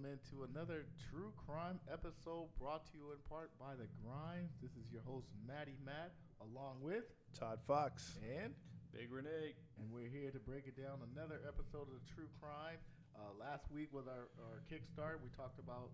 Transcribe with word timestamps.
welcome 0.00 0.16
into 0.16 0.48
another 0.48 0.86
true 1.10 1.32
crime 1.36 1.78
episode 1.92 2.48
brought 2.58 2.84
to 2.86 2.92
you 2.96 3.12
in 3.12 3.20
part 3.28 3.50
by 3.58 3.74
The 3.76 3.88
Grind. 4.00 4.48
This 4.62 4.72
is 4.72 4.88
your 4.92 5.02
host, 5.04 5.28
Maddie 5.44 5.76
Matt, 5.84 6.12
along 6.40 6.80
with 6.80 7.04
Todd 7.36 7.58
Fox. 7.66 8.16
and 8.24 8.54
Big 8.92 9.12
Renee. 9.12 9.52
and 9.76 9.92
we're 9.92 10.08
here 10.08 10.30
to 10.30 10.38
break 10.38 10.64
it 10.68 10.76
down 10.76 11.04
another 11.12 11.40
episode 11.44 11.90
of 11.90 11.96
the 12.00 12.06
True 12.08 12.30
Crime. 12.40 12.78
Uh, 13.12 13.34
last 13.36 13.68
week 13.72 13.92
was 13.92 14.06
our, 14.06 14.30
our 14.48 14.62
kickstart. 14.70 15.20
We 15.20 15.28
talked 15.36 15.58
about 15.58 15.90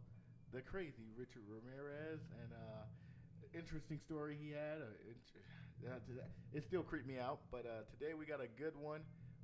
the 0.52 0.60
crazy 0.60 1.10
Richard 1.16 1.42
Ramirez 1.48 2.20
and 2.42 2.50
uh, 2.52 2.86
interesting 3.58 3.98
story 3.98 4.36
he 4.38 4.54
had. 4.54 4.86
Uh, 4.86 5.10
it, 5.10 5.18
uh, 5.82 6.22
it 6.54 6.62
still 6.68 6.82
creeped 6.82 7.08
me 7.08 7.18
out, 7.18 7.40
but 7.50 7.66
uh, 7.66 7.82
today 7.90 8.14
we 8.14 8.26
got 8.26 8.38
a 8.38 8.50
good 8.60 8.76
one. 8.76 9.00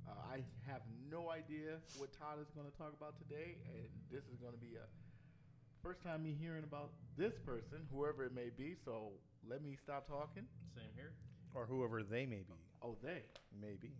Uh, 0.07 0.35
I 0.35 0.43
have 0.67 0.81
no 1.09 1.31
idea 1.31 1.79
what 1.97 2.11
Todd 2.11 2.41
is 2.41 2.49
going 2.51 2.67
to 2.69 2.75
talk 2.77 2.91
about 2.95 3.15
today, 3.19 3.55
and 3.69 3.87
this 4.11 4.23
is 4.27 4.35
going 4.41 4.53
to 4.53 4.59
be 4.59 4.75
a 4.75 4.85
first 5.83 5.99
time 6.03 6.23
me 6.23 6.31
hearing 6.39 6.63
about 6.63 6.95
this 7.19 7.35
person, 7.43 7.83
whoever 7.91 8.23
it 8.23 8.33
may 8.33 8.49
be. 8.55 8.75
So 8.87 9.11
let 9.43 9.61
me 9.61 9.75
stop 9.75 10.07
talking. 10.07 10.47
Same 10.75 10.91
here. 10.95 11.11
Or 11.53 11.67
whoever 11.67 12.01
they 12.01 12.25
may 12.25 12.43
be. 12.47 12.59
Oh, 12.81 12.95
they. 13.03 13.27
Maybe. 13.51 13.91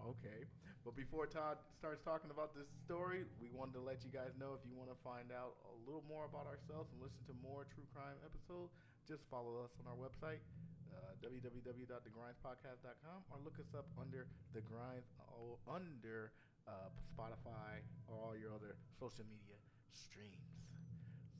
Okay. 0.00 0.44
But 0.84 0.98
before 0.98 1.30
Todd 1.30 1.62
starts 1.78 2.02
talking 2.02 2.34
about 2.34 2.54
this 2.58 2.66
story, 2.84 3.22
we 3.38 3.48
wanted 3.54 3.78
to 3.78 3.82
let 3.86 4.02
you 4.02 4.10
guys 4.10 4.34
know 4.34 4.58
if 4.58 4.62
you 4.66 4.74
want 4.74 4.90
to 4.90 4.98
find 5.06 5.30
out 5.30 5.54
a 5.70 5.74
little 5.86 6.02
more 6.10 6.26
about 6.26 6.50
ourselves 6.50 6.90
and 6.90 6.98
listen 6.98 7.22
to 7.30 7.34
more 7.38 7.70
true 7.70 7.86
crime 7.94 8.18
episodes, 8.26 8.74
just 9.06 9.22
follow 9.30 9.62
us 9.62 9.70
on 9.78 9.86
our 9.86 9.98
website, 9.98 10.42
uh, 10.92 11.16
www.thegrindspodcast.com, 11.24 13.18
or 13.30 13.36
look 13.44 13.58
us 13.58 13.74
up 13.76 13.86
under 14.00 14.26
The 14.54 14.60
Grinds, 14.60 15.08
uh, 15.18 15.56
under 15.66 16.32
uh, 16.68 16.88
Spotify 17.10 17.82
or 18.06 18.16
all 18.20 18.36
your 18.36 18.54
other 18.54 18.76
social 18.98 19.24
media 19.26 19.56
streams. 19.90 20.62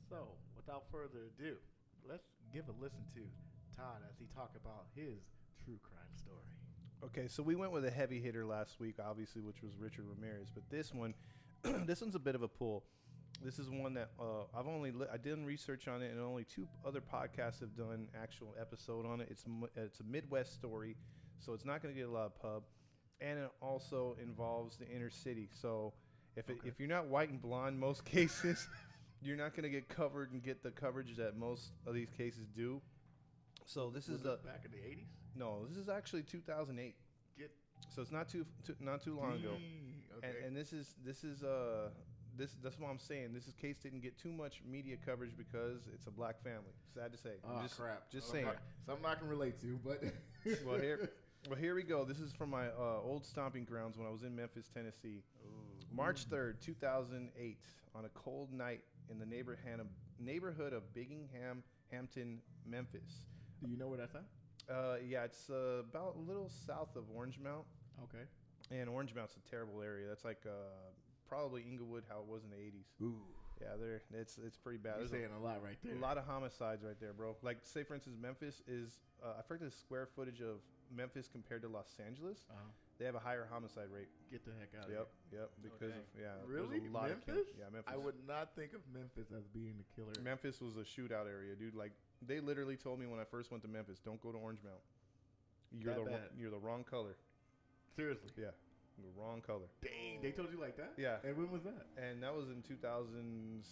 So, 0.09 0.35
without 0.55 0.83
further 0.91 1.31
ado, 1.31 1.57
let's 2.07 2.27
give 2.51 2.67
a 2.69 2.75
listen 2.81 3.05
to 3.15 3.21
Todd 3.75 4.03
as 4.09 4.17
he 4.19 4.25
talk 4.35 4.51
about 4.55 4.85
his 4.95 5.23
true 5.63 5.79
crime 5.81 6.13
story. 6.15 6.53
Okay, 7.03 7.27
so 7.27 7.43
we 7.43 7.55
went 7.55 7.71
with 7.71 7.85
a 7.85 7.91
heavy 7.91 8.21
hitter 8.21 8.45
last 8.45 8.79
week, 8.79 8.95
obviously, 9.03 9.41
which 9.41 9.61
was 9.61 9.71
Richard 9.77 10.05
Ramirez. 10.07 10.47
But 10.53 10.63
this 10.69 10.93
one, 10.93 11.13
this 11.85 12.01
one's 12.01 12.15
a 12.15 12.19
bit 12.19 12.35
of 12.35 12.43
a 12.43 12.47
pull. 12.47 12.83
This 13.43 13.59
is 13.59 13.69
one 13.69 13.93
that 13.95 14.09
uh, 14.19 14.43
I've 14.57 14.67
only 14.67 14.91
li- 14.91 15.07
I 15.11 15.17
did 15.17 15.37
research 15.39 15.87
on 15.87 16.01
it, 16.01 16.11
and 16.11 16.19
only 16.21 16.45
two 16.45 16.67
other 16.85 17.01
podcasts 17.01 17.59
have 17.59 17.75
done 17.75 18.07
actual 18.21 18.55
episode 18.59 19.05
on 19.05 19.19
it. 19.21 19.27
It's 19.29 19.45
it's 19.75 19.99
a 19.99 20.03
Midwest 20.03 20.53
story, 20.53 20.95
so 21.39 21.53
it's 21.53 21.65
not 21.65 21.81
going 21.81 21.93
to 21.93 21.99
get 21.99 22.07
a 22.07 22.11
lot 22.11 22.25
of 22.27 22.39
pub, 22.39 22.63
and 23.19 23.39
it 23.39 23.51
also 23.61 24.15
involves 24.21 24.77
the 24.77 24.87
inner 24.87 25.09
city. 25.09 25.49
So 25.51 25.93
if 26.37 26.49
it, 26.49 26.57
if 26.63 26.79
you're 26.79 26.87
not 26.89 27.07
white 27.07 27.29
and 27.29 27.41
blonde, 27.41 27.79
most 27.79 28.05
cases, 28.05 28.67
you're 29.21 29.37
not 29.37 29.55
going 29.55 29.63
to 29.63 29.69
get 29.69 29.89
covered 29.89 30.31
and 30.31 30.41
get 30.41 30.63
the 30.63 30.71
coverage 30.71 31.17
that 31.17 31.35
most 31.37 31.71
of 31.85 31.93
these 31.93 32.09
cases 32.17 32.47
do. 32.55 32.81
So 33.65 33.89
this 33.89 34.07
Was 34.07 34.17
is 34.17 34.23
the 34.23 34.37
back 34.45 34.61
in 34.65 34.71
the 34.71 34.77
80s? 34.77 35.07
no, 35.35 35.65
this 35.67 35.77
is 35.77 35.89
actually 35.89 36.23
2008. 36.23 36.95
Get 37.37 37.51
So 37.89 38.01
it's 38.01 38.11
not 38.11 38.29
too, 38.29 38.45
too 38.65 38.75
not 38.79 39.01
too 39.01 39.17
long 39.17 39.33
ago. 39.33 39.51
Dang, 39.51 40.03
And, 40.21 40.33
okay. 40.33 40.45
and 40.47 40.55
this 40.55 40.73
is 40.73 40.95
this 41.05 41.23
is 41.23 41.43
uh 41.43 41.89
this 42.37 42.55
that's 42.63 42.79
what 42.79 42.89
I'm 42.89 42.99
saying. 42.99 43.33
This 43.33 43.47
is 43.47 43.53
case 43.53 43.77
didn't 43.81 44.01
get 44.01 44.17
too 44.17 44.31
much 44.31 44.61
media 44.69 44.95
coverage 45.05 45.31
because 45.37 45.81
it's 45.93 46.07
a 46.07 46.11
black 46.11 46.41
family. 46.41 46.73
Sad 46.93 47.11
to 47.11 47.17
say. 47.17 47.31
oh 47.47 47.61
just, 47.61 47.77
crap! 47.77 48.09
Just 48.11 48.31
saying. 48.31 48.45
not- 48.45 48.57
something 48.85 49.05
I 49.05 49.15
can 49.15 49.27
relate 49.27 49.59
to, 49.61 49.79
but 49.83 50.01
well 50.65 50.79
here, 50.79 51.11
well 51.49 51.57
here 51.57 51.75
we 51.75 51.83
go. 51.83 52.03
This 52.03 52.19
is 52.19 52.33
from 52.33 52.49
my 52.49 52.67
uh, 52.67 53.01
old 53.03 53.25
stomping 53.25 53.63
grounds 53.63 53.97
when 53.97 54.07
I 54.07 54.11
was 54.11 54.23
in 54.23 54.35
Memphis, 54.35 54.69
Tennessee. 54.73 55.21
March 55.91 56.23
third, 56.25 56.61
two 56.61 56.73
thousand 56.73 57.29
eight, 57.39 57.63
on 57.95 58.05
a 58.05 58.09
cold 58.09 58.51
night 58.51 58.81
in 59.11 59.19
the 59.19 59.25
neighborhood 59.25 59.79
of, 59.79 59.87
neighborhood 60.19 60.73
of 60.73 60.91
Biggingham, 60.93 61.63
Hampton, 61.91 62.39
Memphis. 62.65 63.25
do 63.63 63.69
you 63.69 63.77
know 63.77 63.87
where 63.87 63.97
that's 63.97 64.15
at? 64.15 64.23
Uh, 64.73 64.95
yeah, 65.05 65.23
it's 65.23 65.49
uh, 65.49 65.81
about 65.91 66.15
a 66.15 66.21
little 66.27 66.49
south 66.65 66.95
of 66.95 67.03
Orange 67.13 67.37
Mound. 67.37 67.65
Okay. 68.03 68.23
And 68.71 68.89
Orange 68.89 69.13
Mound's 69.13 69.35
a 69.35 69.49
terrible 69.49 69.81
area. 69.81 70.07
That's 70.07 70.25
like 70.25 70.41
uh, 70.45 70.49
probably 71.33 71.63
Inglewood, 71.63 72.03
how 72.09 72.19
it 72.19 72.27
was 72.27 72.43
in 72.43 72.49
the 72.51 72.57
'80s. 72.57 72.85
Ooh, 73.01 73.17
Yeah, 73.61 73.75
there 73.79 74.01
it's 74.13 74.37
it's 74.37 74.57
pretty 74.57 74.77
bad. 74.77 74.97
you're 74.97 75.07
There's 75.07 75.11
saying 75.11 75.33
a 75.35 75.43
lot 75.43 75.63
right 75.63 75.77
there. 75.83 75.95
a 75.95 75.99
lot 75.99 76.17
of 76.17 76.25
homicides 76.25 76.83
right 76.83 76.99
there, 76.99 77.13
bro. 77.13 77.35
Like, 77.41 77.57
say 77.63 77.83
for 77.83 77.95
instance, 77.95 78.17
Memphis 78.21 78.61
is 78.67 78.99
uh, 79.23 79.39
I 79.39 79.41
forget 79.41 79.69
the 79.69 79.75
square 79.75 80.07
footage 80.15 80.41
of 80.41 80.61
Memphis 80.95 81.27
compared 81.31 81.61
to 81.63 81.67
Los 81.69 81.97
Angeles. 82.05 82.45
Uh-huh. 82.49 82.59
They 82.99 83.05
have 83.05 83.15
a 83.15 83.19
higher 83.19 83.47
homicide 83.51 83.89
rate. 83.89 84.09
Get 84.31 84.45
the 84.45 84.51
heck 84.59 84.69
out 84.79 84.85
of 84.85 84.93
Yep, 84.93 85.07
yep. 85.33 85.49
Because 85.63 85.81
Okay. 85.81 85.97
of 85.97 86.21
yeah, 86.21 86.35
Really? 86.45 86.77
a 86.77 86.91
lot 86.91 87.09
of 87.09 87.25
Memphis? 87.27 87.47
yeah, 87.57 87.65
Memphis. 87.73 87.91
I 87.91 87.97
would 87.97 88.15
not 88.27 88.53
think 88.55 88.73
of 88.73 88.81
Memphis 88.93 89.31
as 89.35 89.47
being 89.47 89.73
the 89.81 89.87
killer. 89.95 90.13
Memphis 90.23 90.61
was 90.61 90.77
a 90.77 90.85
shootout 90.85 91.25
area, 91.27 91.55
dude. 91.55 91.73
Like 91.73 91.91
they 92.21 92.39
literally 92.39 92.77
told 92.77 92.99
me 92.99 93.07
when 93.07 93.19
I 93.19 93.25
first 93.25 93.49
went 93.49 93.63
to 93.63 93.69
Memphis, 93.69 93.99
don't 93.99 94.21
go 94.21 94.31
to 94.31 94.37
Orange 94.37 94.59
Mound. 94.63 94.77
You're 95.71 95.93
That 95.95 95.99
the 96.05 96.05
bad? 96.05 96.13
wrong, 96.13 96.29
you're 96.37 96.51
the 96.51 96.59
wrong 96.59 96.83
color. 96.83 97.15
Seriously. 97.95 98.29
Yeah, 98.37 98.51
the 99.01 99.09
wrong 99.17 99.41
color. 99.41 99.65
Dang, 99.81 100.21
they 100.21 100.31
told 100.31 100.51
you 100.51 100.59
like 100.59 100.77
that? 100.77 100.93
Yeah. 100.97 101.17
And 101.23 101.37
when 101.37 101.49
was 101.51 101.63
that? 101.63 101.87
And 101.97 102.21
that 102.21 102.35
was 102.35 102.49
in 102.49 102.61
2000, 102.61 103.63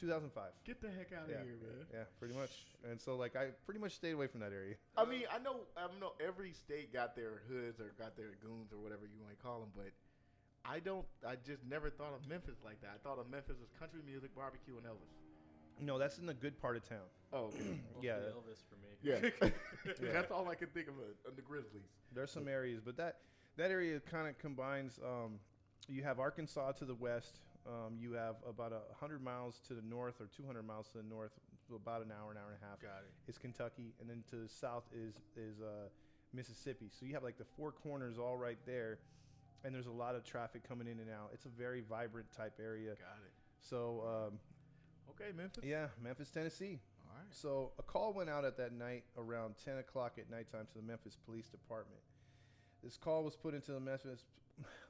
2005. 0.00 0.50
Get 0.64 0.80
the 0.80 0.88
heck 0.88 1.12
out 1.12 1.24
of 1.24 1.30
yeah, 1.30 1.44
here, 1.44 1.60
man. 1.60 1.86
yeah, 1.92 2.04
pretty 2.18 2.34
much. 2.34 2.66
And 2.88 3.00
so, 3.00 3.16
like, 3.16 3.36
I 3.36 3.52
pretty 3.64 3.80
much 3.80 3.92
stayed 3.92 4.12
away 4.12 4.26
from 4.26 4.40
that 4.40 4.52
area. 4.52 4.74
I 4.96 5.04
mean, 5.04 5.24
I 5.30 5.38
know, 5.38 5.68
I 5.76 5.86
know 6.00 6.12
every 6.18 6.52
state 6.52 6.92
got 6.92 7.14
their 7.14 7.42
hoods 7.48 7.80
or 7.80 7.92
got 7.98 8.16
their 8.16 8.34
goons 8.42 8.72
or 8.72 8.78
whatever 8.78 9.04
you 9.04 9.20
want 9.20 9.36
to 9.36 9.42
call 9.42 9.60
them, 9.60 9.70
but 9.76 9.92
I 10.64 10.80
don't. 10.80 11.06
I 11.26 11.36
just 11.36 11.64
never 11.68 11.90
thought 11.90 12.12
of 12.14 12.28
Memphis 12.28 12.58
like 12.64 12.80
that. 12.82 12.96
I 12.96 12.98
thought 13.06 13.18
of 13.18 13.30
Memphis 13.30 13.56
as 13.62 13.70
country 13.78 14.00
music, 14.04 14.34
barbecue, 14.34 14.76
and 14.76 14.86
Elvis. 14.86 15.12
No, 15.80 15.98
that's 15.98 16.18
in 16.18 16.26
the 16.26 16.34
good 16.34 16.60
part 16.60 16.76
of 16.76 16.86
town. 16.88 17.08
Oh, 17.32 17.44
okay. 17.44 17.80
Yeah. 18.02 18.16
Elvis 18.32 18.64
for 18.68 18.76
me. 18.80 18.96
yeah. 19.02 19.50
That's 20.12 20.30
all 20.30 20.48
I 20.48 20.54
can 20.54 20.68
think 20.68 20.88
of 20.88 20.94
uh, 20.94 21.28
of 21.28 21.36
the 21.36 21.42
Grizzlies. 21.42 21.88
There's 22.14 22.30
some 22.30 22.48
areas, 22.48 22.80
but 22.84 22.96
that 22.96 23.18
that 23.56 23.70
area 23.70 24.00
kind 24.00 24.28
of 24.28 24.38
combines. 24.38 24.98
Um, 25.04 25.38
you 25.88 26.02
have 26.02 26.18
Arkansas 26.18 26.72
to 26.72 26.84
the 26.84 26.94
west. 26.94 27.40
Um, 27.66 27.94
you 27.98 28.12
have 28.12 28.36
about 28.48 28.72
a 28.72 28.80
hundred 28.98 29.22
miles 29.22 29.60
to 29.68 29.74
the 29.74 29.82
north, 29.82 30.20
or 30.20 30.28
200 30.34 30.62
miles 30.62 30.88
to 30.88 30.98
the 30.98 31.04
north, 31.04 31.32
about 31.74 32.02
an 32.02 32.10
hour, 32.10 32.30
an 32.30 32.38
hour 32.38 32.52
and 32.52 32.58
a 32.62 32.66
half. 32.66 32.80
Got 32.80 33.02
it. 33.04 33.30
Is 33.30 33.38
Kentucky, 33.38 33.92
and 34.00 34.08
then 34.08 34.24
to 34.30 34.36
the 34.36 34.48
south 34.48 34.84
is 34.94 35.14
is 35.36 35.60
uh, 35.60 35.88
Mississippi. 36.32 36.88
So 36.90 37.04
you 37.06 37.14
have 37.14 37.22
like 37.22 37.38
the 37.38 37.44
four 37.56 37.72
corners 37.72 38.18
all 38.18 38.36
right 38.38 38.58
there, 38.66 38.98
and 39.64 39.74
there's 39.74 39.86
a 39.86 39.90
lot 39.92 40.14
of 40.14 40.24
traffic 40.24 40.66
coming 40.66 40.86
in 40.86 40.98
and 41.00 41.10
out. 41.10 41.30
It's 41.34 41.44
a 41.44 41.50
very 41.50 41.82
vibrant 41.82 42.30
type 42.34 42.54
area. 42.60 42.90
Got 42.90 43.20
it. 43.26 43.32
So 43.60 44.28
um, 44.32 44.38
Okay, 45.10 45.32
Memphis. 45.36 45.64
yeah, 45.66 45.88
Memphis, 46.02 46.30
Tennessee. 46.30 46.78
All 47.06 47.16
right. 47.16 47.26
So 47.30 47.72
a 47.78 47.82
call 47.82 48.12
went 48.14 48.30
out 48.30 48.44
at 48.46 48.56
that 48.56 48.72
night 48.72 49.04
around 49.18 49.54
10 49.64 49.78
o'clock 49.78 50.12
at 50.18 50.30
nighttime 50.30 50.66
to 50.72 50.74
the 50.78 50.82
Memphis 50.86 51.16
Police 51.26 51.48
Department. 51.48 52.00
This 52.82 52.96
call 52.96 53.24
was 53.24 53.36
put 53.36 53.54
into 53.54 53.72
the 53.72 53.80
Memphis 53.80 54.24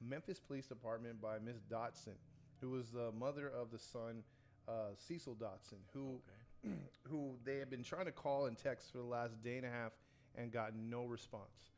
Memphis 0.00 0.40
Police 0.40 0.66
Department 0.66 1.20
by 1.20 1.38
Miss 1.38 1.60
Dotson, 1.70 2.16
who 2.60 2.70
was 2.70 2.90
the 2.90 3.12
mother 3.12 3.48
of 3.48 3.70
the 3.70 3.78
son 3.78 4.22
uh, 4.68 4.94
Cecil 4.96 5.36
Dotson, 5.36 5.78
who 5.92 6.20
Okay. 6.64 6.74
who 7.08 7.36
they 7.44 7.56
had 7.56 7.70
been 7.70 7.82
trying 7.82 8.04
to 8.04 8.12
call 8.12 8.46
and 8.46 8.56
text 8.56 8.92
for 8.92 8.98
the 8.98 9.04
last 9.04 9.42
day 9.42 9.56
and 9.56 9.64
a 9.64 9.70
half 9.70 9.92
and 10.36 10.52
got 10.52 10.74
no 10.76 11.04
response. 11.04 11.70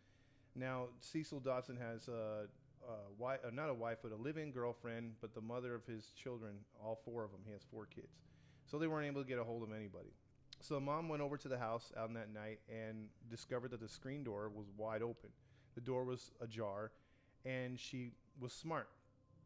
Now 0.56 0.88
Cecil 1.00 1.40
Dotson 1.40 1.78
has 1.80 2.08
a, 2.08 2.46
a 2.88 2.94
wife, 3.16 3.38
uh, 3.46 3.50
not 3.52 3.70
a 3.70 3.74
wife, 3.74 3.98
but 4.02 4.12
a 4.12 4.16
live-in 4.16 4.50
girlfriend, 4.50 5.12
but 5.20 5.34
the 5.34 5.40
mother 5.40 5.74
of 5.74 5.86
his 5.86 6.08
children, 6.20 6.56
all 6.82 6.98
four 7.04 7.24
of 7.24 7.30
them. 7.30 7.40
He 7.46 7.52
has 7.52 7.62
four 7.70 7.86
kids, 7.86 8.18
so 8.66 8.78
they 8.78 8.88
weren't 8.88 9.06
able 9.06 9.22
to 9.22 9.28
get 9.28 9.38
a 9.38 9.44
hold 9.44 9.62
of 9.62 9.70
anybody. 9.70 10.10
So 10.60 10.78
mom 10.80 11.08
went 11.08 11.22
over 11.22 11.36
to 11.36 11.48
the 11.48 11.58
house 11.58 11.92
out 11.96 12.12
that 12.14 12.32
night 12.32 12.60
and 12.68 13.06
discovered 13.30 13.70
that 13.70 13.80
the 13.80 13.88
screen 13.88 14.24
door 14.24 14.50
was 14.54 14.66
wide 14.76 15.02
open. 15.02 15.30
The 15.75 15.81
door 15.81 16.05
was 16.05 16.31
ajar, 16.41 16.91
and 17.45 17.78
she 17.78 18.13
was 18.41 18.53
smart. 18.53 18.89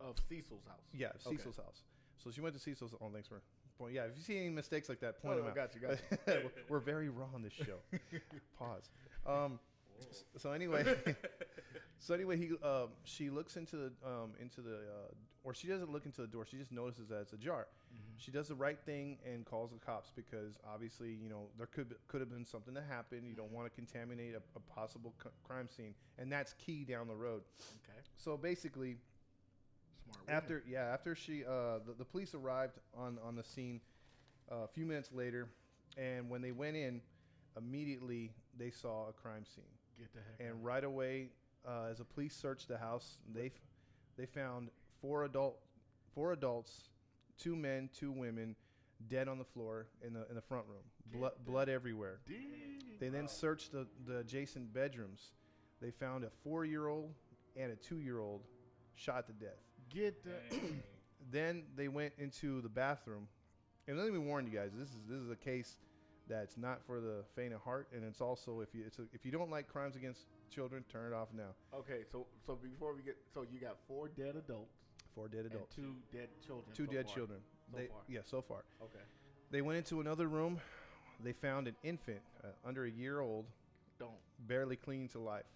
Of 0.00 0.16
Cecil's 0.28 0.64
house. 0.66 0.82
Yeah, 0.92 1.08
Okay. 1.26 1.36
Cecil's 1.36 1.56
house. 1.56 1.82
So 2.22 2.30
she 2.30 2.40
went 2.40 2.54
to 2.54 2.60
Cecil's. 2.60 2.92
Oh, 3.00 3.08
thanks 3.12 3.28
for 3.28 3.40
point. 3.78 3.94
Yeah, 3.94 4.04
if 4.04 4.16
you 4.16 4.22
see 4.22 4.38
any 4.38 4.48
mistakes 4.50 4.88
like 4.88 5.00
that, 5.00 5.20
point 5.22 5.34
Oh, 5.34 5.38
them 5.38 5.46
out. 5.48 5.54
got 5.54 5.74
you, 5.74 5.80
got 5.80 5.98
We're- 6.26 6.50
We're 6.68 6.78
very 6.80 7.08
raw 7.08 7.26
on 7.34 7.42
this 7.42 7.52
show. 7.52 7.78
Pause. 8.58 8.90
Um, 9.26 9.58
s- 10.00 10.24
so 10.38 10.52
anyway, 10.52 10.82
so 11.98 12.14
anyway, 12.14 12.36
he 12.36 12.50
um, 12.64 12.88
she 13.04 13.30
looks 13.30 13.56
into 13.56 13.76
the 13.76 13.92
um, 14.04 14.32
into 14.40 14.60
the 14.60 14.74
uh, 14.76 15.12
or 15.44 15.54
she 15.54 15.68
doesn't 15.68 15.90
look 15.90 16.04
into 16.06 16.20
the 16.20 16.26
door. 16.26 16.44
She 16.44 16.56
just 16.56 16.72
notices 16.72 17.08
that 17.08 17.20
it's 17.20 17.32
ajar. 17.32 17.66
Mm-hmm. 17.94 18.02
She 18.18 18.30
does 18.30 18.48
the 18.48 18.54
right 18.54 18.78
thing 18.84 19.18
and 19.24 19.44
calls 19.44 19.70
the 19.70 19.78
cops 19.78 20.10
because 20.14 20.58
obviously 20.66 21.12
you 21.22 21.28
know 21.28 21.46
there 21.56 21.66
could 21.66 21.88
be- 21.90 21.96
could 22.08 22.20
have 22.20 22.30
been 22.30 22.44
something 22.44 22.74
that 22.74 22.84
happened. 22.88 23.26
You 23.28 23.34
don't 23.34 23.52
want 23.52 23.66
to 23.66 23.74
contaminate 23.74 24.34
a, 24.34 24.42
a 24.56 24.60
possible 24.60 25.14
c- 25.22 25.30
crime 25.44 25.68
scene, 25.68 25.94
and 26.18 26.30
that's 26.30 26.52
key 26.54 26.84
down 26.84 27.06
the 27.08 27.14
road. 27.14 27.42
Okay. 27.84 27.98
So 28.16 28.36
basically, 28.36 28.96
Smart. 30.04 30.26
woman. 30.26 30.36
after 30.42 30.62
yeah, 30.68 30.92
after 30.92 31.14
she 31.14 31.44
uh, 31.44 31.78
the, 31.86 31.94
the 31.98 32.04
police 32.04 32.34
arrived 32.34 32.78
on 32.96 33.18
on 33.24 33.36
the 33.36 33.44
scene 33.44 33.80
uh, 34.50 34.64
a 34.64 34.68
few 34.68 34.84
minutes 34.86 35.10
later, 35.12 35.48
and 35.96 36.28
when 36.28 36.42
they 36.42 36.52
went 36.52 36.76
in, 36.76 37.00
immediately 37.56 38.32
they 38.58 38.70
saw 38.70 39.08
a 39.08 39.12
crime 39.12 39.44
scene, 39.44 39.64
Get 39.98 40.12
the 40.12 40.20
heck. 40.20 40.48
and 40.50 40.64
right 40.64 40.84
away, 40.84 41.28
uh, 41.66 41.90
as 41.90 41.98
the 41.98 42.04
police 42.04 42.34
searched 42.34 42.68
the 42.68 42.78
house, 42.78 43.18
they 43.34 43.46
f- 43.46 43.52
they 44.16 44.26
found 44.26 44.70
four 45.00 45.24
adult 45.24 45.58
four 46.14 46.32
adults, 46.32 46.90
two 47.38 47.56
men, 47.56 47.90
two 47.92 48.12
women, 48.12 48.56
dead 49.08 49.28
on 49.28 49.38
the 49.38 49.44
floor 49.44 49.86
in 50.06 50.12
the 50.12 50.26
in 50.28 50.34
the 50.34 50.40
front 50.42 50.64
room, 50.66 50.82
blood 51.12 51.32
blood 51.44 51.68
everywhere. 51.68 52.20
They 52.98 53.08
then 53.08 53.28
searched 53.28 53.72
the, 53.72 53.86
the 54.06 54.18
adjacent 54.18 54.72
bedrooms. 54.72 55.32
They 55.82 55.90
found 55.90 56.24
a 56.24 56.30
four 56.30 56.64
year 56.64 56.88
old 56.88 57.12
and 57.56 57.70
a 57.70 57.76
two 57.76 57.98
year 58.00 58.20
old 58.20 58.42
shot 58.94 59.26
to 59.26 59.32
death. 59.32 59.60
Get 59.90 60.24
the. 60.24 60.32
Then 61.28 61.64
they 61.74 61.88
went 61.88 62.12
into 62.18 62.60
the 62.60 62.68
bathroom. 62.68 63.26
And 63.88 63.98
let 63.98 64.12
me 64.12 64.18
warn 64.18 64.46
you 64.46 64.52
guys, 64.52 64.70
this 64.78 64.90
is 64.90 65.00
this 65.08 65.18
is 65.18 65.28
a 65.30 65.34
case 65.36 65.76
that's 66.28 66.56
not 66.56 66.84
for 66.86 67.00
the 67.00 67.24
faint 67.34 67.52
of 67.52 67.60
heart, 67.62 67.88
and 67.92 68.04
it's 68.04 68.20
also 68.20 68.60
if 68.60 68.74
you 68.74 68.82
it's 68.86 68.98
a, 69.00 69.02
if 69.12 69.24
you 69.24 69.32
don't 69.32 69.50
like 69.50 69.66
crimes 69.68 69.96
against 69.96 70.26
children, 70.50 70.84
turn 70.90 71.12
it 71.12 71.14
off 71.14 71.28
now. 71.36 71.54
okay, 71.74 72.00
so 72.10 72.26
so 72.46 72.56
before 72.56 72.94
we 72.94 73.02
get, 73.02 73.16
so 73.32 73.42
you 73.42 73.58
got 73.60 73.76
four 73.88 74.08
dead 74.08 74.36
adults 74.36 74.72
Four 75.14 75.28
dead 75.28 75.46
adults, 75.46 75.74
two 75.74 75.94
dead 76.12 76.28
children. 76.46 76.74
two 76.74 76.84
so 76.86 76.92
dead 76.92 77.06
far. 77.06 77.14
children. 77.14 77.38
So 77.70 77.78
they, 77.78 77.86
far. 77.86 77.98
Yeah, 78.06 78.20
so 78.22 78.42
far. 78.42 78.64
Okay. 78.82 79.02
They 79.50 79.62
went 79.62 79.78
into 79.78 80.00
another 80.00 80.28
room. 80.28 80.60
They 81.24 81.32
found 81.32 81.66
an 81.68 81.76
infant 81.82 82.20
uh, 82.44 82.48
under 82.68 82.84
a 82.84 82.90
year 82.90 83.20
old, 83.20 83.46
Don't. 83.98 84.10
barely 84.46 84.76
clinging 84.76 85.08
to 85.10 85.18
life. 85.18 85.46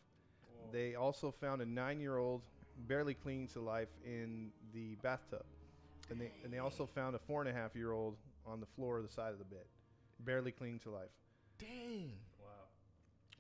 Whoa. 0.55 0.73
They 0.73 0.95
also 0.95 1.31
found 1.31 1.61
a 1.61 1.67
nine-year-old 1.67 2.41
barely 2.89 3.13
clinging 3.13 3.49
to 3.49 3.61
life 3.61 3.91
in 4.03 4.51
the 4.73 4.95
bathtub, 5.03 5.45
and 6.09 6.19
they 6.19 6.33
and 6.43 6.51
they 6.51 6.59
also 6.59 6.87
found 6.87 7.15
a 7.15 7.19
four 7.19 7.43
and 7.43 7.51
a 7.51 7.53
half 7.53 7.77
year 7.77 7.93
old 7.93 8.17
on 8.47 8.61
the 8.61 8.67
floor 8.77 8.97
of 8.97 9.03
the 9.07 9.13
side 9.13 9.33
of 9.33 9.39
the 9.39 9.45
bed, 9.45 9.65
barely 10.21 10.53
clinging 10.53 10.79
to 10.81 10.91
life. 10.91 11.11
Dang. 11.59 12.13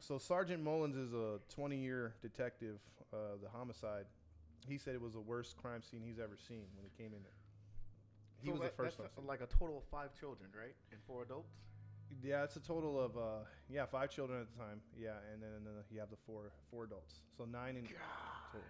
So 0.01 0.19
Sergeant 0.19 0.63
Mullins 0.65 0.97
is 0.97 1.13
a 1.13 1.39
20-year 1.57 2.15
detective, 2.23 2.79
uh, 3.13 3.37
the 3.43 3.49
homicide. 3.49 4.07
He 4.67 4.79
said 4.79 4.95
it 4.95 5.01
was 5.01 5.13
the 5.13 5.21
worst 5.21 5.57
crime 5.57 5.83
scene 5.83 6.01
he's 6.05 6.19
ever 6.19 6.37
seen 6.49 6.65
when 6.75 6.85
he 6.85 6.91
came 7.03 7.13
in 7.15 7.23
there. 7.23 7.37
He 8.41 8.47
So 8.47 8.53
was 8.53 8.61
that- 8.63 8.77
the 8.77 8.83
first 8.83 8.99
one. 8.99 9.09
that's 9.15 9.27
like 9.27 9.41
a 9.43 9.47
total 9.47 9.79
of 9.79 9.85
five 9.85 10.13
children, 10.19 10.51
right? 10.57 10.75
And 10.93 11.01
four 11.07 11.23
adults. 11.23 11.53
Yeah, 12.23 12.43
it's 12.43 12.57
a 12.57 12.61
total 12.61 12.99
of 12.99 13.17
uh, 13.17 13.45
yeah 13.69 13.87
five 13.87 14.11
children 14.11 14.41
at 14.41 14.51
the 14.51 14.59
time. 14.59 14.81
Yeah, 14.99 15.15
and 15.33 15.41
then, 15.41 15.51
and 15.57 15.65
then 15.65 15.75
you 15.93 16.01
have 16.01 16.11
the 16.11 16.17
four 16.27 16.51
four 16.69 16.83
adults, 16.85 17.21
so 17.37 17.45
nine 17.45 17.77
in 17.77 17.85
total. 17.85 18.01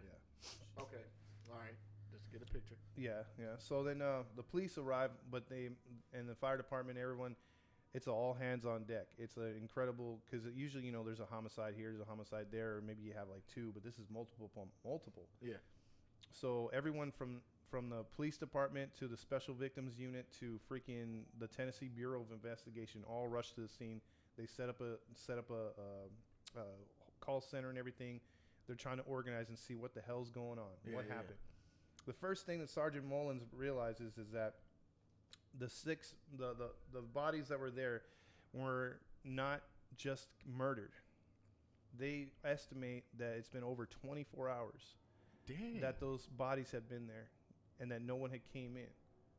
Yeah. 0.04 0.82
Okay. 0.82 1.04
All 1.50 1.56
right. 1.58 1.74
Just 2.12 2.30
get 2.30 2.42
a 2.42 2.52
picture. 2.52 2.74
Yeah, 2.98 3.22
yeah. 3.38 3.56
So 3.56 3.82
then 3.82 4.02
uh, 4.02 4.24
the 4.36 4.42
police 4.42 4.76
arrive, 4.76 5.10
but 5.30 5.48
they 5.48 5.70
and 6.12 6.28
the 6.28 6.34
fire 6.34 6.58
department, 6.58 6.98
everyone, 6.98 7.34
it's 7.94 8.06
all 8.06 8.34
hands 8.34 8.64
on 8.64 8.84
deck. 8.84 9.06
It's 9.18 9.36
an 9.36 9.54
incredible 9.60 10.20
because 10.30 10.46
usually 10.54 10.84
you 10.84 10.92
know 10.92 11.02
there's 11.02 11.20
a 11.20 11.26
homicide 11.26 11.74
here, 11.76 11.88
there's 11.90 12.00
a 12.06 12.08
homicide 12.08 12.46
there, 12.52 12.76
or 12.76 12.82
maybe 12.86 13.02
you 13.02 13.12
have 13.16 13.28
like 13.28 13.42
two, 13.52 13.70
but 13.74 13.82
this 13.84 13.94
is 13.94 14.06
multiple, 14.12 14.50
multiple. 14.84 15.26
Yeah. 15.42 15.54
So 16.32 16.70
everyone 16.72 17.10
from 17.10 17.40
from 17.70 17.88
the 17.88 18.04
police 18.16 18.36
department 18.36 18.90
to 18.98 19.06
the 19.06 19.16
special 19.16 19.54
victims 19.54 19.98
unit 19.98 20.26
to 20.40 20.58
freaking 20.70 21.22
the 21.38 21.46
Tennessee 21.46 21.88
Bureau 21.88 22.20
of 22.20 22.32
Investigation 22.32 23.02
all 23.08 23.28
rushed 23.28 23.54
to 23.56 23.60
the 23.60 23.68
scene. 23.68 24.00
They 24.38 24.46
set 24.46 24.68
up 24.68 24.80
a 24.80 24.96
set 25.14 25.38
up 25.38 25.50
a, 25.50 26.58
a, 26.58 26.60
a 26.60 26.64
call 27.20 27.40
center 27.40 27.70
and 27.70 27.78
everything. 27.78 28.20
They're 28.66 28.76
trying 28.76 28.98
to 28.98 29.02
organize 29.04 29.48
and 29.48 29.58
see 29.58 29.74
what 29.74 29.94
the 29.94 30.00
hell's 30.00 30.30
going 30.30 30.58
on, 30.58 30.70
Yeah, 30.86 30.94
what 30.94 31.04
yeah, 31.06 31.10
yeah. 31.10 31.16
happened. 31.16 31.38
The 32.06 32.12
first 32.12 32.46
thing 32.46 32.60
that 32.60 32.70
Sergeant 32.70 33.04
Mullins 33.04 33.42
realizes 33.52 34.16
is 34.16 34.30
that 34.32 34.54
the 35.58 35.68
six 35.68 36.14
the, 36.38 36.54
the, 36.58 36.70
the 36.92 37.00
bodies 37.00 37.48
that 37.48 37.58
were 37.58 37.70
there 37.70 38.02
were 38.52 38.98
not 39.24 39.62
just 39.96 40.28
murdered. 40.46 40.92
They 41.98 42.28
estimate 42.44 43.04
that 43.18 43.34
it's 43.36 43.48
been 43.48 43.64
over 43.64 43.86
24 43.86 44.48
hours 44.48 44.94
that 45.80 46.00
those 46.00 46.26
bodies 46.38 46.70
have 46.70 46.88
been 46.88 47.06
there 47.06 47.28
and 47.80 47.90
that 47.90 48.02
no 48.02 48.14
one 48.14 48.30
had 48.30 48.40
came 48.52 48.76
in. 48.76 48.86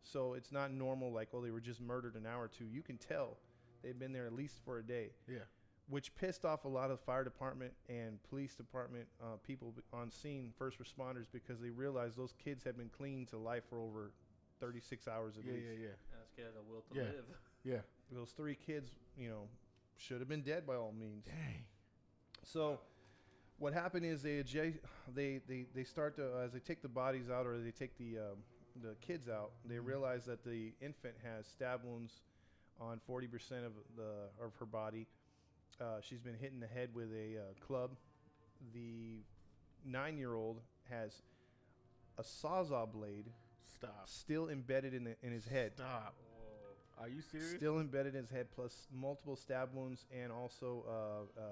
So 0.03 0.33
it's 0.33 0.51
not 0.51 0.73
normal 0.73 1.11
like 1.11 1.29
oh 1.33 1.41
they 1.41 1.51
were 1.51 1.61
just 1.61 1.79
murdered 1.79 2.15
an 2.15 2.25
hour 2.25 2.43
or 2.43 2.47
two. 2.47 2.65
You 2.65 2.81
can 2.81 2.97
tell 2.97 3.37
they've 3.83 3.97
been 3.97 4.11
there 4.11 4.25
at 4.25 4.33
least 4.33 4.55
for 4.65 4.79
a 4.79 4.83
day, 4.83 5.09
yeah. 5.27 5.39
which 5.89 6.13
pissed 6.15 6.43
off 6.43 6.65
a 6.65 6.67
lot 6.67 6.91
of 6.91 6.99
fire 6.99 7.23
department 7.23 7.71
and 7.87 8.21
police 8.29 8.55
department 8.55 9.05
uh, 9.21 9.37
people 9.45 9.73
on 9.93 10.11
scene, 10.11 10.51
first 10.57 10.77
responders, 10.79 11.25
because 11.31 11.59
they 11.61 11.69
realized 11.69 12.17
those 12.17 12.33
kids 12.43 12.63
had 12.63 12.77
been 12.77 12.89
clinging 12.89 13.25
to 13.27 13.37
life 13.37 13.63
for 13.69 13.79
over 13.79 14.11
36 14.61 15.07
hours 15.07 15.37
at 15.37 15.43
Yeah. 15.43 15.53
least. 15.53 15.65
Yeah. 15.67 15.73
Yeah. 15.79 15.87
This 16.21 16.29
kid 16.35 16.45
has 16.45 16.55
a 16.55 16.61
will 16.61 16.81
to 16.83 16.95
Yeah. 16.95 17.03
live. 17.03 17.25
Yeah. 17.63 17.81
Those 18.11 18.31
three 18.31 18.55
kids, 18.55 18.89
you 19.17 19.29
know, 19.29 19.47
should 19.97 20.19
have 20.19 20.27
been 20.29 20.41
dead 20.41 20.65
by 20.65 20.75
all 20.75 20.91
means. 20.93 21.25
Dang. 21.25 21.63
So, 22.43 22.79
what 23.59 23.71
happened 23.73 24.03
is 24.05 24.23
they 24.23 24.41
adja- 24.43 24.79
they 25.13 25.37
they 25.47 25.67
they 25.75 25.83
start 25.83 26.15
to 26.15 26.39
as 26.39 26.53
they 26.53 26.59
take 26.59 26.81
the 26.81 26.89
bodies 26.89 27.29
out 27.29 27.45
or 27.45 27.59
they 27.59 27.69
take 27.71 27.95
the 27.97 28.17
um, 28.17 28.43
the 28.81 28.95
kids 29.01 29.29
out, 29.29 29.51
they 29.65 29.75
Mhm. 29.75 29.85
realize 29.85 30.25
that 30.25 30.43
the 30.43 30.73
infant 30.81 31.15
has 31.23 31.45
stab 31.45 31.83
wounds 31.83 32.21
on 32.79 32.99
40% 33.01 33.63
of 33.65 33.73
the 33.95 34.29
of 34.39 34.55
her 34.55 34.65
body. 34.65 35.05
Uh, 35.79 36.01
she's 36.01 36.19
been 36.21 36.35
hit 36.35 36.51
in 36.51 36.59
the 36.59 36.67
head 36.67 36.93
with 36.95 37.11
a 37.13 37.37
uh, 37.37 37.53
club. 37.59 37.95
The 38.73 39.23
nine-year-old 39.85 40.61
has 40.89 41.21
a 42.17 42.23
sawzall 42.23 42.91
blade 42.91 43.31
Stop. 43.75 44.03
still 44.05 44.49
embedded 44.49 44.93
in 44.93 45.03
the, 45.03 45.15
in 45.23 45.31
his 45.31 45.45
head. 45.45 45.73
Stop. 45.75 46.13
Are 46.99 47.07
you 47.09 47.21
serious? 47.21 47.55
Still 47.55 47.79
embedded 47.79 48.13
in 48.15 48.21
his 48.21 48.29
head, 48.29 48.47
plus 48.53 48.87
multiple 48.93 49.35
stab 49.35 49.69
wounds, 49.73 50.05
and 50.15 50.31
also 50.31 50.83
uh, 50.87 51.41
uh, 51.41 51.43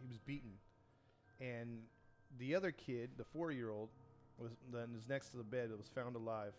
he 0.00 0.06
was 0.06 0.18
beaten. 0.18 0.50
And 1.40 1.80
the 2.38 2.54
other 2.54 2.72
kid, 2.72 3.10
the 3.16 3.24
four-year-old, 3.24 3.88
was 4.38 4.52
that 4.72 4.88
is 4.94 5.08
next 5.08 5.30
to 5.30 5.38
the 5.38 5.44
bed 5.44 5.70
that 5.70 5.78
was 5.78 5.88
found 5.88 6.14
alive, 6.14 6.52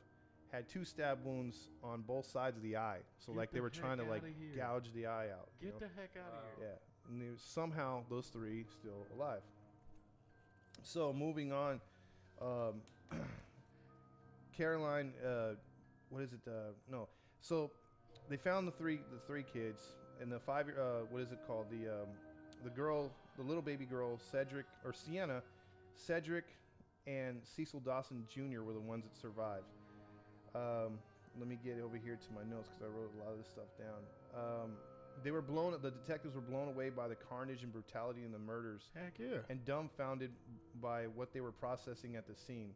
had 0.52 0.68
two 0.68 0.84
stab 0.84 1.20
wounds 1.24 1.68
on 1.84 2.02
both 2.02 2.26
sides 2.26 2.58
of 2.58 2.64
the 2.64 2.76
eye. 2.78 3.00
So 3.20 3.34
Get 3.34 3.38
like 3.38 3.52
they 3.52 3.60
were 3.60 3.70
trying 3.70 3.98
to 3.98 4.04
like 4.04 4.24
here. 4.24 4.56
gouge 4.56 4.92
the 4.96 5.06
eye 5.06 5.28
out. 5.32 5.50
you 5.62 5.68
Get 5.68 5.80
know? 5.82 5.88
the 5.88 6.02
heck 6.02 6.12
out 6.18 6.32
Wow. 6.32 6.40
of 6.40 6.60
here. 6.60 6.70
Yeah, 6.70 7.12
and 7.12 7.22
there's 7.22 7.42
somehow 7.42 8.02
those 8.10 8.28
three 8.28 8.66
still 8.80 9.06
alive. 9.16 9.42
So 10.84 11.14
moving 11.14 11.52
on, 11.52 11.82
um, 12.42 12.82
Caroline, 14.58 15.14
uh, 15.26 15.50
what 16.10 16.24
is 16.24 16.34
it? 16.34 16.40
Uh, 16.48 16.72
no, 16.92 17.08
so 17.40 17.70
they 18.30 18.38
found 18.38 18.68
the 18.68 18.72
three 18.72 19.00
the 19.14 19.20
three 19.28 19.44
kids 19.44 19.82
and 20.22 20.32
the 20.32 20.40
five. 20.40 20.68
year- 20.68 20.80
Uh, 20.82 21.06
what 21.12 21.22
is 21.22 21.32
it 21.32 21.40
called? 21.46 21.68
The 21.70 22.02
um, 22.02 22.08
the 22.64 22.70
girl, 22.72 23.12
the 23.38 23.44
little 23.44 23.62
baby 23.62 23.86
girl, 23.86 24.18
Cedric 24.32 24.66
or 24.84 24.94
Sienna, 24.94 25.44
Cedric, 25.96 26.46
and 27.06 27.40
Cecil 27.56 27.82
Dotson 27.82 28.28
Jr. 28.28 28.64
were 28.64 28.74
the 28.74 28.80
ones 28.80 29.04
that 29.04 29.16
survived. 29.16 29.66
Um, 30.56 30.98
let 31.38 31.48
me 31.48 31.60
get 31.64 31.80
over 31.80 31.98
here 31.98 32.16
to 32.18 32.34
my 32.34 32.42
notes 32.50 32.70
because 32.70 32.82
I 32.92 32.98
wrote 32.98 33.12
a 33.16 33.24
lot 33.24 33.32
of 33.32 33.38
this 33.38 33.48
stuff 33.48 33.70
down. 33.78 34.02
Um, 34.36 34.72
they 35.24 35.30
were 35.32 35.42
blown. 35.44 35.74
The 35.82 35.92
detectives 35.92 36.34
were 36.36 36.42
blown 36.42 36.68
away 36.68 36.90
by 36.90 37.08
the 37.08 37.16
carnage 37.16 37.62
and 37.64 37.72
brutality 37.72 38.24
in 38.26 38.32
the 38.32 38.40
murders, 38.40 38.90
Heck 38.96 39.20
yeah. 39.20 39.38
and 39.50 39.64
dumbfounded 39.66 40.32
by 40.82 41.06
what 41.08 41.32
they 41.34 41.42
were 41.42 41.52
processing 41.52 42.16
at 42.16 42.28
the 42.28 42.36
scene. 42.36 42.74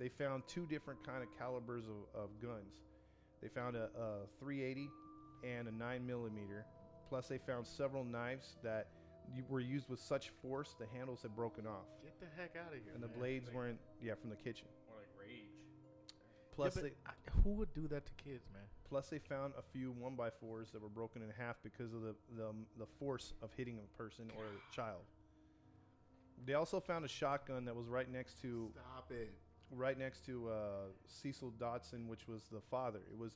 They 0.00 0.08
found 0.08 0.44
two 0.48 0.66
different 0.66 1.04
kind 1.06 1.22
of 1.22 1.28
calibers 1.38 1.84
of, 1.84 2.20
of 2.22 2.30
guns. 2.40 2.80
They 3.42 3.48
found 3.48 3.76
a, 3.76 3.90
a 4.00 4.26
380 4.40 4.88
and 5.44 5.68
a 5.68 5.72
9 5.72 6.06
millimeter. 6.06 6.64
Plus, 7.08 7.28
they 7.28 7.36
found 7.36 7.66
several 7.66 8.02
knives 8.02 8.56
that 8.64 8.88
you- 9.36 9.44
were 9.50 9.60
used 9.60 9.90
with 9.90 10.00
such 10.00 10.30
force 10.42 10.74
the 10.78 10.86
handles 10.96 11.20
had 11.20 11.36
broken 11.36 11.66
off, 11.66 11.84
Get 12.02 12.18
the 12.18 12.26
heck 12.40 12.56
out 12.56 12.72
of 12.72 12.82
here. 12.82 12.92
and 12.94 13.02
the 13.02 13.08
man. 13.08 13.18
blades 13.18 13.46
Like- 13.48 13.54
weren't 13.56 13.80
yeah 14.00 14.14
from 14.14 14.30
the 14.30 14.36
kitchen. 14.36 14.68
More 14.88 14.96
like 14.98 15.08
rage. 15.18 15.50
Plus, 16.52 16.76
yeah, 16.76 16.82
they, 16.82 16.92
I, 17.06 17.12
who 17.44 17.50
would 17.50 17.72
do 17.74 17.86
that 17.88 18.06
to 18.06 18.12
kids, 18.14 18.48
man? 18.54 18.62
Plus, 18.88 19.08
they 19.10 19.18
found 19.18 19.52
a 19.58 19.62
few 19.62 19.92
one 19.92 20.16
by 20.16 20.30
fours 20.30 20.70
that 20.72 20.80
were 20.82 20.88
broken 20.88 21.20
in 21.22 21.28
half 21.30 21.56
because 21.62 21.92
of 21.92 22.00
the, 22.00 22.14
the 22.36 22.48
um, 22.48 22.66
the 22.78 22.86
force 22.98 23.34
of 23.42 23.50
hitting 23.56 23.78
a 23.78 23.96
person 23.98 24.30
or 24.36 24.44
a 24.44 24.74
child. 24.74 25.02
They 26.46 26.54
also 26.54 26.80
found 26.80 27.04
a 27.04 27.08
shotgun 27.08 27.66
that 27.66 27.76
was 27.76 27.86
right 27.86 28.10
next 28.10 28.40
to 28.42 28.70
Stop 28.72 29.10
it. 29.12 29.30
Right 29.70 29.98
next 29.98 30.24
to 30.26 30.48
uh, 30.50 30.54
Cecil 31.06 31.52
Dotson, 31.60 32.06
which 32.06 32.26
was 32.28 32.42
the 32.50 32.60
father. 32.70 33.00
It 33.10 33.18
was. 33.18 33.32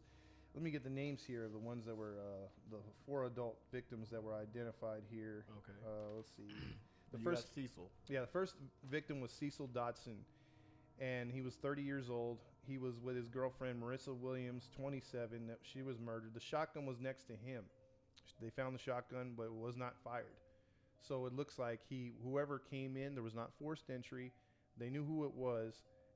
Let 0.54 0.62
me 0.62 0.70
get 0.70 0.84
the 0.84 0.90
names 0.90 1.24
here 1.26 1.44
of 1.44 1.52
the 1.52 1.58
ones 1.58 1.84
that 1.84 1.96
were 1.96 2.14
uh, 2.20 2.46
the 2.70 2.76
four 3.06 3.24
adult 3.24 3.56
victims 3.72 4.08
that 4.10 4.22
were 4.22 4.34
identified 4.34 5.02
here. 5.10 5.44
Okay. 5.58 5.76
Uh, 5.84 6.16
let's 6.16 6.30
see. 6.36 6.44
The 7.12 7.18
You 7.20 7.24
first 7.24 7.54
Cecil. 7.54 7.90
yeah, 8.08 8.22
the 8.22 8.26
first 8.26 8.56
victim 8.90 9.20
was 9.20 9.30
Cecil 9.30 9.68
Dotson, 9.72 10.16
and 11.00 11.30
he 11.30 11.42
was 11.42 11.54
30 11.54 11.80
years 11.82 12.10
old. 12.10 12.38
He 12.66 12.76
was 12.76 12.98
with 12.98 13.14
his 13.14 13.28
girlfriend 13.28 13.80
Marissa 13.80 14.16
Williams, 14.16 14.68
27. 14.76 15.46
That 15.46 15.58
she 15.62 15.82
was 15.82 16.00
murdered. 16.00 16.34
The 16.34 16.40
shotgun 16.40 16.86
was 16.86 16.98
next 16.98 17.24
to 17.28 17.34
him. 17.34 17.62
They 18.42 18.50
found 18.50 18.74
the 18.74 18.80
shotgun, 18.80 19.34
but 19.36 19.44
it 19.44 19.52
was 19.54 19.76
not 19.76 19.94
fired. 20.02 20.34
So 21.06 21.26
it 21.26 21.34
looks 21.36 21.56
like 21.56 21.80
he, 21.88 22.10
whoever 22.24 22.58
came 22.58 22.96
in, 22.96 23.14
there 23.14 23.22
was 23.22 23.34
not 23.34 23.50
forced 23.60 23.90
entry. 23.90 24.32
They 24.76 24.90
knew 24.90 25.04
who 25.04 25.24
it 25.24 25.34
was, 25.34 25.74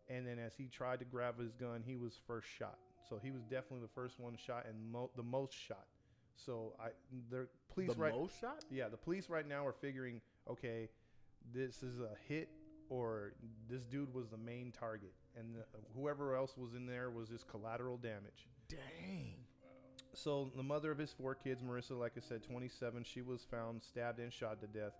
and 0.08 0.26
then 0.26 0.38
as 0.38 0.52
he 0.56 0.66
tried 0.66 0.98
to 1.00 1.04
grab 1.04 1.38
his 1.38 1.52
gun, 1.52 1.82
he 1.84 1.96
was 1.96 2.18
first 2.26 2.48
shot. 2.48 2.78
So 3.08 3.18
he 3.22 3.30
was 3.30 3.42
definitely 3.42 3.80
the 3.80 3.94
first 3.94 4.18
one 4.18 4.36
shot 4.36 4.66
and 4.68 4.92
mo- 4.92 5.10
the 5.16 5.22
most 5.22 5.54
shot. 5.54 5.86
So 6.36 6.74
I, 6.80 6.88
the 7.30 7.46
police 7.72 7.90
the 7.90 7.96
right, 7.96 8.14
most 8.14 8.38
shot? 8.40 8.64
yeah, 8.70 8.88
the 8.88 8.96
police 8.96 9.28
right 9.28 9.46
now 9.46 9.66
are 9.66 9.72
figuring, 9.72 10.20
okay, 10.48 10.88
this 11.52 11.82
is 11.82 12.00
a 12.00 12.10
hit 12.28 12.48
or 12.90 13.32
this 13.68 13.84
dude 13.84 14.12
was 14.14 14.28
the 14.28 14.36
main 14.36 14.72
target, 14.72 15.12
and 15.36 15.54
the, 15.54 15.64
whoever 15.94 16.34
else 16.34 16.56
was 16.56 16.74
in 16.74 16.86
there 16.86 17.10
was 17.10 17.28
just 17.28 17.46
collateral 17.48 17.98
damage. 17.98 18.48
Dang. 18.68 19.34
So 20.14 20.50
the 20.56 20.62
mother 20.62 20.90
of 20.90 20.98
his 20.98 21.12
four 21.12 21.34
kids, 21.34 21.62
Marissa, 21.62 21.98
like 21.98 22.12
I 22.16 22.20
said, 22.20 22.42
27, 22.42 23.04
she 23.04 23.20
was 23.22 23.44
found 23.50 23.82
stabbed 23.82 24.20
and 24.20 24.32
shot 24.32 24.60
to 24.60 24.66
death. 24.66 24.92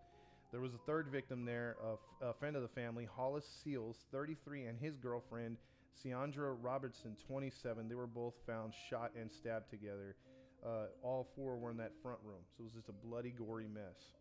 There 0.50 0.60
was 0.60 0.72
a 0.74 0.78
third 0.78 1.08
victim 1.08 1.44
there, 1.44 1.76
a, 1.84 1.92
f- 1.92 2.30
a 2.30 2.32
friend 2.32 2.56
of 2.56 2.62
the 2.62 2.68
family, 2.68 3.06
Hollis 3.16 3.44
Seals, 3.62 4.06
33, 4.12 4.64
and 4.64 4.78
his 4.78 4.96
girlfriend, 4.96 5.58
Ciandra 6.02 6.56
Robertson, 6.60 7.16
27. 7.26 7.88
They 7.88 7.94
were 7.94 8.06
both 8.06 8.34
found 8.46 8.72
shot 8.88 9.12
and 9.18 9.30
stabbed 9.30 9.68
together. 9.68 10.16
Uh, 10.64 10.86
all 11.02 11.28
four 11.36 11.56
were 11.56 11.70
in 11.70 11.76
that 11.76 11.92
front 12.02 12.18
room, 12.24 12.40
so 12.56 12.62
it 12.62 12.64
was 12.64 12.72
just 12.72 12.88
a 12.88 13.06
bloody, 13.06 13.30
gory 13.30 13.68
mess. 13.68 14.16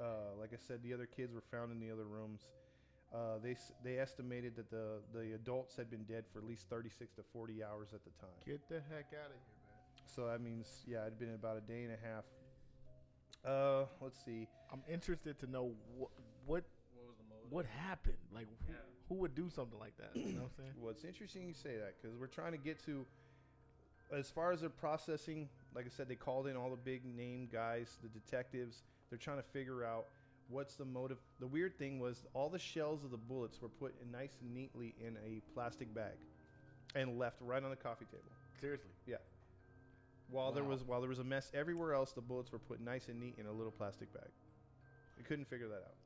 Uh, 0.00 0.38
like 0.38 0.50
I 0.54 0.56
said, 0.56 0.82
the 0.82 0.94
other 0.94 1.06
kids 1.06 1.34
were 1.34 1.42
found 1.50 1.72
in 1.72 1.80
the 1.80 1.92
other 1.92 2.04
rooms. 2.06 2.42
Uh, 3.12 3.38
they 3.42 3.56
they 3.82 3.98
estimated 3.98 4.54
that 4.56 4.70
the 4.70 5.02
the 5.12 5.34
adults 5.34 5.74
had 5.76 5.90
been 5.90 6.04
dead 6.04 6.24
for 6.32 6.38
at 6.38 6.46
least 6.46 6.70
36 6.70 7.12
to 7.16 7.22
40 7.32 7.62
hours 7.64 7.88
at 7.92 8.00
the 8.04 8.10
time. 8.20 8.30
Get 8.46 8.66
the 8.68 8.80
heck 8.88 9.10
out 9.12 9.34
of 9.34 9.36
here, 9.36 9.58
man. 9.66 10.06
So 10.06 10.26
that 10.28 10.40
means, 10.40 10.84
yeah, 10.86 11.02
it'd 11.02 11.18
been 11.18 11.34
about 11.34 11.56
a 11.58 11.60
day 11.60 11.82
and 11.82 11.92
a 11.92 11.98
half. 12.06 12.24
Uh, 13.44 13.84
let's 14.00 14.22
see. 14.24 14.46
I'm 14.72 14.82
interested 14.90 15.38
to 15.40 15.50
know 15.50 15.72
what 15.96 16.10
what 16.46 16.64
What 16.94 17.06
was 17.08 17.16
the 17.16 17.24
motive? 17.34 17.50
what 17.50 17.66
happened. 17.66 18.16
Like, 18.34 18.46
who, 18.66 18.72
Yeah. 18.72 18.78
who 19.08 19.14
would 19.16 19.34
do 19.34 19.48
something 19.48 19.78
like 19.78 19.96
that? 19.98 20.14
You 20.14 20.34
know 20.34 20.42
what 20.42 20.50
I'm 20.58 20.64
saying? 20.64 20.72
Well, 20.78 20.90
it's 20.90 21.04
interesting 21.04 21.46
you 21.46 21.54
say 21.54 21.76
that 21.76 21.94
because 22.00 22.16
we're 22.16 22.26
trying 22.26 22.52
to 22.52 22.58
get 22.58 22.78
to, 22.84 23.04
as 24.12 24.30
far 24.30 24.52
as 24.52 24.60
their 24.60 24.70
processing. 24.70 25.48
Like 25.74 25.86
I 25.86 25.88
said, 25.88 26.08
they 26.08 26.16
called 26.16 26.48
in 26.48 26.56
all 26.56 26.70
the 26.70 26.76
big 26.76 27.04
name 27.04 27.48
guys, 27.52 27.98
the 28.02 28.08
detectives. 28.08 28.82
They're 29.08 29.18
trying 29.18 29.36
to 29.38 29.42
figure 29.42 29.84
out 29.84 30.06
what's 30.48 30.74
the 30.74 30.84
motive. 30.84 31.18
The 31.38 31.46
weird 31.46 31.78
thing 31.78 32.00
was 32.00 32.24
all 32.34 32.48
the 32.50 32.58
shells 32.58 33.04
of 33.04 33.10
the 33.12 33.16
bullets 33.16 33.62
were 33.62 33.68
put 33.68 33.94
in 34.02 34.10
nice 34.10 34.36
and 34.42 34.52
neatly 34.52 34.94
in 35.00 35.16
a 35.24 35.40
plastic 35.54 35.92
bag, 35.94 36.16
and 36.96 37.18
left 37.18 37.36
right 37.40 37.62
on 37.62 37.70
the 37.70 37.76
coffee 37.76 38.06
table. 38.06 38.24
Seriously. 38.60 38.90
While 40.30 40.52
there 40.52 40.64
was 40.64 40.82
while 40.84 41.00
there 41.00 41.08
was 41.08 41.18
a 41.18 41.24
mess 41.24 41.50
everywhere 41.54 41.94
else, 41.94 42.12
the 42.12 42.20
bullets 42.20 42.52
were 42.52 42.58
put 42.58 42.80
nice 42.80 43.08
and 43.08 43.18
neat 43.18 43.34
in 43.38 43.46
a 43.46 43.52
little 43.52 43.72
plastic 43.72 44.12
bag. 44.12 44.30
We 45.18 45.24
couldn't 45.24 45.48
figure 45.48 45.68
that 45.68 45.82
out. 45.86 45.96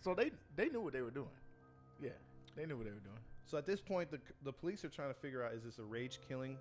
So 0.00 0.14
they 0.14 0.30
they 0.56 0.68
knew 0.68 0.80
what 0.80 0.92
they 0.92 1.02
were 1.02 1.10
doing. 1.10 1.28
Yeah, 2.02 2.10
they 2.56 2.66
knew 2.66 2.76
what 2.76 2.84
they 2.84 2.92
were 2.92 2.98
doing. 2.98 3.20
So 3.44 3.58
at 3.58 3.66
this 3.66 3.80
point, 3.80 4.10
the, 4.10 4.18
the 4.44 4.52
police 4.52 4.84
are 4.84 4.88
trying 4.88 5.12
to 5.12 5.20
figure 5.20 5.44
out: 5.44 5.52
is 5.52 5.62
this 5.62 5.78
a 5.78 5.84
rage 5.84 6.20
killing? 6.28 6.56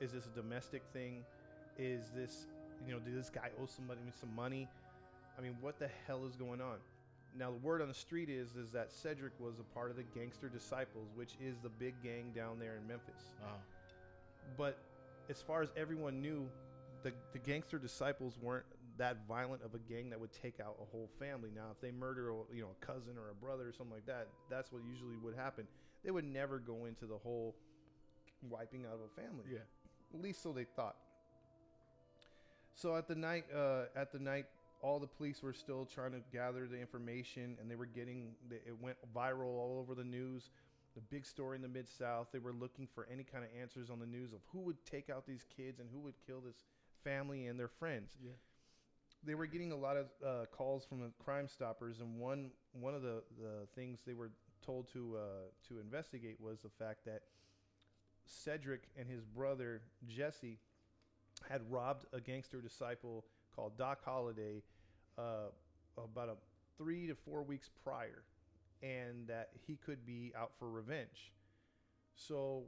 Is 0.00 0.12
this 0.12 0.26
a 0.26 0.30
domestic 0.30 0.82
thing? 0.92 1.24
Is 1.78 2.10
this, 2.14 2.46
you 2.86 2.92
know, 2.92 2.98
did 2.98 3.16
this 3.16 3.30
guy 3.30 3.50
owe 3.60 3.66
somebody 3.66 4.00
some 4.18 4.34
money? 4.34 4.68
I 5.38 5.42
mean, 5.42 5.56
what 5.60 5.78
the 5.78 5.88
hell 6.06 6.24
is 6.26 6.36
going 6.36 6.60
on? 6.60 6.76
Now 7.36 7.50
the 7.50 7.58
word 7.58 7.82
on 7.82 7.88
the 7.88 7.94
street 7.94 8.28
is 8.28 8.54
is 8.56 8.70
that 8.72 8.92
Cedric 8.92 9.32
was 9.40 9.58
a 9.58 9.74
part 9.74 9.90
of 9.90 9.96
the 9.96 10.04
Gangster 10.14 10.48
Disciples, 10.48 11.08
which 11.14 11.34
is 11.40 11.56
the 11.62 11.68
big 11.68 11.94
gang 12.02 12.32
down 12.34 12.58
there 12.58 12.76
in 12.80 12.86
Memphis. 12.86 13.34
Oh. 13.42 13.48
But 14.56 14.78
as 15.30 15.42
far 15.42 15.62
as 15.62 15.70
everyone 15.76 16.20
knew, 16.20 16.48
the 17.02 17.12
the 17.32 17.38
Gangster 17.38 17.78
Disciples 17.78 18.38
weren't 18.40 18.66
that 18.96 19.26
violent 19.26 19.62
of 19.62 19.74
a 19.74 19.78
gang 19.78 20.10
that 20.10 20.20
would 20.20 20.32
take 20.32 20.60
out 20.60 20.76
a 20.80 20.84
whole 20.84 21.10
family. 21.18 21.50
Now, 21.54 21.66
if 21.72 21.80
they 21.80 21.90
murder, 21.90 22.30
a, 22.30 22.34
you 22.54 22.62
know, 22.62 22.68
a 22.80 22.86
cousin 22.86 23.18
or 23.18 23.30
a 23.30 23.34
brother 23.34 23.68
or 23.68 23.72
something 23.72 23.94
like 23.94 24.06
that, 24.06 24.28
that's 24.48 24.70
what 24.70 24.82
usually 24.88 25.16
would 25.16 25.34
happen. 25.34 25.66
They 26.04 26.10
would 26.10 26.24
never 26.24 26.58
go 26.58 26.84
into 26.84 27.06
the 27.06 27.16
whole 27.16 27.56
wiping 28.48 28.84
out 28.86 28.94
of 28.94 29.00
a 29.00 29.20
family. 29.20 29.46
Yeah. 29.50 29.58
At 30.14 30.20
least 30.20 30.42
so 30.42 30.52
they 30.52 30.64
thought. 30.64 30.96
So 32.74 32.96
at 32.96 33.08
the 33.08 33.14
night, 33.14 33.46
uh, 33.54 33.84
at 33.96 34.12
the 34.12 34.18
night, 34.18 34.46
all 34.80 35.00
the 35.00 35.06
police 35.06 35.42
were 35.42 35.54
still 35.54 35.86
trying 35.86 36.12
to 36.12 36.20
gather 36.32 36.66
the 36.66 36.78
information, 36.78 37.56
and 37.60 37.70
they 37.70 37.76
were 37.76 37.86
getting. 37.86 38.34
It 38.50 38.76
went 38.80 38.96
viral 39.16 39.46
all 39.46 39.78
over 39.80 39.94
the 39.94 40.04
news. 40.04 40.50
The 40.94 41.00
big 41.00 41.26
story 41.26 41.56
in 41.56 41.62
the 41.62 41.68
mid 41.68 41.88
South. 41.88 42.28
They 42.32 42.38
were 42.38 42.52
looking 42.52 42.86
for 42.94 43.06
any 43.12 43.24
kind 43.24 43.44
of 43.44 43.50
answers 43.60 43.90
on 43.90 43.98
the 43.98 44.06
news 44.06 44.32
of 44.32 44.40
who 44.52 44.60
would 44.60 44.76
take 44.84 45.10
out 45.10 45.26
these 45.26 45.44
kids 45.56 45.80
and 45.80 45.88
who 45.92 45.98
would 46.00 46.14
kill 46.26 46.40
this 46.40 46.64
family 47.02 47.46
and 47.46 47.58
their 47.58 47.68
friends. 47.68 48.16
Yeah. 48.22 48.32
They 49.26 49.34
were 49.34 49.46
getting 49.46 49.72
a 49.72 49.76
lot 49.76 49.96
of 49.96 50.06
uh, 50.24 50.46
calls 50.46 50.84
from 50.84 51.00
the 51.00 51.10
Crime 51.24 51.48
Stoppers, 51.48 52.00
and 52.00 52.18
one 52.18 52.50
one 52.72 52.94
of 52.94 53.02
the, 53.02 53.22
the 53.40 53.66
things 53.74 54.00
they 54.06 54.14
were 54.14 54.30
told 54.64 54.92
to 54.92 55.16
uh, 55.16 55.68
to 55.68 55.80
investigate 55.80 56.40
was 56.40 56.60
the 56.60 56.68
fact 56.68 57.04
that 57.06 57.22
Cedric 58.26 58.82
and 58.98 59.08
his 59.08 59.24
brother 59.24 59.82
Jesse 60.06 60.58
had 61.48 61.60
robbed 61.70 62.06
a 62.12 62.20
gangster 62.20 62.60
disciple 62.60 63.24
called 63.54 63.76
Doc 63.76 64.00
Holliday 64.04 64.62
uh, 65.18 65.48
about 65.96 66.28
a 66.28 66.34
three 66.76 67.06
to 67.06 67.14
four 67.14 67.42
weeks 67.42 67.70
prior, 67.84 68.22
and 68.82 69.28
that 69.28 69.50
he 69.66 69.76
could 69.76 70.04
be 70.06 70.32
out 70.38 70.52
for 70.58 70.68
revenge. 70.70 71.32
So 72.16 72.64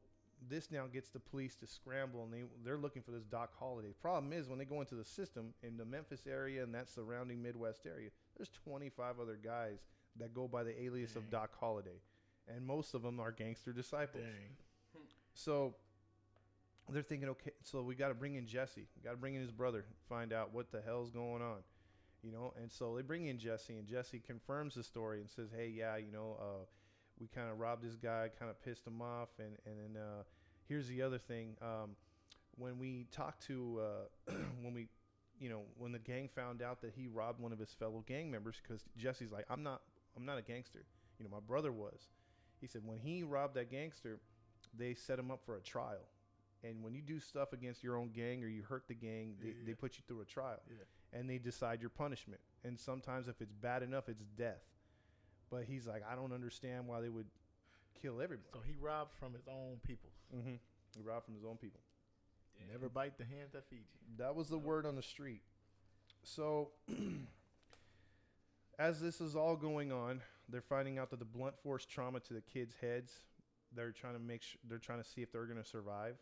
this 0.48 0.70
now 0.70 0.86
gets 0.86 1.08
the 1.08 1.18
police 1.20 1.54
to 1.56 1.66
scramble, 1.66 2.24
and 2.24 2.32
they 2.32 2.42
they're 2.64 2.76
looking 2.76 3.02
for 3.02 3.10
this 3.10 3.24
Doc 3.24 3.50
Holiday. 3.58 3.92
Problem 4.00 4.32
is, 4.32 4.48
when 4.48 4.58
they 4.58 4.64
go 4.64 4.80
into 4.80 4.94
the 4.94 5.04
system 5.04 5.54
in 5.62 5.76
the 5.76 5.84
Memphis 5.84 6.26
area 6.26 6.62
and 6.62 6.74
that 6.74 6.88
surrounding 6.88 7.42
Midwest 7.42 7.86
area, 7.86 8.10
there's 8.36 8.50
25 8.64 9.20
other 9.20 9.38
guys 9.42 9.78
that 10.18 10.34
go 10.34 10.48
by 10.48 10.62
the 10.62 10.82
alias 10.82 11.16
of 11.16 11.30
Doc 11.30 11.50
Holiday. 11.58 12.00
and 12.48 12.64
most 12.64 12.94
of 12.94 13.02
them 13.02 13.20
are 13.20 13.32
gangster 13.32 13.72
disciples. 13.72 14.22
Dang. 14.22 15.02
So 15.34 15.74
they're 16.88 17.02
thinking, 17.02 17.28
okay, 17.30 17.52
so 17.62 17.82
we 17.82 17.94
got 17.94 18.08
to 18.08 18.14
bring 18.14 18.36
in 18.36 18.46
Jesse. 18.46 18.86
We 18.96 19.02
got 19.02 19.10
to 19.10 19.16
bring 19.16 19.34
in 19.34 19.40
his 19.40 19.50
brother, 19.50 19.84
find 20.08 20.32
out 20.32 20.54
what 20.54 20.70
the 20.70 20.80
hell's 20.80 21.10
going 21.10 21.42
on, 21.42 21.58
you 22.26 22.32
know. 22.32 22.52
And 22.60 22.70
so 22.70 22.96
they 22.96 23.02
bring 23.02 23.26
in 23.26 23.38
Jesse, 23.38 23.76
and 23.76 23.86
Jesse 23.86 24.18
confirms 24.18 24.74
the 24.74 24.82
story 24.82 25.20
and 25.20 25.30
says, 25.30 25.48
"Hey, 25.56 25.68
yeah, 25.68 25.96
you 25.96 26.10
know, 26.12 26.36
uh, 26.40 26.64
we 27.20 27.28
kind 27.28 27.50
of 27.50 27.58
robbed 27.58 27.84
this 27.84 27.96
guy, 27.96 28.30
kind 28.38 28.50
of 28.50 28.60
pissed 28.62 28.86
him 28.86 29.00
off, 29.00 29.28
and 29.38 29.56
and 29.64 29.94
then 29.94 30.02
uh, 30.02 30.22
here's 30.68 30.88
the 30.88 31.02
other 31.02 31.18
thing. 31.18 31.56
Um, 31.62 31.96
when 32.58 32.78
we 32.78 33.06
talked 33.12 33.46
to 33.46 33.80
uh, 34.28 34.32
when 34.62 34.74
we 34.74 34.88
you 35.38 35.48
know 35.48 35.62
when 35.78 35.92
the 35.92 35.98
gang 35.98 36.28
found 36.34 36.62
out 36.62 36.80
that 36.80 36.92
he 36.96 37.06
robbed 37.06 37.40
one 37.40 37.52
of 37.52 37.58
his 37.58 37.70
fellow 37.70 38.02
gang 38.06 38.30
members 38.30 38.56
because 38.62 38.82
jesse's 38.96 39.30
like 39.30 39.44
i'm 39.50 39.62
not 39.62 39.82
i'm 40.16 40.24
not 40.24 40.38
a 40.38 40.42
gangster 40.42 40.84
you 41.18 41.24
know 41.24 41.30
my 41.30 41.40
brother 41.46 41.72
was 41.72 42.08
he 42.60 42.66
said 42.66 42.82
when 42.84 42.98
he 42.98 43.22
robbed 43.22 43.54
that 43.54 43.70
gangster 43.70 44.18
they 44.76 44.94
set 44.94 45.18
him 45.18 45.30
up 45.30 45.40
for 45.44 45.56
a 45.56 45.60
trial 45.60 46.08
and 46.64 46.82
when 46.82 46.94
you 46.94 47.02
do 47.02 47.20
stuff 47.20 47.52
against 47.52 47.84
your 47.84 47.96
own 47.98 48.08
gang 48.08 48.42
or 48.42 48.48
you 48.48 48.62
hurt 48.62 48.88
the 48.88 48.94
gang 48.94 49.34
they, 49.40 49.48
Yeah, 49.48 49.54
they 49.66 49.74
put 49.74 49.96
you 49.96 50.02
through 50.08 50.22
a 50.22 50.24
trial 50.24 50.60
Yeah. 50.68 50.84
And 51.16 51.28
they 51.28 51.38
decide 51.38 51.80
your 51.80 51.90
punishment 51.90 52.40
and 52.64 52.78
sometimes 52.78 53.28
if 53.28 53.40
it's 53.40 53.54
bad 53.54 53.82
enough 53.82 54.08
it's 54.08 54.24
death 54.36 54.62
but 55.50 55.64
he's 55.64 55.86
like 55.86 56.02
i 56.10 56.14
don't 56.14 56.32
understand 56.32 56.86
why 56.86 57.00
they 57.00 57.08
would 57.08 57.26
kill 58.00 58.20
everybody 58.20 58.48
So 58.52 58.60
he 58.66 58.74
robbed 58.80 59.12
from 59.18 59.32
his 59.32 59.48
own 59.48 59.78
people. 59.86 60.10
mm-hmm. 60.36 60.54
he 60.96 61.02
robbed 61.02 61.24
from 61.24 61.34
his 61.34 61.44
own 61.44 61.56
people 61.56 61.80
Damn. 62.58 62.72
Never 62.72 62.88
bite 62.88 63.18
the 63.18 63.24
hand 63.24 63.50
that 63.52 63.68
feeds 63.68 63.90
you. 63.92 64.00
That 64.18 64.34
was 64.34 64.48
the 64.48 64.58
word 64.58 64.86
on 64.86 64.96
the 64.96 65.02
street. 65.02 65.42
So, 66.22 66.70
as 68.78 69.00
this 69.00 69.20
is 69.20 69.36
all 69.36 69.56
going 69.56 69.92
on, 69.92 70.22
they're 70.48 70.60
finding 70.62 70.98
out 70.98 71.10
that 71.10 71.18
the 71.18 71.24
blunt 71.24 71.58
force 71.62 71.84
trauma 71.84 72.20
to 72.20 72.34
the 72.34 72.40
kids' 72.40 72.74
heads. 72.80 73.12
They're 73.74 73.92
trying 73.92 74.14
to 74.14 74.18
make 74.20 74.42
sure 74.42 74.58
they're 74.68 74.78
trying 74.78 75.02
to 75.02 75.08
see 75.08 75.22
if 75.22 75.32
they're 75.32 75.44
going 75.46 75.62
to 75.62 75.68
survive, 75.68 76.16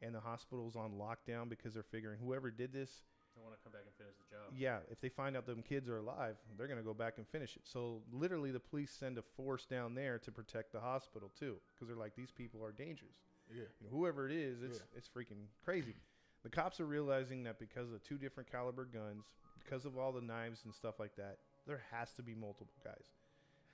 and 0.00 0.14
the 0.14 0.20
hospital's 0.20 0.76
on 0.76 0.92
lockdown 0.92 1.48
because 1.48 1.74
they're 1.74 1.82
figuring 1.82 2.18
whoever 2.24 2.50
did 2.50 2.72
this, 2.72 2.90
They 3.36 3.42
want 3.42 3.54
to 3.54 3.62
come 3.62 3.72
back 3.72 3.82
and 3.84 3.94
finish 4.00 4.16
the 4.16 4.34
job. 4.34 4.52
yeah, 4.56 4.78
if 4.90 5.00
they 5.00 5.08
find 5.10 5.36
out 5.36 5.44
them 5.46 5.62
kids 5.62 5.88
are 5.88 5.98
alive, 5.98 6.36
they're 6.56 6.66
going 6.66 6.78
to 6.80 6.84
go 6.84 6.94
back 6.94 7.18
and 7.18 7.28
finish 7.28 7.54
it. 7.56 7.62
So 7.64 8.00
literally, 8.10 8.50
the 8.50 8.60
police 8.60 8.90
send 8.90 9.18
a 9.18 9.22
force 9.36 9.66
down 9.66 9.94
there 9.94 10.18
to 10.20 10.32
protect 10.32 10.72
the 10.72 10.80
hospital 10.80 11.30
too, 11.38 11.56
because 11.74 11.88
they're 11.88 11.96
like 11.96 12.16
these 12.16 12.30
people 12.32 12.64
are 12.64 12.72
dangerous 12.72 13.20
Yeah. 13.50 13.68
you 13.80 13.86
know, 13.86 13.96
whoever 13.96 14.26
it 14.28 14.32
is, 14.34 14.62
it's 14.62 14.80
it's 14.96 15.08
freaking 15.08 15.46
crazy. 15.64 15.94
The 16.42 16.50
cops 16.50 16.80
are 16.80 16.86
realizing 16.86 17.42
that 17.44 17.58
because 17.58 17.92
of 17.92 18.02
two 18.02 18.16
different 18.18 18.50
caliber 18.50 18.84
guns, 18.84 19.26
because 19.62 19.84
of 19.84 19.98
all 19.98 20.12
the 20.12 20.20
knives 20.20 20.64
and 20.64 20.72
stuff 20.74 20.98
like 20.98 21.14
that, 21.16 21.38
there 21.66 21.82
has 21.90 22.12
to 22.14 22.22
be 22.22 22.34
multiple 22.34 22.72
guys. 22.84 23.10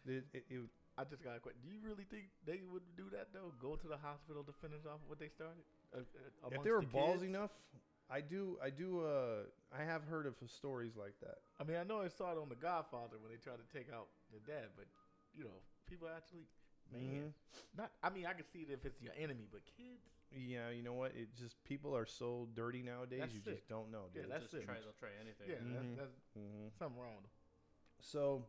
It, 0.06 0.24
it, 0.32 0.44
it, 0.50 0.60
I 0.98 1.04
just 1.04 1.22
got 1.22 1.36
a 1.36 1.40
question. 1.40 1.60
Do 1.62 1.68
you 1.70 1.78
really 1.84 2.04
think 2.10 2.24
they 2.44 2.60
would 2.72 2.82
do 2.96 3.04
that 3.12 3.28
though? 3.32 3.52
Go 3.60 3.76
to 3.76 3.88
the 3.88 3.96
hospital 3.98 4.42
to 4.42 4.52
finish 4.60 4.84
off 4.86 5.00
what 5.06 5.18
they 5.20 5.28
started? 5.28 5.62
Uh, 5.94 5.98
uh, 6.00 6.48
if 6.50 6.62
they 6.62 6.70
were 6.70 6.80
the 6.80 6.86
balls 6.86 7.22
enough, 7.22 7.50
I 8.12 8.20
do, 8.20 8.58
I 8.62 8.70
do, 8.70 9.00
uh, 9.00 9.44
I 9.76 9.84
have 9.84 10.04
heard 10.04 10.26
of 10.26 10.34
stories 10.46 10.92
like 10.96 11.14
that. 11.20 11.38
I 11.60 11.64
mean, 11.64 11.78
I 11.78 11.84
know 11.84 12.02
I 12.02 12.08
saw 12.08 12.32
it 12.32 12.38
on 12.38 12.48
The 12.48 12.56
Godfather 12.56 13.16
when 13.20 13.30
they 13.32 13.38
tried 13.38 13.56
to 13.56 13.68
take 13.76 13.92
out 13.92 14.08
the 14.32 14.40
dad, 14.40 14.68
but 14.76 14.86
you 15.34 15.44
know, 15.44 15.56
people 15.88 16.08
actually, 16.14 16.44
man, 16.92 17.00
Mhm. 17.00 17.32
not. 17.76 17.90
I 18.02 18.10
mean, 18.10 18.26
I 18.26 18.34
can 18.34 18.44
see 18.44 18.60
it 18.60 18.70
if 18.70 18.84
it's 18.84 19.00
your 19.00 19.14
enemy, 19.16 19.46
but 19.50 19.64
kids, 19.64 20.04
Yeah, 20.34 20.70
you 20.70 20.82
know 20.82 20.94
what? 20.94 21.14
It 21.14 21.34
just 21.36 21.62
people 21.64 21.94
are 21.96 22.06
so 22.06 22.48
dirty 22.54 22.82
nowadays. 22.82 23.20
That's 23.20 23.34
you 23.34 23.40
sick. 23.40 23.54
just 23.56 23.68
don't 23.68 23.90
know, 23.90 24.08
Yeah, 24.14 24.22
dude. 24.22 24.30
They'll 24.30 24.38
that's 24.40 24.50
just 24.50 24.62
it. 24.62 24.64
try. 24.66 24.74
They'll 24.80 24.92
try 24.98 25.10
anything. 25.20 25.48
yeah, 25.48 25.56
Mhm. 25.56 25.96
that's, 25.96 26.10
that's 26.10 26.16
hmm 26.34 26.68
something 26.78 27.00
wrong. 27.00 27.24
So, 28.00 28.46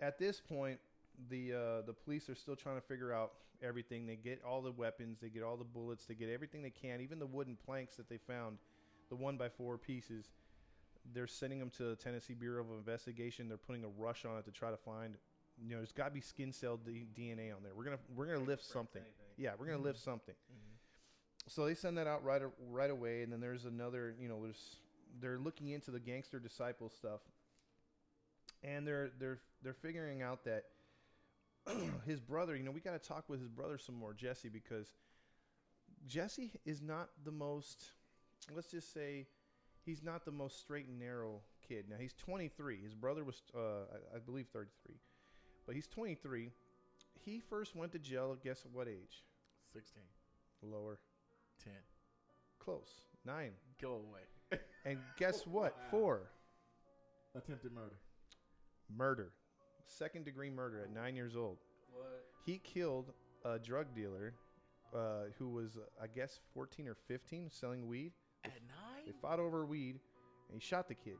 at 0.00 0.18
this 0.18 0.40
point, 0.40 0.80
the 1.30 1.52
uh, 1.52 1.82
the 1.86 1.92
police 1.92 2.28
are 2.28 2.34
still 2.34 2.56
trying 2.56 2.76
to 2.76 2.86
figure 2.86 3.12
out 3.12 3.32
everything. 3.62 4.06
They 4.06 4.16
get 4.16 4.42
all 4.46 4.60
the 4.62 4.72
weapons, 4.72 5.18
they 5.20 5.28
get 5.28 5.42
all 5.42 5.56
the 5.56 5.64
bullets, 5.64 6.04
they 6.06 6.14
get 6.14 6.28
everything 6.30 6.62
they 6.62 6.70
can, 6.70 7.00
even 7.00 7.18
the 7.18 7.26
wooden 7.26 7.56
planks 7.64 7.96
that 7.96 8.08
they 8.08 8.18
found, 8.18 8.58
the 9.08 9.16
one 9.16 9.36
by 9.36 9.48
four 9.48 9.78
pieces. 9.78 10.26
They're 11.12 11.26
sending 11.26 11.58
them 11.58 11.70
to 11.76 11.84
the 11.90 11.96
Tennessee 11.96 12.34
Bureau 12.34 12.62
of 12.62 12.70
Investigation. 12.78 13.48
They're 13.48 13.58
putting 13.58 13.84
a 13.84 13.88
rush 13.88 14.24
on 14.24 14.38
it 14.38 14.44
to 14.46 14.50
try 14.50 14.70
to 14.70 14.76
find 14.76 15.16
you 15.62 15.70
know, 15.70 15.76
there's 15.76 15.92
got 15.92 16.06
to 16.06 16.10
be 16.10 16.20
skin 16.20 16.52
cell 16.52 16.76
D- 16.76 17.06
DNA 17.16 17.54
on 17.54 17.62
there. 17.62 17.74
We're 17.76 17.84
gonna 17.84 17.98
we're 18.14 18.26
gonna 18.26 18.44
lift 18.44 18.64
something. 18.64 19.02
anything. 19.02 19.26
Yeah, 19.36 19.52
we're 19.58 19.66
gonna 19.66 19.82
lift 19.82 20.00
something. 20.00 20.34
Mhm. 20.34 21.50
So 21.50 21.64
they 21.66 21.74
send 21.74 21.98
that 21.98 22.06
out 22.06 22.24
right 22.24 22.42
right 22.70 22.90
away, 22.90 23.22
and 23.22 23.32
then 23.32 23.40
there's 23.40 23.64
another. 23.64 24.14
You 24.18 24.28
know, 24.28 24.42
there's 24.42 24.76
they're 25.20 25.38
looking 25.38 25.70
into 25.70 25.90
the 25.90 26.00
gangster 26.00 26.40
disciple 26.40 26.90
stuff, 26.90 27.20
and 28.62 28.86
they're 28.86 29.10
they're 29.18 29.38
they're 29.62 29.74
figuring 29.74 30.22
out 30.22 30.44
that 30.44 30.64
his 32.06 32.20
brother. 32.20 32.56
You 32.56 32.62
know, 32.62 32.70
we 32.70 32.80
got 32.80 33.00
to 33.00 33.08
talk 33.08 33.24
with 33.28 33.40
his 33.40 33.48
brother 33.48 33.78
some 33.78 33.94
more, 33.94 34.12
Jesse, 34.12 34.48
because 34.48 34.94
Jesse 36.06 36.52
is 36.64 36.82
not 36.82 37.08
the 37.24 37.32
most. 37.32 37.84
Let's 38.54 38.70
just 38.70 38.92
say 38.92 39.26
he's 39.84 40.02
not 40.02 40.24
the 40.24 40.30
most 40.30 40.60
straight 40.60 40.86
and 40.86 40.98
narrow 40.98 41.40
kid. 41.66 41.86
Now 41.88 41.96
he's 41.98 42.14
23. 42.14 42.82
His 42.82 42.94
brother 42.94 43.24
was, 43.24 43.42
uh, 43.54 43.58
I, 44.12 44.16
I 44.16 44.18
believe, 44.18 44.46
33, 44.52 44.96
but 45.66 45.74
he's 45.74 45.86
23. 45.86 46.50
He 47.24 47.40
first 47.40 47.74
went 47.74 47.92
to 47.92 47.98
jail. 47.98 48.32
at 48.32 48.42
Guess 48.42 48.64
what 48.72 48.88
age? 48.88 49.24
16, 49.72 50.02
Lower. 50.62 50.98
10. 51.62 51.72
Close. 52.58 52.88
Nine. 53.24 53.52
Go 53.80 54.02
away. 54.08 54.60
And 54.84 54.98
guess 55.18 55.46
what? 55.46 55.76
Wow. 55.84 55.90
Four. 55.90 56.20
Attempted 57.34 57.72
murder. 57.72 57.98
Murder. 58.94 59.32
Second 59.86 60.24
degree 60.24 60.50
murder 60.50 60.82
at 60.82 60.92
nine 60.94 61.14
years 61.16 61.36
old. 61.36 61.58
What? 61.92 62.24
He 62.44 62.58
killed 62.58 63.12
a 63.44 63.58
drug 63.58 63.94
dealer 63.94 64.34
uh, 64.94 65.24
who 65.38 65.48
was, 65.48 65.76
uh, 65.76 65.80
I 66.02 66.06
guess, 66.06 66.40
14 66.54 66.88
or 66.88 66.96
15 67.08 67.50
selling 67.50 67.86
weed. 67.86 68.12
At 68.44 68.52
They 68.54 69.10
nine? 69.12 69.14
fought 69.20 69.40
over 69.40 69.64
weed 69.64 69.98
and 70.50 70.60
he 70.60 70.66
shot 70.66 70.88
the 70.88 70.94
kid. 70.94 71.16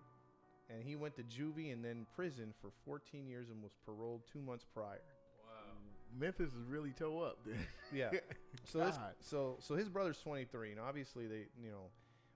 And 0.71 0.83
he 0.83 0.97
went 0.97 1.15
to 1.17 1.23
juvie 1.23 1.73
and 1.73 1.85
then 1.85 2.07
prison 2.17 2.55
for 2.61 2.71
14 2.85 3.27
years 3.27 3.51
and 3.51 3.63
was 3.63 3.73
paroled 3.85 4.23
two 4.33 4.41
months 4.41 4.65
prior. 4.73 5.01
Wow. 5.47 5.75
Memphis 6.19 6.53
is 6.55 6.67
really 6.69 6.93
toe 6.93 7.21
up. 7.21 7.39
Then. 7.47 7.59
Yeah. 7.93 8.11
So 8.67 8.79
this, 8.79 8.99
so 9.21 9.57
so 9.61 9.75
his 9.75 9.91
brother's 9.91 10.17
23, 10.21 10.71
and 10.71 10.81
obviously 10.81 11.27
they, 11.27 11.45
you 11.63 11.71
know, 11.71 11.91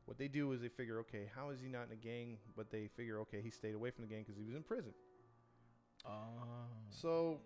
what 0.04 0.18
they 0.18 0.28
do 0.28 0.52
is 0.52 0.60
they 0.60 0.68
figure, 0.68 0.98
okay, 1.00 1.30
how 1.34 1.48
is 1.48 1.58
he 1.58 1.68
not 1.68 1.86
in 1.86 1.92
a 1.92 1.96
gang? 1.96 2.36
But 2.54 2.70
they 2.70 2.88
figure, 2.96 3.20
okay, 3.20 3.40
he 3.40 3.48
stayed 3.48 3.74
away 3.74 3.90
from 3.90 4.02
the 4.02 4.08
gang 4.08 4.24
because 4.24 4.36
he 4.36 4.44
was 4.44 4.54
in 4.54 4.62
prison. 4.62 4.92
Oh. 6.06 6.10
So 6.90 7.40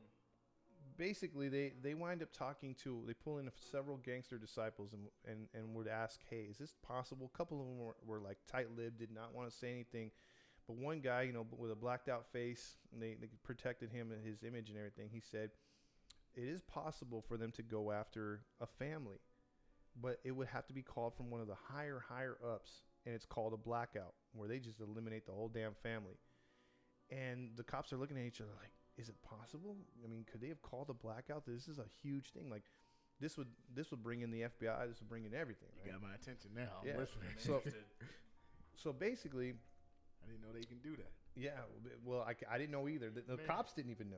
basically, 0.97 1.49
they 1.49 1.73
they 1.82 1.94
wind 1.94 2.23
up 2.23 2.32
talking 2.32 2.75
to, 2.85 3.02
they 3.06 3.14
pull 3.14 3.38
in 3.38 3.50
several 3.71 3.97
gangster 3.99 4.38
disciples 4.38 4.92
and 4.92 5.02
and 5.26 5.49
and 5.54 5.75
would 5.75 5.88
ask, 5.88 6.21
hey, 6.28 6.47
is 6.50 6.59
this 6.59 6.75
possible? 6.82 7.30
A 7.32 7.37
couple 7.37 7.61
of 7.61 7.66
them 7.66 7.78
were, 7.78 7.97
were 8.06 8.21
like 8.21 8.38
tight-lipped, 8.50 8.99
did 8.99 9.11
not 9.12 9.35
want 9.35 9.50
to 9.50 9.56
say 9.56 9.71
anything. 9.71 10.11
But 10.66 10.76
one 10.76 11.00
guy, 11.00 11.23
you 11.23 11.32
know, 11.32 11.44
with 11.56 11.73
a 11.73 11.75
blacked 11.76 12.09
out 12.09 12.26
face, 12.32 12.76
they, 12.97 13.16
they 13.21 13.26
protected 13.42 13.90
him 13.90 14.12
and 14.12 14.25
his 14.25 14.44
image 14.44 14.68
and 14.68 14.78
everything. 14.78 15.09
He 15.12 15.21
said, 15.21 15.50
it 16.37 16.44
is 16.44 16.62
possible 16.62 17.21
for 17.21 17.37
them 17.37 17.50
to 17.52 17.62
go 17.62 17.90
after 17.90 18.42
a 18.61 18.66
family, 18.66 19.16
but 20.00 20.21
it 20.25 20.30
would 20.30 20.47
have 20.47 20.66
to 20.68 20.73
be 20.73 20.82
called 20.82 21.16
from 21.16 21.30
one 21.30 21.40
of 21.40 21.49
the 21.49 21.56
higher, 21.73 22.04
higher 22.09 22.37
ups, 22.49 22.82
and 23.04 23.14
it's 23.14 23.26
called 23.26 23.52
a 23.52 23.56
blackout, 23.56 24.14
where 24.35 24.49
they 24.49 24.61
just 24.61 24.80
eliminate 24.80 25.26
the 25.26 25.32
whole 25.32 25.49
damn 25.49 25.75
family. 25.82 26.14
And 27.12 27.50
the 27.57 27.62
cops 27.62 27.92
are 27.92 27.97
looking 27.99 28.16
at 28.16 28.25
each 28.25 28.40
other 28.40 28.50
like, 28.61 28.71
is 28.97 29.09
it 29.09 29.16
possible? 29.23 29.76
I 30.04 30.09
mean, 30.09 30.25
could 30.31 30.40
they 30.40 30.49
have 30.49 30.62
called 30.62 30.88
a 30.90 30.95
blackout? 30.95 31.45
This 31.47 31.69
is 31.69 31.78
a 31.78 31.85
huge 32.02 32.31
thing. 32.33 32.49
Like, 32.50 32.64
this 33.21 33.37
would 33.37 33.49
this 33.75 33.90
would 33.90 34.02
bring 34.02 34.23
in 34.23 34.31
the 34.31 34.42
FBI. 34.42 34.88
This 34.88 34.99
would 35.00 35.09
bring 35.09 35.25
in 35.25 35.35
everything. 35.35 35.69
You 35.85 35.92
got 35.92 36.02
my 36.02 36.14
attention 36.14 36.50
now. 36.54 36.71
I'm 36.81 36.88
Yeah. 36.88 36.97
listening. 36.99 37.28
So- 37.38 37.62
So 38.75 38.92
basically, 38.92 39.50
I 40.25 40.26
didn't 40.26 40.40
know 40.42 40.49
they 40.52 40.64
can 40.64 40.78
do 40.78 40.97
that. 40.97 41.12
Yeah, 41.37 41.50
well, 42.04 42.23
I, 42.23 42.35
I 42.50 42.59
didn't 42.59 42.73
know 42.73 42.88
either. 42.88 43.11
The, 43.11 43.23
the 43.37 43.42
cops 43.42 43.73
didn't 43.75 43.90
even 43.90 44.11
know. 44.11 44.16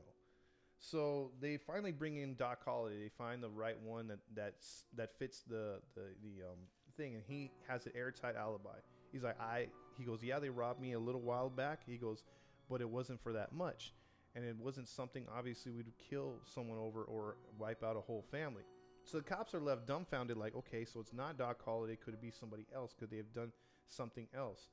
So 0.79 1.33
they 1.41 1.57
finally 1.57 1.93
bring 1.93 2.17
in 2.17 2.35
Doc 2.35 2.65
Holliday. 2.65 3.03
They 3.03 3.09
find 3.09 3.43
the 3.43 3.49
right 3.51 3.79
one 3.81 4.07
that 4.09 4.19
that's 4.35 4.85
that 4.97 5.13
fits 5.17 5.43
the 5.43 5.81
the 5.95 6.15
the 6.23 6.47
um, 6.47 6.59
thing, 6.97 7.15
and 7.15 7.23
he 7.27 7.51
has 7.69 7.87
an 7.87 7.93
airtight 7.95 8.37
alibi. 8.37 8.79
He's 9.13 9.23
like, 9.23 9.41
I. 9.41 9.69
He 9.99 10.05
goes, 10.05 10.23
yeah, 10.25 10.41
they 10.41 10.51
robbed 10.51 10.81
me 10.81 10.93
a 10.95 10.99
little 10.99 11.21
while 11.21 11.49
back. 11.49 11.81
He 11.87 11.97
goes, 11.97 12.25
but 12.69 12.81
it 12.81 12.89
wasn't 12.89 13.21
for 13.21 13.33
that 13.33 13.53
much, 13.53 13.93
and 14.35 14.45
it 14.45 14.57
wasn't 14.57 14.89
something 14.89 15.27
obviously 15.37 15.73
we'd 15.73 15.93
kill 15.99 16.35
someone 16.45 16.79
over 16.79 17.03
or 17.05 17.37
wipe 17.59 17.83
out 17.83 17.97
a 17.97 18.01
whole 18.01 18.23
family. 18.31 18.63
So 19.05 19.19
the 19.19 19.25
cops 19.25 19.55
are 19.55 19.61
left 19.61 19.87
dumbfounded, 19.87 20.37
like, 20.39 20.55
okay, 20.57 20.85
so 20.87 20.99
it's 20.99 21.13
not 21.13 21.37
Doc 21.37 21.63
Holliday. 21.63 21.97
Could 21.97 22.15
it 22.15 22.23
be 22.23 22.31
somebody 22.31 22.67
else? 22.75 22.95
Could 22.99 23.11
they 23.11 23.19
have 23.19 23.33
done 23.35 23.53
something 23.87 24.27
else? 24.35 24.71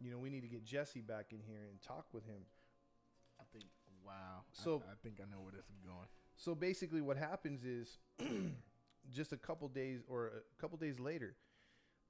You 0.00 0.12
know, 0.12 0.18
we 0.18 0.30
need 0.30 0.42
to 0.42 0.48
get 0.48 0.64
Jesse 0.64 1.00
back 1.00 1.26
in 1.32 1.38
here 1.46 1.66
and 1.68 1.80
talk 1.82 2.06
with 2.12 2.24
him. 2.24 2.42
I 3.40 3.44
think. 3.52 3.64
Wow. 4.06 4.42
So- 4.52 4.82
I, 4.88 4.92
I 4.92 4.94
think 5.02 5.18
I 5.20 5.24
know 5.30 5.40
where 5.42 5.52
this 5.52 5.66
is 5.66 5.80
going. 5.84 6.06
So 6.36 6.54
basically, 6.54 7.00
what 7.00 7.16
happens 7.16 7.64
is, 7.64 7.98
just 9.12 9.32
a 9.32 9.36
couple 9.36 9.68
days 9.68 10.00
or 10.08 10.26
a 10.26 10.60
couple 10.60 10.78
days 10.78 10.98
later, 11.00 11.34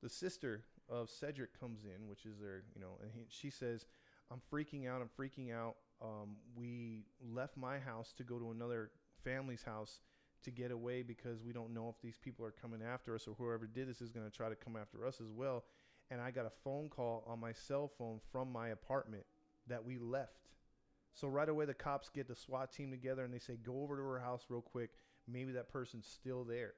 the 0.02 0.08
sister 0.08 0.64
of 0.88 1.08
Cedric 1.08 1.58
comes 1.58 1.84
in, 1.84 2.06
which 2.08 2.26
is 2.26 2.38
their, 2.38 2.62
you 2.74 2.80
know, 2.80 2.98
and 3.02 3.10
he, 3.14 3.24
she 3.28 3.48
says, 3.50 3.86
"I'm 4.30 4.40
freaking 4.52 4.88
out. 4.88 5.00
I'm 5.00 5.10
freaking 5.18 5.52
out. 5.52 5.76
Um, 6.02 6.36
we 6.54 7.04
left 7.20 7.56
my 7.56 7.78
house 7.78 8.12
to 8.18 8.24
go 8.24 8.38
to 8.38 8.50
another 8.50 8.90
family's 9.22 9.62
house 9.62 10.00
to 10.42 10.50
get 10.50 10.70
away 10.70 11.02
because 11.02 11.42
we 11.42 11.52
don't 11.52 11.72
know 11.72 11.88
if 11.88 12.00
these 12.02 12.18
people 12.18 12.44
are 12.44 12.50
coming 12.50 12.82
after 12.82 13.14
us 13.14 13.26
or 13.26 13.34
whoever 13.34 13.66
did 13.66 13.88
this 13.88 14.00
is 14.02 14.10
going 14.10 14.28
to 14.28 14.36
try 14.36 14.48
to 14.48 14.56
come 14.56 14.76
after 14.76 15.06
us 15.06 15.20
as 15.20 15.30
well." 15.30 15.64
And 16.10 16.20
I 16.20 16.30
got 16.30 16.46
a 16.46 16.50
phone 16.50 16.90
call 16.90 17.24
on 17.26 17.40
my 17.40 17.52
cell 17.52 17.88
phone 17.88 18.20
from 18.30 18.52
my 18.52 18.68
apartment 18.68 19.24
that 19.66 19.84
we 19.84 19.98
left. 19.98 20.50
So 21.14 21.28
right 21.28 21.48
away, 21.48 21.64
the 21.64 21.74
cops 21.74 22.08
get 22.08 22.28
the 22.28 22.34
SWAT 22.34 22.72
team 22.72 22.90
together 22.90 23.24
and 23.24 23.32
they 23.32 23.38
say, 23.38 23.56
"Go 23.56 23.82
over 23.82 23.96
to 23.96 24.02
her 24.02 24.20
house 24.20 24.46
real 24.48 24.60
quick. 24.60 24.90
Maybe 25.26 25.52
that 25.52 25.68
person's 25.68 26.06
still 26.06 26.44
there." 26.44 26.74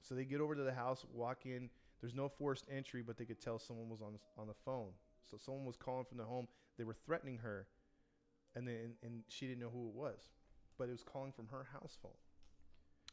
So 0.00 0.14
they 0.14 0.24
get 0.24 0.40
over 0.40 0.54
to 0.54 0.62
the 0.62 0.72
house, 0.72 1.04
walk 1.12 1.44
in. 1.44 1.70
There's 2.00 2.14
no 2.14 2.28
forced 2.28 2.66
entry, 2.70 3.02
but 3.02 3.16
they 3.16 3.24
could 3.24 3.40
tell 3.40 3.58
someone 3.58 3.88
was 3.88 4.00
on 4.00 4.18
on 4.38 4.46
the 4.46 4.54
phone. 4.54 4.92
So 5.30 5.36
someone 5.36 5.64
was 5.64 5.76
calling 5.76 6.04
from 6.04 6.18
the 6.18 6.24
home. 6.24 6.46
They 6.78 6.84
were 6.84 6.96
threatening 7.06 7.38
her, 7.38 7.66
and 8.54 8.66
then 8.66 8.94
and 9.02 9.22
she 9.28 9.46
didn't 9.46 9.60
know 9.60 9.70
who 9.70 9.88
it 9.88 9.94
was, 9.94 10.28
but 10.78 10.88
it 10.88 10.92
was 10.92 11.02
calling 11.02 11.32
from 11.32 11.48
her 11.48 11.66
house 11.72 11.96
phone. 12.02 12.12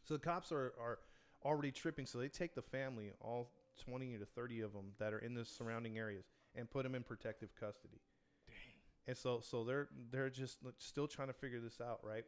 So 0.03 0.15
the 0.15 0.19
cops 0.19 0.51
are 0.51 0.73
are 0.79 0.99
already 1.43 1.71
tripping. 1.71 2.05
So 2.05 2.17
they 2.17 2.27
take 2.27 2.55
the 2.55 2.61
family, 2.61 3.11
all 3.21 3.51
20 3.85 4.17
to 4.17 4.25
30 4.25 4.61
of 4.61 4.73
them 4.73 4.91
that 4.99 5.13
are 5.13 5.19
in 5.19 5.33
the 5.33 5.45
surrounding 5.45 5.97
areas, 5.97 6.25
and 6.55 6.69
put 6.69 6.83
them 6.83 6.95
in 6.95 7.03
protective 7.03 7.49
custody. 7.59 8.01
Dang. 8.47 8.55
And 9.07 9.17
so 9.17 9.39
so 9.41 9.63
they're 9.63 9.89
they're 10.11 10.29
just 10.29 10.59
still 10.77 11.07
trying 11.07 11.27
to 11.27 11.33
figure 11.33 11.59
this 11.59 11.79
out, 11.81 11.99
right? 12.03 12.25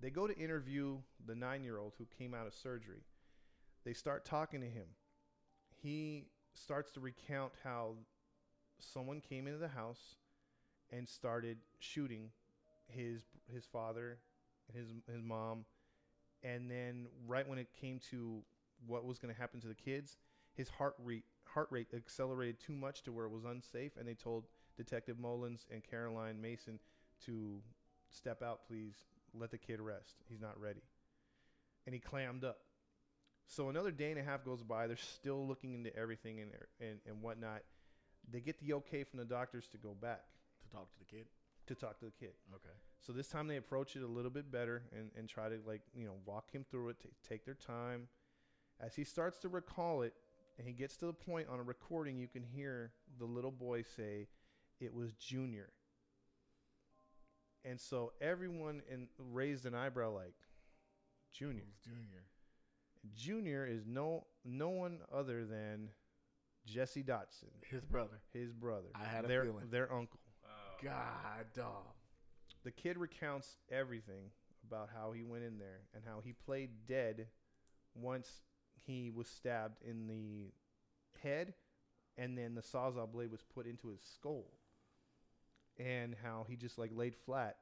They 0.00 0.10
go 0.10 0.26
to 0.26 0.36
interview 0.36 0.98
the 1.26 1.34
9-year-old 1.34 1.92
who 1.96 2.06
came 2.18 2.34
out 2.34 2.48
of 2.48 2.54
surgery. 2.54 3.04
They 3.84 3.92
start 3.92 4.24
talking 4.24 4.60
to 4.60 4.66
him. 4.66 4.86
He 5.80 6.24
starts 6.54 6.90
to 6.92 7.00
recount 7.00 7.52
how 7.62 7.94
someone 8.80 9.20
came 9.20 9.46
into 9.46 9.58
the 9.58 9.68
house 9.68 10.16
and 10.92 11.08
started 11.08 11.58
shooting 11.78 12.30
his 12.86 13.22
his 13.52 13.64
father 13.64 14.18
and 14.68 14.76
his 14.76 14.88
his 15.12 15.22
mom 15.22 15.64
and 16.42 16.70
then 16.70 17.06
right 17.26 17.46
when 17.46 17.58
it 17.58 17.68
came 17.80 18.00
to 18.10 18.42
what 18.86 19.04
was 19.04 19.18
going 19.18 19.32
to 19.32 19.40
happen 19.40 19.60
to 19.60 19.68
the 19.68 19.74
kids, 19.74 20.16
his 20.54 20.68
heart 20.68 20.94
rate 21.02 21.24
heart 21.46 21.68
rate 21.70 21.88
accelerated 21.94 22.58
too 22.60 22.72
much 22.72 23.02
to 23.02 23.12
where 23.12 23.26
it 23.26 23.30
was 23.30 23.44
unsafe 23.44 23.92
and 23.98 24.08
they 24.08 24.14
told 24.14 24.44
Detective 24.76 25.18
Mullins 25.18 25.66
and 25.70 25.82
Caroline 25.88 26.40
Mason 26.40 26.78
to 27.26 27.60
step 28.10 28.42
out, 28.42 28.60
please. 28.66 28.94
Let 29.34 29.50
the 29.50 29.58
kid 29.58 29.80
rest. 29.80 30.16
He's 30.28 30.40
not 30.42 30.60
ready. 30.60 30.82
And 31.86 31.94
he 31.94 32.00
clammed 32.00 32.44
up. 32.44 32.58
So 33.46 33.70
another 33.70 33.90
day 33.90 34.10
and 34.10 34.20
a 34.20 34.22
half 34.22 34.44
goes 34.44 34.62
by. 34.62 34.86
They're 34.86 34.96
still 34.96 35.46
looking 35.46 35.72
into 35.72 35.94
everything 35.96 36.40
and, 36.40 36.50
and, 36.80 36.98
and 37.06 37.22
whatnot. 37.22 37.62
They 38.30 38.40
get 38.40 38.60
the 38.60 38.74
okay 38.74 39.04
from 39.04 39.20
the 39.20 39.24
doctors 39.24 39.66
to 39.68 39.78
go 39.78 39.94
back 39.98 40.20
talk 40.72 40.90
to 40.92 40.98
the 40.98 41.04
kid. 41.04 41.26
to 41.66 41.74
talk 41.74 41.98
to 42.00 42.06
the 42.06 42.12
kid. 42.12 42.32
Okay. 42.54 42.74
So 43.00 43.12
this 43.12 43.28
time 43.28 43.46
they 43.48 43.56
approach 43.56 43.96
it 43.96 44.02
a 44.02 44.06
little 44.06 44.30
bit 44.30 44.50
better 44.50 44.82
and, 44.96 45.10
and 45.16 45.28
try 45.28 45.48
to 45.48 45.58
like 45.66 45.82
you 45.94 46.06
know 46.06 46.14
walk 46.24 46.50
him 46.52 46.64
through 46.70 46.90
it, 46.90 47.00
t- 47.00 47.08
take 47.28 47.44
their 47.44 47.54
time. 47.54 48.08
As 48.80 48.94
he 48.96 49.04
starts 49.04 49.38
to 49.38 49.48
recall 49.48 50.02
it, 50.02 50.14
and 50.58 50.66
he 50.66 50.72
gets 50.72 50.96
to 50.98 51.06
the 51.06 51.12
point 51.12 51.46
on 51.48 51.60
a 51.60 51.62
recording, 51.62 52.18
you 52.18 52.26
can 52.28 52.42
hear 52.42 52.92
the 53.18 53.24
little 53.24 53.52
boy 53.52 53.82
say, 53.82 54.28
"It 54.80 54.92
was 54.92 55.12
Junior." 55.14 55.70
And 57.64 57.80
so 57.80 58.12
everyone 58.20 58.82
in, 58.90 59.06
raised 59.18 59.66
an 59.66 59.74
eyebrow 59.74 60.10
like, 60.12 60.34
"Junior." 61.32 61.62
Who's 61.64 61.94
Junior? 61.94 62.24
Junior 63.14 63.66
is 63.66 63.86
no 63.86 64.26
no 64.44 64.68
one 64.70 64.98
other 65.12 65.44
than 65.44 65.88
Jesse 66.66 67.02
Dotson, 67.02 67.50
His 67.68 67.84
brother. 67.84 68.20
his 68.32 68.52
brother. 68.52 68.88
I 68.94 69.04
had 69.04 69.24
a 69.24 69.28
their 69.28 69.44
feeling. 69.44 69.64
their 69.70 69.92
uncle. 69.92 70.18
Wow. 70.84 70.92
God, 70.92 71.46
dog. 71.54 71.84
the 72.64 72.70
kid 72.70 72.96
recounts 72.98 73.56
everything 73.70 74.30
about 74.66 74.88
how 74.94 75.12
he 75.12 75.22
went 75.22 75.44
in 75.44 75.58
there 75.58 75.80
and 75.94 76.02
how 76.06 76.20
he 76.24 76.32
played 76.32 76.70
dead 76.86 77.26
once 77.94 78.42
he 78.86 79.10
was 79.10 79.28
stabbed 79.28 79.78
in 79.82 80.06
the 80.06 80.52
head 81.22 81.54
and 82.18 82.36
then 82.36 82.54
the 82.54 82.62
sawzall 82.62 83.10
blade 83.10 83.30
was 83.30 83.42
put 83.54 83.66
into 83.66 83.88
his 83.88 84.00
skull 84.14 84.46
and 85.78 86.14
how 86.22 86.46
he 86.48 86.56
just 86.56 86.78
like 86.78 86.90
laid 86.94 87.14
flat 87.14 87.56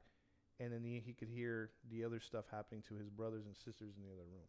and 0.59 0.73
then 0.73 0.83
he, 0.85 1.01
he 1.05 1.13
could 1.13 1.29
hear 1.29 1.71
the 1.91 2.05
other 2.05 2.21
stuff 2.21 2.45
happening 2.51 2.83
to 2.89 2.95
his 2.97 3.09
brothers 3.09 3.47
and 3.47 3.57
sisters 3.57 3.95
in 3.97 4.03
the 4.03 4.13
other 4.13 4.29
room. 4.31 4.49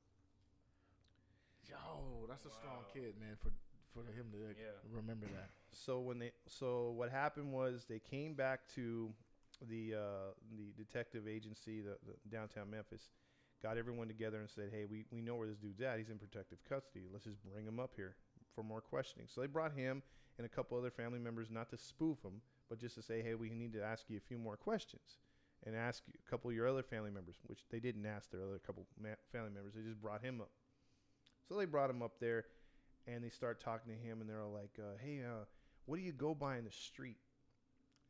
Yo, 1.68 2.26
that's 2.28 2.46
a 2.46 2.52
strong 2.52 2.84
Wow. 2.84 2.92
kid, 2.94 3.16
man. 3.20 3.36
For 3.42 3.52
for 3.94 4.04
him 4.12 4.32
to 4.32 4.38
Yeah. 4.60 4.72
remember 4.90 5.28
that. 5.28 5.50
So 5.74 6.00
when 6.00 6.20
they 6.20 6.32
so 6.48 6.92
what 6.92 7.10
happened 7.10 7.52
was 7.52 7.86
they 7.88 8.00
came 8.00 8.34
back 8.34 8.68
to 8.76 9.14
the 9.70 9.96
uh, 9.96 10.34
the 10.58 10.72
detective 10.78 11.28
agency, 11.28 11.82
the, 11.82 11.98
the 12.06 12.16
downtown 12.30 12.70
Memphis, 12.70 13.10
got 13.62 13.78
everyone 13.78 14.08
together 14.08 14.40
and 14.40 14.50
said, 14.50 14.70
"Hey, 14.72 14.86
we, 14.86 15.06
we 15.12 15.22
know 15.22 15.36
where 15.36 15.48
this 15.48 15.58
dude's 15.58 15.82
at. 15.82 15.98
He's 15.98 16.10
in 16.10 16.18
protective 16.18 16.60
custody. 16.68 17.06
Let's 17.12 17.26
just 17.26 17.38
bring 17.44 17.66
him 17.66 17.80
up 17.80 17.92
here 17.96 18.16
for 18.56 18.64
more 18.64 18.82
questioning." 18.82 19.28
So 19.30 19.42
they 19.42 19.48
brought 19.48 19.74
him 19.74 20.02
and 20.38 20.46
a 20.46 20.50
couple 20.50 20.78
other 20.78 20.92
family 20.92 21.20
members, 21.20 21.50
not 21.52 21.70
to 21.70 21.78
spoof 21.78 22.18
him, 22.24 22.42
but 22.70 22.80
just 22.80 22.96
to 22.96 23.02
say, 23.02 23.22
"Hey, 23.22 23.36
we 23.36 23.50
need 23.50 23.74
to 23.74 23.84
ask 23.84 24.10
you 24.10 24.18
a 24.18 24.22
few 24.28 24.38
more 24.38 24.58
questions." 24.58 25.20
And 25.64 25.76
ask 25.76 26.02
a 26.08 26.28
couple 26.30 26.50
of 26.50 26.56
your 26.56 26.68
other 26.68 26.82
family 26.82 27.12
members, 27.12 27.36
which 27.46 27.60
they 27.70 27.80
didn't 27.80 28.08
ask 28.08 28.32
their 28.32 28.42
other 28.42 28.58
couple 28.58 28.88
ma- 29.00 29.10
family 29.32 29.52
members. 29.52 29.74
They 29.76 29.84
just 29.84 30.02
brought 30.02 30.24
him 30.24 30.42
up. 30.42 30.50
So 31.48 31.56
they 31.56 31.66
brought 31.66 31.92
him 31.92 32.02
up 32.02 32.14
there, 32.20 32.46
and 33.08 33.24
they 33.24 33.30
start 33.30 33.60
talking 33.60 33.94
to 33.94 33.98
him, 33.98 34.22
and 34.22 34.30
they're 34.30 34.42
all 34.42 34.52
like, 34.52 34.78
uh, 34.80 34.98
"Hey, 35.04 35.22
uh, 35.24 35.46
what 35.86 35.98
do 35.98 36.02
you 36.02 36.12
go 36.12 36.34
by 36.36 36.58
in 36.58 36.66
the 36.66 36.72
street? 36.72 37.18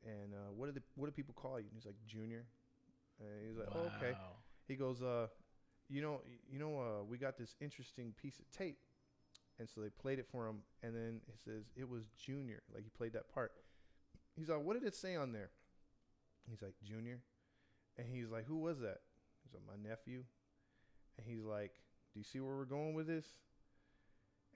And 0.04 0.34
uh, 0.34 0.52
what 0.56 0.68
do 0.68 0.72
the 0.72 0.82
what 0.96 1.06
do 1.08 1.12
people 1.12 1.34
call 1.36 1.60
you?" 1.60 1.66
And 1.66 1.74
he's 1.74 1.86
like, 1.86 1.96
"Junior." 2.08 2.46
And 3.20 3.48
he's 3.48 3.58
like, 3.58 3.70
oh, 3.76 3.92
"Okay." 3.98 4.18
He 4.68 4.76
goes, 4.76 5.02
"Uh, 5.02 5.28
you 5.90 6.02
know, 6.02 6.22
you 6.52 6.60
know, 6.60 6.80
uh, 6.80 7.04
we 7.04 7.18
got 7.18 7.38
this 7.38 7.56
interesting 7.62 8.14
piece 8.22 8.40
of 8.40 8.50
tape." 8.52 8.80
And 9.60 9.70
so 9.70 9.82
they 9.82 9.90
played 9.90 10.18
it 10.18 10.28
for 10.32 10.48
him, 10.48 10.58
and 10.82 10.96
then 10.96 11.22
he 11.28 11.38
says 11.38 11.66
it 11.76 11.88
was 11.88 12.04
Junior. 12.18 12.64
Like 12.74 12.84
he 12.84 12.90
played 12.90 13.14
that 13.14 13.32
part. 13.34 13.52
He's 14.36 14.50
like, 14.50 14.62
"What 14.62 14.74
did 14.74 14.88
it 14.88 14.96
say 14.96 15.16
on 15.16 15.32
there?" 15.32 15.52
He's 16.50 16.62
like, 16.62 16.74
"Junior," 16.84 17.20
and 17.98 18.08
he's 18.08 18.30
like, 18.30 18.46
"Who 18.46 18.58
was 18.58 18.80
that?" 18.80 19.02
He's 19.44 19.54
like, 19.54 19.64
"My 19.68 19.90
nephew." 19.90 20.24
And 21.18 21.28
he's 21.28 21.44
like, 21.44 21.74
"Do 22.14 22.20
you 22.20 22.24
see 22.24 22.40
where 22.40 22.56
we're 22.56 22.66
going 22.66 22.94
with 22.96 23.08
this?" 23.08 23.26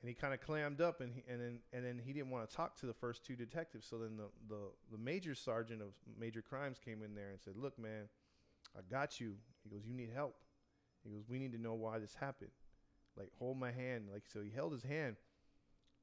And 0.06 0.10
he 0.12 0.22
kind 0.22 0.36
of 0.36 0.40
clammed 0.40 0.82
up 0.82 1.02
and 1.02 1.12
he, 1.12 1.24
and 1.28 1.42
then 1.42 1.58
and 1.74 1.84
then 1.84 2.00
he 2.06 2.14
didn't 2.14 2.30
want 2.30 2.48
to 2.48 2.56
talk 2.56 2.76
to 2.76 2.86
the 2.86 2.94
first 2.94 3.26
two 3.26 3.36
detectives. 3.36 3.88
So 3.90 3.98
then 3.98 4.18
the, 4.18 4.28
the 4.48 4.62
the 4.92 5.00
major 5.00 5.34
sergeant 5.34 5.82
of 5.82 5.88
major 6.20 6.44
crimes 6.44 6.78
came 6.78 7.02
in 7.02 7.16
there 7.16 7.32
and 7.32 7.40
said 7.42 7.56
look 7.58 7.80
man 7.80 8.04
i 8.78 8.82
got 8.92 9.20
you. 9.20 9.34
He 9.64 9.70
goes 9.72 9.82
you 9.84 9.96
need 9.96 10.12
help. 10.14 10.36
He 11.04 11.10
goes 11.10 11.24
we 11.28 11.40
need 11.40 11.54
to 11.54 11.58
know 11.58 11.74
why 11.74 11.98
this 11.98 12.14
happened. 12.14 12.52
Like 13.18 13.30
hold 13.40 13.58
my 13.58 13.72
hand. 13.72 14.04
Like 14.14 14.26
so 14.32 14.42
he 14.42 14.52
held 14.52 14.74
his 14.74 14.84
hand 14.84 15.16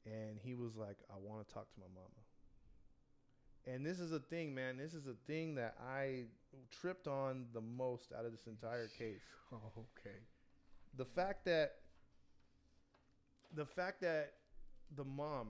and 0.04 0.36
he 0.42 0.54
was 0.54 0.74
like 0.74 0.96
i 1.08 1.14
want 1.16 1.46
to 1.46 1.54
talk 1.54 1.72
to 1.72 1.78
my 1.78 1.86
mama. 1.94 2.08
And 3.72 3.86
this 3.86 4.00
is 4.00 4.10
a 4.10 4.18
thing 4.18 4.52
man. 4.52 4.78
This 4.78 4.94
is 4.94 5.06
a 5.06 5.14
thing 5.28 5.54
that 5.54 5.76
i 5.88 6.24
tripped 6.72 7.06
on 7.06 7.44
the 7.54 7.60
most 7.60 8.12
out 8.18 8.24
of 8.24 8.32
this 8.32 8.48
entire 8.48 8.88
case. 8.88 9.22
Oh, 9.52 9.58
okay. 9.96 10.16
the 10.96 11.04
fact 11.04 11.44
that 11.44 11.74
the 13.54 13.66
fact 13.66 14.00
that 14.00 14.34
the 14.94 15.04
mom 15.04 15.48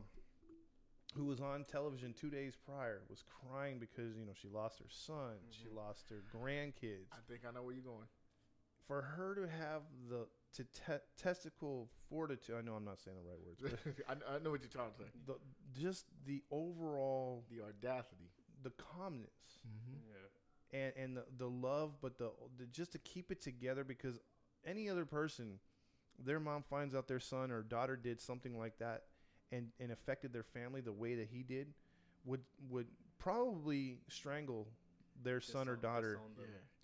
who 1.15 1.25
was 1.25 1.41
on 1.41 1.65
television 1.65 2.15
two 2.19 2.31
days 2.31 2.55
prior 2.57 3.03
was 3.09 3.23
crying 3.23 3.79
because 3.79 4.17
you 4.17 4.25
know 4.25 4.33
she 4.41 4.49
lost 4.49 4.79
her 4.79 4.87
son 4.89 5.35
she 5.51 5.69
Mhm. 5.69 5.77
lost 5.77 6.05
her 6.09 6.23
grandkids 6.35 7.13
I 7.13 7.21
think 7.29 7.43
I 7.47 7.51
know 7.51 7.63
where 7.63 7.75
you're 7.75 7.83
going. 7.85 8.09
for 8.87 9.03
her 9.03 9.35
to 9.35 9.47
have 9.49 9.83
the 10.09 10.27
to 10.55 10.65
te- 10.65 11.05
testicle 11.17 11.89
fortitude 12.11 12.57
i 12.57 12.61
know 12.61 12.75
i'm 12.75 12.85
not 12.85 12.99
saying 12.99 13.17
the 13.17 13.23
right 13.29 13.41
words 13.41 13.61
but 13.63 14.05
I, 14.31 14.35
I 14.35 14.39
know 14.41 14.51
what 14.51 14.61
you're 14.61 14.71
trying 14.71 14.91
to 14.93 14.99
say. 14.99 15.05
the, 15.27 15.37
just 15.79 16.07
the 16.27 16.43
overall 16.51 17.45
The 17.51 17.63
audacity. 17.65 18.31
the 18.63 18.71
calmness 18.71 19.31
Mm-hmm. 19.67 19.99
Yeah. 20.09 20.81
and 20.81 20.93
and 20.97 21.17
the, 21.17 21.25
the 21.39 21.49
love 21.49 21.93
but 22.01 22.19
the, 22.19 22.31
the 22.59 22.67
just 22.67 22.93
to 22.93 22.99
keep 22.99 23.31
it 23.31 23.41
together 23.41 23.85
because 23.85 24.19
any 24.65 24.89
other 24.89 25.05
person 25.05 25.59
their 26.25 26.41
mom 26.41 26.63
finds 26.63 26.95
out 26.95 27.09
their 27.09 27.21
son 27.21 27.51
or 27.51 27.63
daughter 27.63 27.97
did 27.97 28.21
something 28.21 28.59
like 28.59 28.79
that 28.79 29.05
and 29.51 29.69
and 29.81 29.91
affected 29.93 30.33
their 30.33 30.43
family 30.43 30.81
the 30.81 30.93
way 30.93 31.15
that 31.17 31.29
he 31.31 31.43
did 31.43 31.69
would 32.25 32.41
would 32.71 32.87
probably 33.19 33.99
strangle 34.09 34.67
their 35.23 35.41
son 35.41 35.69
or 35.69 35.77
daughter 35.77 36.15
disown. 36.15 36.31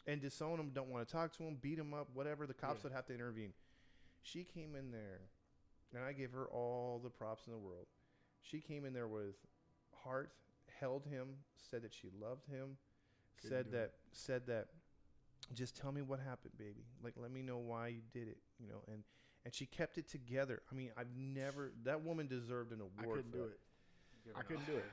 Yeah. 0.07 0.13
and 0.13 0.21
disown 0.21 0.57
them 0.59 0.71
don't 0.75 0.89
want 0.89 1.07
to 1.07 1.13
talk 1.13 1.33
to 1.37 1.43
them 1.43 1.57
beat 1.61 1.79
them 1.79 1.95
up 1.95 2.09
whatever 2.15 2.47
the 2.47 2.55
cops 2.55 2.79
Yeah. 2.81 2.85
would 2.85 2.93
have 2.93 3.07
to 3.07 3.15
intervene 3.15 3.53
she 4.23 4.45
came 4.45 4.75
in 4.77 4.91
there 4.91 5.21
and 5.95 6.05
i 6.05 6.13
give 6.13 6.33
her 6.33 6.47
all 6.47 7.01
the 7.03 7.11
props 7.11 7.47
in 7.47 7.53
the 7.53 7.59
world 7.59 7.87
she 8.43 8.61
came 8.61 8.85
in 8.85 8.93
there 8.93 9.09
with 9.09 9.35
heart 10.05 10.33
held 10.81 11.07
him 11.07 11.29
said 11.57 11.83
that 11.83 11.93
she 11.95 12.09
loved 12.21 12.47
him 12.47 12.77
Couldn't 13.43 13.57
said 13.65 13.73
that 13.73 13.83
it. 13.85 13.95
said 14.13 14.47
that 14.47 14.67
just 15.55 15.77
tell 15.77 15.91
me 15.93 16.03
what 16.03 16.21
happened 16.21 16.53
baby 16.59 16.85
like 17.03 17.15
let 17.17 17.31
me 17.33 17.43
know 17.43 17.59
why 17.59 17.89
you 17.89 18.01
did 18.13 18.29
it 18.29 18.39
you 18.61 18.69
know 18.69 18.83
and 18.93 19.03
and 19.45 19.55
she 19.55 19.67
kept 19.67 19.99
it 19.99 20.09
together 20.09 20.63
i 20.71 20.75
mean 20.75 20.91
i've 20.97 21.11
never 21.17 21.73
that 21.85 22.03
woman 22.03 22.27
deserved 22.27 22.73
an 22.73 22.81
award. 22.81 22.93
I 22.99 23.05
couldn't 23.05 23.31
for 23.31 23.37
do 23.39 23.43
that. 23.45 24.31
it. 24.31 24.37
I 24.37 24.43
couldn't 24.43 24.67
do 24.67 24.77
it. 24.77 24.85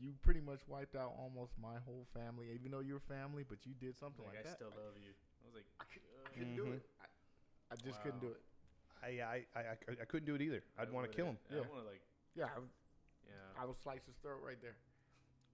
You 0.00 0.12
pretty 0.22 0.40
much 0.40 0.60
wiped 0.68 0.94
out 0.96 1.12
almost 1.18 1.52
my 1.60 1.76
whole 1.84 2.06
family, 2.12 2.48
even 2.52 2.70
though 2.70 2.80
you're 2.84 3.00
family, 3.00 3.44
but 3.48 3.64
you 3.64 3.72
did 3.80 3.96
something 3.96 4.24
Like, 4.24 4.36
like, 4.36 4.44
I 4.44 4.48
that. 4.48 4.56
still 4.56 4.72
love 4.76 4.92
you. 5.00 5.12
I 5.12 5.44
was 5.48 5.54
like, 5.56 5.68
I, 5.80 5.84
could, 5.88 6.04
I 6.24 6.28
couldn't 6.36 6.56
do 6.56 6.62
mm-hmm. 6.68 6.80
it. 6.80 6.84
I, 7.00 7.06
I 7.72 7.76
just 7.80 8.00
couldn't 8.04 8.20
do 8.20 8.28
it. 8.28 8.40
I, 9.04 9.08
I, 9.24 9.36
I, 9.56 9.60
I, 9.60 9.92
I 10.00 10.06
couldn't 10.08 10.24
do 10.24 10.34
it 10.34 10.40
either 10.40 10.64
i'd 10.80 10.88
want 10.90 11.04
to 11.04 11.12
kill 11.14 11.26
him 11.26 11.36
I 11.52 11.54
Yeah. 11.56 11.68
want 11.68 11.84
to 11.84 11.88
like, 11.88 12.00
Yeah, 12.34 12.48
I, 12.54 12.58
would- 12.60 12.76
yeah. 13.28 13.60
I 13.60 13.64
would 13.68 13.76
slice 13.82 14.04
his 14.08 14.16
throat 14.24 14.40
right 14.44 14.60
there. 14.60 14.76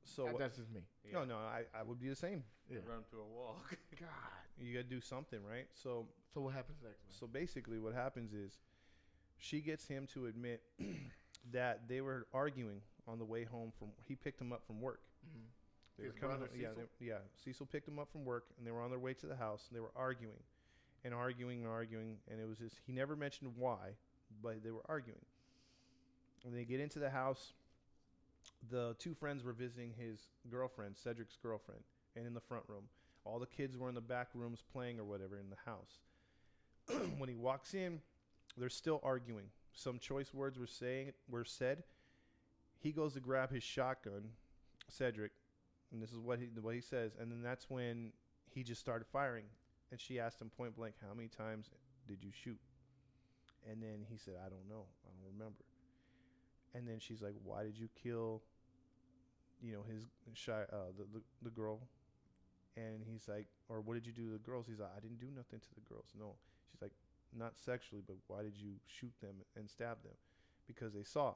So 0.05 0.25
That- 0.25 0.33
what- 0.35 0.39
that's 0.41 0.57
just 0.57 0.71
me. 0.71 0.83
yeah. 1.05 1.13
no 1.13 1.25
no 1.25 1.37
I, 1.37 1.65
I 1.75 1.83
would 1.83 2.01
be 2.01 2.09
the 2.09 2.17
same 2.17 2.45
Yeah. 2.69 2.79
Run 2.87 2.99
him 2.99 3.05
to 3.11 3.21
a 3.21 3.25
wall. 3.27 3.57
God. 4.01 4.09
you 4.59 4.73
gotta 4.75 4.85
do 4.85 5.01
something 5.01 5.41
right 5.45 5.67
so 5.73 6.07
So 6.35 6.41
what 6.41 6.55
happens 6.55 6.79
next, 6.83 7.03
man? 7.05 7.13
So 7.19 7.27
basically, 7.27 7.79
what 7.79 7.95
happens 7.95 8.33
is 8.33 8.59
she 9.39 9.61
gets 9.61 9.87
him 9.87 10.07
to 10.15 10.27
admit 10.27 10.63
that 11.53 11.89
they 11.89 12.01
were 12.01 12.27
arguing 12.33 12.81
on 13.09 13.19
the 13.19 13.25
way 13.25 13.45
home 13.45 13.73
from. 13.79 13.89
He 14.07 14.15
picked 14.15 14.41
him 14.41 14.53
up 14.53 14.65
from 14.67 14.81
work. 14.81 15.01
Mhm. 15.27 15.43
They 15.99 16.05
His 16.05 16.15
were 16.15 16.19
coming. 16.21 16.37
brother, 16.39 16.53
yeah, 16.57 16.69
Cecil? 16.71 16.83
they- 17.01 17.07
yeah. 17.07 17.19
Cecil 17.45 17.67
picked 17.67 17.89
him 17.89 17.99
up 17.99 18.11
from 18.11 18.25
work, 18.25 18.47
and 18.57 18.67
they 18.67 18.71
were 18.71 18.81
on 18.81 18.91
their 18.91 18.99
way 19.01 19.13
to 19.15 19.27
the 19.27 19.37
house. 19.37 19.67
And 19.69 19.77
they 19.77 19.81
were 19.81 19.91
arguing, 19.97 20.43
and 21.05 21.13
arguing 21.13 21.61
and 21.63 21.69
arguing, 21.69 22.19
and 22.31 22.41
it 22.41 22.47
was 22.49 22.59
just 22.59 22.77
he 22.87 22.93
never 22.93 23.15
mentioned 23.17 23.53
why, 23.57 23.97
but 24.41 24.63
they 24.63 24.71
were 24.71 24.85
arguing. 24.89 25.25
When 26.43 26.55
they 26.55 26.65
get 26.65 26.81
into 26.81 26.99
the 26.99 27.11
house, 27.11 27.53
the 28.71 28.95
two 28.99 29.15
friends 29.15 29.43
were 29.43 29.53
visiting 29.53 29.93
his 29.99 30.21
girlfriend, 30.51 30.97
Cedric's 30.97 31.37
girlfriend, 31.43 31.83
and 32.17 32.27
in 32.27 32.35
the 32.35 32.41
front 32.41 32.65
room. 32.69 32.85
All 33.25 33.39
the 33.39 33.47
kids 33.47 33.77
were 33.77 33.89
in 33.89 33.95
the 33.95 34.01
back 34.01 34.29
rooms 34.35 34.63
playing 34.73 34.99
or 34.99 35.05
whatever 35.05 35.39
in 35.39 35.51
the 35.51 35.71
house. 35.71 36.01
when 37.19 37.29
he 37.29 37.37
walks 37.37 37.75
in, 37.75 38.01
they're 38.57 38.69
still 38.69 39.01
arguing. 39.03 39.47
Some 39.73 39.99
choice 39.99 40.35
words 40.35 40.59
were 40.59 40.67
saying 40.67 41.13
were 41.29 41.45
said. 41.45 41.83
He 42.81 42.93
goes 42.93 43.15
to 43.15 43.21
grab 43.21 43.53
his 43.53 43.63
shotgun, 43.63 44.31
Cedric, 44.89 45.33
and 45.93 46.03
this 46.03 46.11
is 46.11 46.19
what 46.19 46.39
he 46.39 46.49
what 46.61 46.75
he 46.75 46.81
says, 46.81 47.13
and 47.19 47.31
then 47.31 47.43
that's 47.43 47.71
when 47.71 48.13
he 48.51 48.63
just 48.63 48.81
started 48.81 49.07
firing. 49.07 49.45
And 49.91 50.01
she 50.01 50.19
asked 50.19 50.41
him 50.41 50.51
point 50.51 50.75
blank, 50.75 50.95
"How 51.07 51.15
many 51.15 51.29
times 51.29 51.71
did 52.09 52.25
you 52.25 52.31
shoot?" 52.33 52.59
And 53.71 53.83
then 53.83 54.05
he 54.09 54.17
said, 54.17 54.35
"I 54.45 54.49
don't 54.49 54.69
know. 54.69 54.87
I 55.07 55.11
don't 55.11 55.33
remember." 55.33 55.65
And 56.75 56.89
then 56.89 56.99
she's 56.99 57.23
like, 57.23 57.35
"Why 57.45 57.65
did 57.65 57.79
you 57.79 57.89
kill?" 58.03 58.43
You 59.63 59.75
know 59.75 59.85
his 59.93 60.07
shy 60.35 60.63
uh, 60.73 60.91
the, 60.97 61.05
the 61.13 61.23
the 61.43 61.51
girl, 61.51 61.81
and 62.77 63.03
he's 63.05 63.29
like, 63.29 63.47
"Or 63.69 63.81
what 63.81 63.95
did 63.95 64.07
you 64.07 64.13
do 64.13 64.27
to 64.27 64.33
the 64.33 64.39
girls?" 64.39 64.67
He's 64.69 64.81
like, 64.81 64.91
"I 64.97 65.01
didn't 65.01 65.21
do 65.21 65.29
nothing 65.35 65.61
to 65.61 65.75
the 65.75 65.83
girls." 65.89 66.07
No, 66.19 66.35
she's 66.71 66.83
like, 66.83 66.93
"Not 67.37 67.59
sexually, 67.59 68.03
but 68.07 68.17
why 68.27 68.43
did 68.43 68.57
you 68.57 68.73
shoot 68.87 69.13
them 69.21 69.37
and 69.57 69.69
stab 69.69 70.03
them?" 70.03 70.15
Because 70.67 70.93
they 70.93 71.05
saw. 71.05 71.35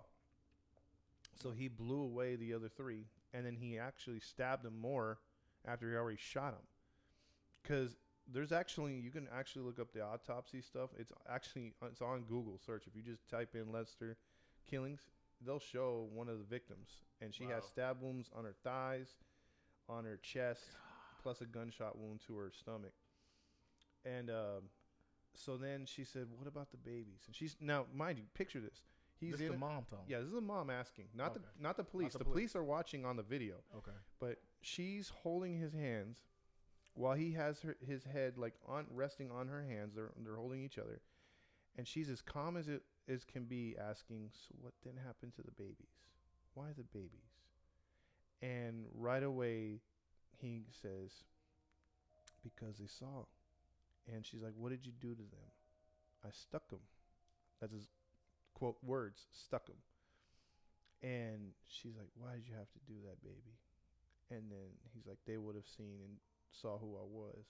So 1.34 1.50
he 1.50 1.68
blew 1.68 2.02
away 2.02 2.36
the 2.36 2.54
other 2.54 2.68
three, 2.68 3.06
and 3.34 3.44
then 3.44 3.56
he 3.56 3.78
actually 3.78 4.20
stabbed 4.20 4.64
them 4.64 4.80
more 4.80 5.18
after 5.66 5.90
he 5.90 5.96
already 5.96 6.18
shot 6.18 6.52
them. 6.52 6.66
Because 7.62 7.96
there's 8.32 8.52
actually 8.52 8.94
you 8.94 9.10
can 9.10 9.28
actually 9.32 9.62
look 9.62 9.78
up 9.78 9.92
the 9.92 10.00
autopsy 10.02 10.60
stuff. 10.60 10.90
It's 10.98 11.12
actually 11.28 11.74
it's 11.82 12.02
on 12.02 12.22
Google 12.22 12.58
search. 12.64 12.84
If 12.86 12.96
you 12.96 13.02
just 13.02 13.28
type 13.28 13.54
in 13.54 13.72
Lester 13.72 14.16
killings, 14.68 15.02
they'll 15.44 15.58
show 15.58 16.08
one 16.12 16.28
of 16.28 16.38
the 16.38 16.44
victims, 16.44 16.88
and 17.20 17.34
she 17.34 17.44
has 17.44 17.64
stab 17.64 18.00
wounds 18.00 18.30
on 18.34 18.44
her 18.44 18.54
thighs, 18.64 19.08
on 19.88 20.04
her 20.04 20.16
chest, 20.22 20.62
plus 21.22 21.40
a 21.40 21.46
gunshot 21.46 21.98
wound 21.98 22.20
to 22.26 22.36
her 22.36 22.50
stomach. 22.50 22.92
And 24.04 24.30
um, 24.30 24.70
so 25.34 25.56
then 25.56 25.84
she 25.86 26.04
said, 26.04 26.28
"What 26.36 26.46
about 26.46 26.70
the 26.70 26.76
babies?" 26.76 27.22
And 27.26 27.34
she's 27.34 27.56
now, 27.60 27.86
mind 27.94 28.18
you, 28.18 28.24
picture 28.34 28.60
this. 28.60 28.82
He's 29.18 29.32
This 29.32 29.40
in 29.42 29.48
the 29.48 29.54
a- 29.54 29.58
mom 29.58 29.84
tone. 29.88 30.00
yeah, 30.06 30.18
this 30.18 30.26
is 30.28 30.34
the 30.34 30.40
mom 30.42 30.68
asking, 30.68 31.06
not 31.14 31.30
Okay. 31.32 31.40
the 31.56 31.62
not 31.62 31.76
the 31.76 31.84
police. 31.84 32.12
the 32.12 32.18
the 32.18 32.24
police. 32.24 32.34
police 32.52 32.56
are 32.56 32.64
watching 32.64 33.04
on 33.04 33.16
the 33.16 33.22
video, 33.22 33.56
Okay. 33.76 33.92
but 34.20 34.38
she's 34.60 35.08
holding 35.08 35.58
his 35.58 35.72
hands 35.72 36.22
while 36.94 37.14
he 37.14 37.32
has 37.32 37.60
her, 37.60 37.76
his 37.80 38.04
head 38.04 38.36
like 38.38 38.54
on 38.66 38.86
resting 38.90 39.30
on 39.30 39.48
her 39.48 39.62
hands. 39.64 39.94
They're 39.94 40.12
they're 40.18 40.36
holding 40.36 40.62
each 40.62 40.78
other, 40.78 41.00
and 41.76 41.88
she's 41.88 42.08
as 42.10 42.20
calm 42.20 42.56
as 42.58 42.68
it 42.68 42.82
as 43.08 43.24
can 43.24 43.44
be, 43.44 43.76
asking, 43.78 44.30
"So 44.32 44.54
what 44.60 44.74
then 44.82 44.96
happened 44.96 45.34
to 45.34 45.42
the 45.42 45.52
babies? 45.52 46.00
Why 46.54 46.72
the 46.72 46.84
babies?" 46.84 47.40
And 48.42 48.86
right 48.92 49.22
away, 49.22 49.80
he 50.38 50.66
says, 50.70 51.24
because 52.42 52.78
they 52.78 52.86
saw. 52.86 53.24
And 54.06 54.24
she's 54.24 54.42
like, 54.42 54.54
"What 54.56 54.70
did 54.70 54.86
you 54.86 54.92
do 54.92 55.14
to 55.14 55.22
them?" 55.22 55.50
I 56.24 56.30
stuck 56.30 56.68
them. 56.68 56.82
That's 57.60 57.72
his 57.72 57.88
quote 58.54 58.82
words. 58.82 59.26
Stuck 59.32 59.66
them. 59.66 59.82
And 61.02 61.54
she's 61.66 61.96
like, 61.96 62.08
"Why 62.14 62.34
did 62.34 62.46
you 62.46 62.54
have 62.54 62.70
to 62.72 62.78
do 62.86 63.00
that, 63.02 63.22
baby?" 63.22 63.58
And 64.30 64.50
then 64.50 64.78
he's 64.92 65.06
like, 65.06 65.18
"They 65.24 65.36
would 65.36 65.54
have 65.54 65.66
seen 65.66 66.00
and 66.02 66.18
saw 66.50 66.78
who 66.78 66.96
I 66.96 67.04
was." 67.04 67.46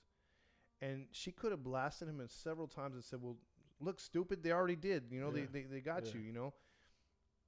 And 0.81 1.09
she 1.13 1.33
could 1.33 1.53
have 1.53 1.63
blasted 1.63 2.09
him 2.09 2.21
in 2.21 2.29
several 2.29 2.69
times 2.69 2.95
and 2.95 3.05
said, 3.05 3.23
"Well, 3.23 3.39
look, 3.81 4.01
stupid. 4.01 4.43
They 4.43 4.53
already 4.53 4.77
did. 4.77 5.05
You 5.11 5.21
know, 5.21 5.29
Yeah. 5.29 5.47
they, 5.53 5.61
they 5.61 5.67
they 5.67 5.81
got 5.81 6.07
Yeah. 6.07 6.15
you. 6.15 6.21
You 6.21 6.33
know, 6.33 6.55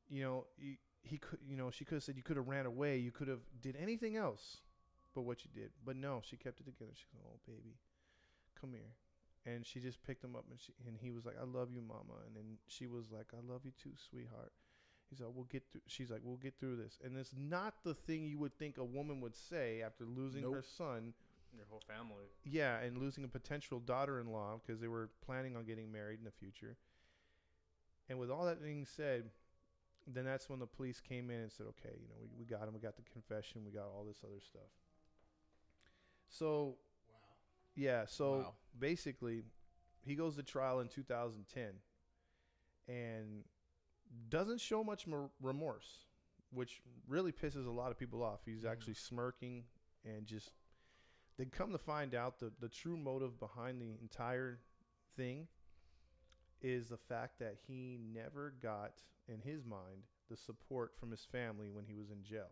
you 0.08 0.22
know, 0.22 0.46
he, 0.56 0.78
he 1.02 1.18
could. 1.18 1.38
You 1.46 1.56
know, 1.56 1.70
she 1.70 1.84
could 1.84 1.96
have 1.96 2.02
said 2.02 2.16
you 2.16 2.22
could 2.22 2.36
have 2.36 2.48
ran 2.48 2.66
away. 2.66 2.98
You 2.98 3.10
could 3.10 3.28
have 3.28 3.40
did 3.60 3.76
anything 3.76 4.16
else, 4.16 4.58
but 5.14 5.22
what 5.22 5.44
you 5.44 5.50
did. 5.54 5.70
But 5.84 5.96
no, 5.96 6.20
she 6.24 6.36
kept 6.36 6.60
it 6.60 6.64
together. 6.64 6.92
She 6.94 7.06
goes, 7.12 7.22
"Oh, 7.26 7.38
baby, 7.46 7.76
come 8.60 8.72
here." 8.72 8.94
And 9.46 9.64
she 9.64 9.80
just 9.80 10.02
picked 10.02 10.22
him 10.24 10.36
up, 10.36 10.44
and 10.50 10.60
she 10.60 10.72
and 10.86 10.96
he 11.00 11.10
was 11.10 11.24
like, 11.24 11.36
"I 11.40 11.44
love 11.44 11.70
you, 11.70 11.80
mama." 11.80 12.20
And 12.26 12.36
then 12.36 12.58
she 12.66 12.86
was 12.86 13.10
like, 13.10 13.26
"I 13.32 13.40
love 13.50 13.62
you 13.64 13.72
too, 13.82 13.92
sweetheart." 14.10 14.52
He's 15.08 15.20
like, 15.20 15.30
"We'll 15.34 15.44
get 15.46 15.62
through." 15.70 15.80
She's 15.86 16.10
like, 16.10 16.20
"We'll 16.22 16.36
get 16.36 16.58
through 16.58 16.76
this." 16.76 16.98
And 17.02 17.16
it's 17.16 17.32
not 17.34 17.82
the 17.84 17.94
thing 17.94 18.26
you 18.26 18.38
would 18.38 18.58
think 18.58 18.76
a 18.76 18.84
woman 18.84 19.20
would 19.22 19.34
say 19.36 19.80
after 19.82 20.04
losing 20.04 20.42
her 20.42 20.62
son. 20.62 21.14
Your 21.56 21.66
whole 21.68 21.82
family. 21.86 22.24
Yeah, 22.44 22.78
and 22.78 22.98
losing 22.98 23.24
a 23.24 23.28
potential 23.28 23.80
daughter-in-law 23.80 24.60
because 24.64 24.80
they 24.80 24.88
were 24.88 25.10
planning 25.24 25.56
on 25.56 25.64
getting 25.64 25.90
married 25.90 26.18
in 26.18 26.24
the 26.24 26.30
future. 26.30 26.76
And 28.08 28.18
with 28.18 28.30
all 28.30 28.44
that 28.46 28.62
being 28.62 28.84
said, 28.86 29.30
then 30.06 30.24
that's 30.24 30.48
when 30.48 30.58
the 30.58 30.66
police 30.66 31.00
came 31.00 31.30
in 31.30 31.40
and 31.40 31.52
said, 31.52 31.66
"Okay, 31.66 31.96
you 32.00 32.08
know, 32.08 32.14
we, 32.20 32.28
we 32.38 32.44
got 32.46 32.66
him. 32.66 32.74
We 32.74 32.80
got 32.80 32.96
the 32.96 33.02
confession. 33.02 33.64
We 33.64 33.72
got 33.72 33.86
all 33.86 34.04
this 34.06 34.18
other 34.24 34.40
stuff." 34.40 34.70
So, 36.28 36.76
wow. 37.10 37.18
yeah, 37.74 38.04
so 38.06 38.30
Wow. 38.30 38.54
basically, 38.78 39.42
he 40.02 40.14
goes 40.14 40.36
to 40.36 40.42
trial 40.42 40.80
in 40.80 40.88
2010, 40.88 41.80
and 42.88 43.44
doesn't 44.30 44.60
show 44.60 44.82
much 44.82 45.06
remorse, 45.40 46.06
which 46.50 46.80
really 47.06 47.32
pisses 47.32 47.66
a 47.66 47.70
lot 47.70 47.90
of 47.90 47.98
people 47.98 48.22
off. 48.22 48.40
He's 48.44 48.64
Mhm. 48.64 48.70
actually 48.70 48.94
smirking 48.94 49.64
and 50.04 50.26
just. 50.26 50.52
They 51.38 51.44
come 51.44 51.72
to 51.72 51.78
find 51.78 52.14
out 52.14 52.40
the 52.40 52.52
the 52.60 52.68
true 52.68 52.96
motive 52.96 53.38
behind 53.38 53.80
the 53.80 53.96
entire 54.00 54.58
thing 55.16 55.46
is 56.60 56.88
the 56.88 56.96
fact 56.96 57.38
that 57.38 57.56
he 57.66 57.98
never 58.12 58.54
got 58.60 58.94
in 59.28 59.40
his 59.40 59.64
mind 59.64 60.02
the 60.28 60.36
support 60.36 60.92
from 60.98 61.10
his 61.10 61.24
family 61.24 61.70
when 61.70 61.84
he 61.86 61.94
was 61.94 62.10
in 62.10 62.22
jail. 62.24 62.50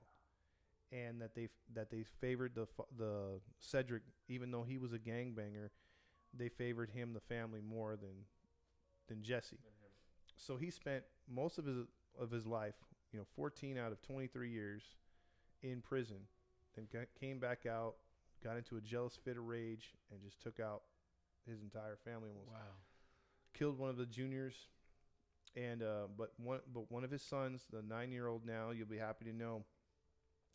And 0.92 1.20
that 1.20 1.34
they 1.34 1.48
that 1.74 1.90
they 1.90 2.04
favored 2.20 2.54
the 2.54 2.68
the 2.96 3.40
Cedric 3.58 4.02
even 4.28 4.52
though 4.52 4.62
he 4.62 4.78
was 4.78 4.92
a 4.92 4.98
gangbanger 4.98 5.70
they 6.32 6.48
favored 6.48 6.90
him 6.90 7.12
the 7.12 7.20
family 7.20 7.60
more 7.60 7.96
than 7.96 8.24
than 9.08 9.22
Jesse. 9.22 9.58
So 10.36 10.56
he 10.56 10.70
spent 10.70 11.02
most 11.28 11.58
of 11.58 11.66
his 11.66 11.78
of 12.20 12.30
his 12.30 12.46
life 12.46 12.76
you 13.12 13.18
know 13.18 13.26
14 13.34 13.78
out 13.78 13.90
of 13.90 14.00
23 14.02 14.48
years 14.48 14.82
in 15.62 15.80
prison 15.80 16.18
then 16.76 16.86
came 17.18 17.38
back 17.38 17.66
out 17.66 17.96
got 18.46 18.56
into 18.56 18.76
a 18.76 18.80
jealous 18.80 19.16
fit 19.24 19.36
of 19.36 19.44
rage 19.46 19.94
and 20.12 20.22
just 20.22 20.40
took 20.40 20.60
out 20.60 20.82
his 21.48 21.60
entire 21.62 21.96
family 21.96 22.28
almost 22.30 22.52
Wow. 22.52 22.60
killed 23.54 23.78
one 23.78 23.90
of 23.90 23.96
the 23.96 24.06
juniors, 24.06 24.54
and 25.56 25.82
uh, 25.82 26.06
but 26.16 26.32
one 26.38 26.60
but 26.72 26.90
one 26.92 27.02
of 27.04 27.10
his 27.10 27.22
sons, 27.22 27.64
the 27.72 27.82
nine 27.82 28.12
year 28.12 28.26
old 28.28 28.44
now, 28.46 28.70
you'll 28.70 28.86
be 28.86 28.98
happy 28.98 29.24
to 29.24 29.32
know, 29.32 29.64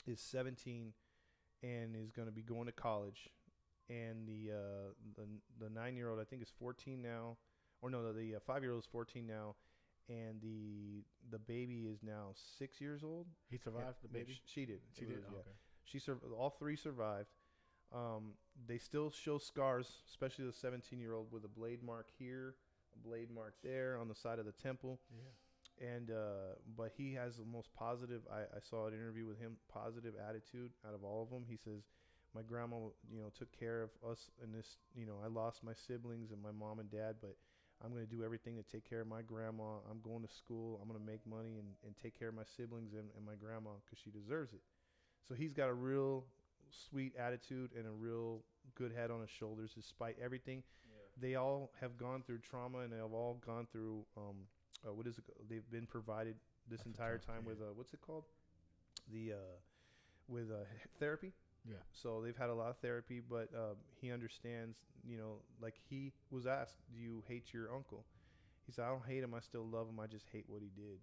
is 0.08 0.20
17, 0.22 0.94
and 1.64 1.96
is 1.96 2.12
going 2.12 2.28
to 2.28 2.32
be 2.34 2.42
going 2.44 2.66
to 2.68 2.72
college, 2.72 3.30
and 3.90 4.28
the 4.28 4.52
uh, 4.54 4.94
the 5.18 5.28
the 5.66 5.70
nine 5.70 5.96
year 5.98 6.10
old 6.10 6.20
I 6.20 6.24
think 6.24 6.42
is 6.42 6.52
14 6.60 7.02
now, 7.02 7.38
or 7.82 7.90
no, 7.90 8.04
the, 8.08 8.14
the 8.20 8.36
uh, 8.36 8.40
five 8.46 8.64
year 8.64 8.72
old 8.74 8.84
is 8.84 8.90
14 8.92 9.26
now, 9.28 9.56
and 10.10 10.40
the 10.42 11.04
the 11.30 11.40
baby 11.40 11.88
is 11.92 12.04
now 12.04 12.30
six 12.58 12.80
years 12.80 13.04
old. 13.04 13.28
He 13.50 13.58
survived 13.58 13.98
the 14.02 14.08
baby. 14.10 14.34
sh- 14.34 14.42
She 14.46 14.66
did. 14.66 14.80
She 14.98 15.06
It 15.06 15.10
did. 15.10 15.18
was- 15.18 15.34
yeah. 15.34 15.52
She 15.84 16.00
sur- 16.00 16.20
all 16.38 16.52
three 16.52 16.76
survived. 16.78 17.28
Um, 17.94 18.34
they 18.68 18.78
still 18.78 19.12
show 19.12 19.38
scars, 19.38 19.88
especially 20.10 20.46
the 20.46 20.54
17 20.54 21.00
year 21.00 21.14
old 21.14 21.32
with 21.32 21.44
a 21.46 21.48
blade 21.48 21.84
mark 21.84 22.08
here, 22.18 22.56
a 22.96 23.08
blade 23.08 23.30
mark 23.34 23.56
there 23.64 23.98
on 23.98 24.08
the 24.08 24.16
side 24.16 24.40
of 24.40 24.46
the 24.46 24.54
temple. 24.54 25.00
Yeah. 25.12 25.88
And 25.96 26.12
uh, 26.12 26.56
but 26.78 26.92
he 26.96 27.14
has 27.16 27.38
the 27.38 27.46
most 27.46 27.74
positive. 27.74 28.22
I, 28.32 28.42
I 28.42 28.60
saw 28.62 28.88
an 28.88 28.94
interview 28.94 29.26
with 29.26 29.40
him. 29.40 29.58
Positive 29.68 30.14
attitude 30.30 30.72
out 30.88 30.94
of 30.94 31.04
all 31.04 31.24
of 31.24 31.30
them. 31.32 31.44
He 31.50 31.58
says, 31.58 31.82
"My 32.36 32.42
grandma, 32.44 32.76
you 33.12 33.20
know, 33.20 33.32
took 33.36 33.52
care 33.58 33.82
of 33.82 33.90
us 34.08 34.30
in 34.44 34.52
this. 34.52 34.78
You 34.96 35.08
know, 35.08 35.16
I 35.24 35.28
lost 35.28 35.64
my 35.64 35.74
siblings 35.74 36.32
and 36.32 36.42
my 36.42 36.52
mom 36.52 36.80
and 36.80 36.92
dad, 36.92 37.16
but 37.20 37.36
I'm 37.84 37.92
going 37.92 38.06
to 38.06 38.16
do 38.16 38.24
everything 38.24 38.58
to 38.58 38.64
take 38.64 38.88
care 38.88 39.02
of 39.02 39.08
my 39.08 39.24
grandma. 39.24 39.82
I'm 39.90 40.02
going 40.04 40.22
to 40.22 40.32
school. 40.32 40.80
I'm 40.82 40.88
going 40.88 41.00
to 41.00 41.06
make 41.06 41.26
money 41.26 41.58
and, 41.58 41.74
and 41.84 41.96
take 41.98 42.18
care 42.18 42.30
of 42.30 42.36
my 42.36 42.46
siblings 42.56 42.94
and, 42.94 43.10
and 43.18 43.26
my 43.26 43.34
grandma 43.34 43.72
because 43.84 43.98
she 44.04 44.12
deserves 44.12 44.54
it. 44.54 44.62
So 45.28 45.34
he's 45.34 45.54
got 45.54 45.70
a 45.70 45.74
real 45.74 46.26
sweet 46.90 47.14
attitude 47.18 47.72
and 47.78 47.86
a 47.88 47.92
real 47.92 48.44
good 48.76 48.92
head 48.92 49.12
on 49.12 49.22
his 49.22 49.30
shoulders 49.30 49.72
despite 49.76 50.18
everything. 50.24 50.64
Yeah. 50.86 51.30
They 51.30 51.36
all 51.36 51.72
have 51.80 51.98
gone 51.98 52.24
through 52.26 52.40
trauma 52.40 52.80
and 52.80 52.92
they 52.92 52.98
have 52.98 53.14
all 53.14 53.42
gone 53.46 53.68
through 53.72 54.06
um, 54.18 54.36
uh, 54.88 54.94
what 54.94 55.08
is 55.08 55.18
it? 55.18 55.24
They've 55.50 55.70
been 55.72 55.86
provided 55.86 56.36
this 56.70 56.80
That's 56.80 56.88
entire 56.88 57.18
time 57.18 57.46
with 57.46 57.62
uh, 57.62 57.74
what's 57.76 57.94
it 57.94 58.02
called? 58.02 58.24
The 59.12 59.34
uh, 59.34 59.58
with 60.28 60.52
uh, 60.52 60.66
therapy. 61.00 61.34
Yeah. 61.68 61.76
So 61.94 62.22
they've 62.24 62.38
had 62.38 62.50
a 62.50 62.54
lot 62.54 62.70
of 62.70 62.78
therapy, 62.78 63.22
but 63.28 63.50
um, 63.56 63.78
he 64.00 64.12
understands. 64.12 64.78
You 65.08 65.18
know, 65.18 65.34
like 65.62 65.76
he 65.90 66.14
was 66.30 66.46
asked, 66.46 66.76
"Do 66.94 67.00
you 67.00 67.24
hate 67.28 67.54
your 67.54 67.74
uncle?" 67.74 68.06
He 68.66 68.72
said, 68.72 68.86
"I 68.86 68.90
don't 68.90 69.06
hate 69.06 69.24
him. 69.24 69.34
I 69.34 69.40
still 69.40 69.66
love 69.66 69.88
him. 69.88 70.00
I 70.00 70.08
just 70.08 70.26
hate 70.32 70.46
what 70.48 70.62
he 70.62 70.70
did." 70.76 71.00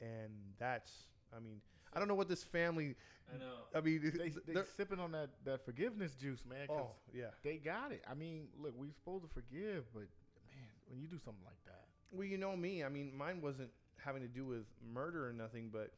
And 0.00 0.32
that's, 0.58 0.90
I 1.34 1.40
mean, 1.40 1.60
I 1.94 1.98
don't 1.98 2.08
know 2.08 2.14
what 2.14 2.28
this 2.28 2.42
family. 2.42 2.94
I 3.32 3.38
know. 3.38 3.54
I 3.74 3.80
mean, 3.80 4.00
They 4.02 4.28
they 4.30 4.52
they're- 4.52 4.64
sipping 4.76 5.00
on 5.00 5.12
that 5.12 5.30
that 5.44 5.64
forgiveness 5.64 6.14
juice, 6.14 6.44
man. 6.46 6.66
oh 6.70 6.90
yeah. 7.12 7.30
They 7.42 7.56
got 7.56 7.92
it. 7.92 8.02
I 8.08 8.14
mean, 8.14 8.48
look, 8.58 8.74
we're 8.76 8.90
supposed 8.92 9.24
to 9.24 9.30
forgive, 9.30 9.84
but 9.92 10.02
man, 10.46 10.68
when 10.88 11.00
you 11.00 11.06
do 11.08 11.18
something 11.18 11.44
like 11.44 11.62
that, 11.66 11.84
Well, 12.12 12.26
you 12.26 12.38
know 12.38 12.56
me. 12.56 12.84
I 12.84 12.88
mean, 12.88 13.16
mine 13.16 13.40
wasn't 13.40 13.70
having 13.98 14.22
to 14.22 14.28
do 14.28 14.44
with 14.44 14.66
murder 14.92 15.26
or 15.28 15.32
nothing, 15.32 15.70
but 15.72 15.90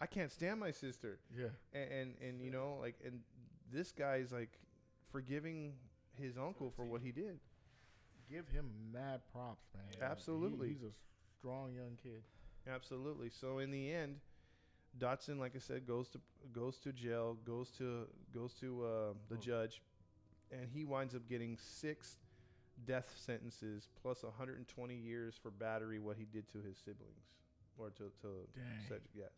I 0.00 0.06
can't 0.06 0.32
stand 0.32 0.58
my 0.58 0.70
sister. 0.70 1.20
yeah, 1.36 1.48
And 1.72 1.92
and, 1.92 2.14
and 2.22 2.40
you 2.42 2.50
know, 2.50 2.78
like, 2.80 2.96
and 3.04 3.20
this 3.70 3.92
guy's 3.92 4.32
like 4.32 4.58
forgiving 5.10 5.74
his 6.14 6.36
uncle 6.38 6.70
for 6.70 6.84
what 6.84 7.00
he 7.02 7.12
did. 7.12 7.38
give 8.30 8.48
him 8.48 8.70
mad 8.90 9.20
props, 9.32 9.66
man. 9.74 9.84
Yeah. 9.98 10.10
Absolutely. 10.10 10.68
He- 10.68 10.74
he's 10.74 10.82
a 10.82 10.92
strong 11.38 11.74
young 11.74 11.96
kid. 12.02 12.22
Absolutely. 12.66 13.28
So 13.28 13.58
in 13.58 13.70
the 13.70 13.92
end, 13.92 14.18
Dotson, 14.98 15.38
like 15.38 15.52
I 15.56 15.58
said, 15.58 15.86
goes 15.86 16.08
to 16.10 16.20
goes 16.52 16.78
to 16.78 16.92
jail, 16.92 17.36
goes 17.44 17.70
to 17.78 18.06
goes 18.32 18.54
to 18.54 18.84
uh, 18.84 19.12
the 19.28 19.34
Oh. 19.36 19.38
judge, 19.38 19.82
and 20.50 20.68
he 20.72 20.84
winds 20.84 21.14
up 21.14 21.26
getting 21.28 21.56
six 21.58 22.18
death 22.84 23.12
sentences 23.16 23.88
plus 24.02 24.22
120 24.22 24.94
years 24.94 25.36
for 25.40 25.50
battery, 25.50 25.98
what 25.98 26.16
he 26.16 26.24
did 26.24 26.48
to 26.52 26.58
his 26.62 26.76
siblings, 26.78 27.26
or 27.78 27.90
to 27.90 28.10
to. 28.22 28.48
Yes. 29.14 29.32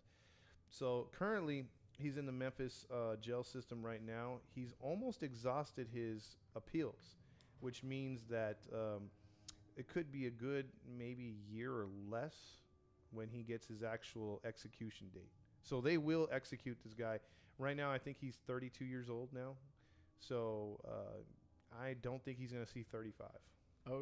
So 0.69 1.09
currently, 1.13 1.65
he's 1.99 2.17
in 2.17 2.27
the 2.27 2.33
Memphis 2.33 2.85
uh, 2.93 3.17
jail 3.17 3.45
system 3.45 3.85
right 3.85 4.05
now. 4.05 4.41
He's 4.55 4.73
almost 4.81 5.23
exhausted 5.23 5.89
his 5.93 6.37
appeals, 6.55 7.17
which 7.61 7.83
means 7.83 8.25
that 8.29 8.59
um, 8.75 9.11
it 9.77 9.89
could 9.89 10.11
be 10.13 10.27
a 10.27 10.31
good 10.31 10.67
maybe 10.87 11.37
year 11.51 11.73
or 11.73 11.87
less 12.11 12.35
when 13.13 13.29
he 13.29 13.43
gets 13.43 13.67
his 13.67 13.83
actual 13.83 14.41
execution 14.45 15.07
date. 15.15 15.31
So 15.69 15.81
they 15.81 15.99
will 15.99 16.29
execute 16.33 16.79
this 16.85 16.95
guy. 16.95 17.19
Right 17.59 17.77
now, 17.77 17.91
I 17.91 17.99
think 17.99 18.19
he's 18.21 18.37
32 18.47 18.85
years 18.85 19.09
old 19.11 19.31
now. 19.35 19.55
So 20.21 20.81
uh, 20.87 21.19
I 21.83 21.95
don't 22.03 22.25
think 22.25 22.39
he's 22.39 22.53
going 22.53 22.65
to 22.65 22.71
see 22.71 22.85
35. 22.91 23.27
Oh, 23.89 24.01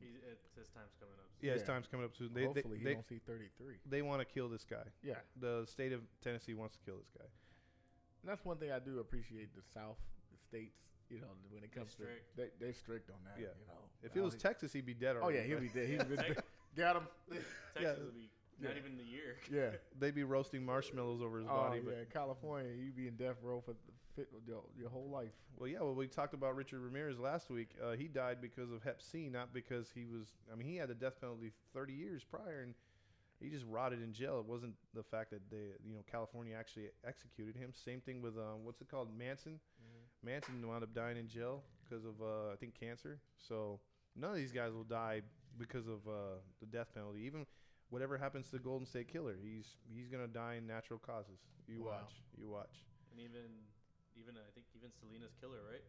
He's, 0.00 0.14
it's, 0.30 0.44
his 0.56 0.68
time's 0.68 0.92
coming 1.00 1.14
up. 1.18 1.26
Yeah, 1.40 1.52
his 1.52 1.62
Yeah. 1.62 1.66
time's 1.66 1.86
coming 1.88 2.04
up 2.06 2.14
soon. 2.16 2.30
They, 2.32 2.40
they, 2.40 2.46
hopefully 2.46 2.78
he 2.78 2.84
they, 2.84 2.94
don't 2.94 3.08
see 3.08 3.18
33. 3.26 3.74
they 3.88 4.02
want 4.02 4.20
to 4.20 4.24
kill 4.24 4.48
this 4.48 4.64
guy. 4.64 4.84
Yeah, 5.02 5.14
The 5.40 5.64
state 5.66 5.92
of 5.92 6.00
Tennessee 6.22 6.54
wants 6.54 6.76
to 6.76 6.80
kill 6.84 6.98
this 6.98 7.10
guy. 7.16 7.24
and 8.22 8.30
that's 8.30 8.44
one 8.44 8.58
thing 8.58 8.70
I 8.70 8.78
do 8.78 9.00
appreciate. 9.00 9.54
The 9.56 9.62
South, 9.74 9.96
the 10.30 10.38
states, 10.38 10.76
you 11.10 11.20
know, 11.20 11.26
when 11.50 11.64
it 11.64 11.70
They're 11.74 11.82
comes 11.82 11.94
to 11.96 12.02
they, 12.36 12.48
they're 12.60 12.72
strict 12.74 13.10
on 13.10 13.16
that. 13.24 13.40
Yeah. 13.40 13.48
You 13.58 13.66
know, 13.66 13.80
If 14.02 14.16
it 14.16 14.20
was 14.20 14.34
Texas, 14.36 14.72
he'd 14.72 14.86
be 14.86 14.94
dead 14.94 15.16
already. 15.16 15.38
oh 15.38 15.40
yeah, 15.40 15.46
he'll 15.46 15.56
but 15.58 15.72
be 15.72 15.80
dead. 15.80 15.88
He's 15.88 15.98
Yeah, 15.98 16.04
been 16.04 16.16
Tex- 16.18 16.42
got 16.76 16.96
him. 16.96 17.06
Texas 17.32 17.46
Yeah. 17.80 18.04
will 18.04 18.12
be 18.12 18.28
not 18.60 18.72
Yeah. 18.72 18.78
even 18.78 18.96
the 18.96 19.04
year. 19.04 19.36
Yeah. 19.50 19.70
They'd 19.98 20.14
be 20.14 20.24
roasting 20.24 20.64
marshmallows 20.64 21.22
over 21.22 21.38
his 21.38 21.46
Oh 21.50 21.54
body. 21.54 21.82
yeah, 21.86 22.04
California, 22.12 22.70
you'd 22.72 22.96
be 22.96 23.08
in 23.08 23.16
death 23.16 23.36
row 23.42 23.60
for 23.60 23.74
the, 24.16 24.26
your, 24.46 24.62
your 24.78 24.88
whole 24.90 25.08
life. 25.08 25.32
Well, 25.56 25.68
yeah. 25.68 25.80
Well, 25.80 25.94
we 25.94 26.06
talked 26.08 26.34
about 26.34 26.56
Richard 26.56 26.80
Ramirez 26.80 27.18
last 27.18 27.50
week. 27.50 27.70
Uh, 27.82 27.92
he 27.92 28.08
died 28.08 28.38
because 28.40 28.70
of 28.72 28.82
Hep 28.82 29.00
C, 29.00 29.28
not 29.28 29.52
because 29.54 29.90
he 29.94 30.04
was. 30.06 30.26
I 30.52 30.56
mean, 30.56 30.66
he 30.66 30.76
had 30.76 30.88
the 30.88 30.94
death 30.94 31.20
penalty 31.20 31.52
30 31.72 31.92
years 31.92 32.24
prior, 32.24 32.62
and 32.62 32.74
he 33.40 33.48
just 33.48 33.64
rotted 33.68 34.02
in 34.02 34.12
jail. 34.12 34.40
It 34.40 34.46
wasn't 34.46 34.74
the 34.94 35.04
fact 35.04 35.30
that 35.30 35.48
they, 35.50 35.70
you 35.86 35.94
know, 35.94 36.00
California 36.10 36.56
actually 36.58 36.86
executed 37.06 37.54
him. 37.56 37.72
Same 37.72 38.00
thing 38.00 38.20
with 38.20 38.36
um, 38.36 38.64
what's 38.64 38.80
it 38.80 38.88
called, 38.90 39.16
Manson. 39.16 39.60
Manson 40.24 40.66
wound 40.66 40.82
up 40.82 40.92
dying 40.92 41.16
in 41.16 41.28
jail 41.28 41.62
because 41.88 42.04
of 42.04 42.20
uh, 42.20 42.52
I 42.52 42.56
think 42.58 42.74
cancer. 42.78 43.20
So 43.36 43.78
none 44.16 44.30
of 44.30 44.36
these 44.36 44.50
guys 44.52 44.72
will 44.72 44.82
die 44.82 45.22
because 45.56 45.86
of 45.86 46.06
uh, 46.08 46.40
the 46.60 46.66
death 46.66 46.88
penalty. 46.92 47.20
Even 47.24 47.46
whatever 47.90 48.16
happens 48.18 48.46
to 48.46 48.52
the 48.52 48.62
Golden 48.62 48.86
State 48.86 49.08
Killer, 49.08 49.34
he's 49.40 49.76
he's 49.88 50.08
gonna 50.08 50.28
die 50.28 50.54
in 50.56 50.66
natural 50.66 50.98
causes. 50.98 51.40
You 51.66 51.82
Wow. 51.84 52.02
watch, 52.02 52.12
you 52.36 52.48
watch. 52.48 52.84
And 53.12 53.20
even, 53.20 53.44
even 54.16 54.36
I 54.36 54.50
think 54.54 54.66
even 54.76 54.90
Selena's 54.92 55.34
killer, 55.40 55.60
right? 55.68 55.84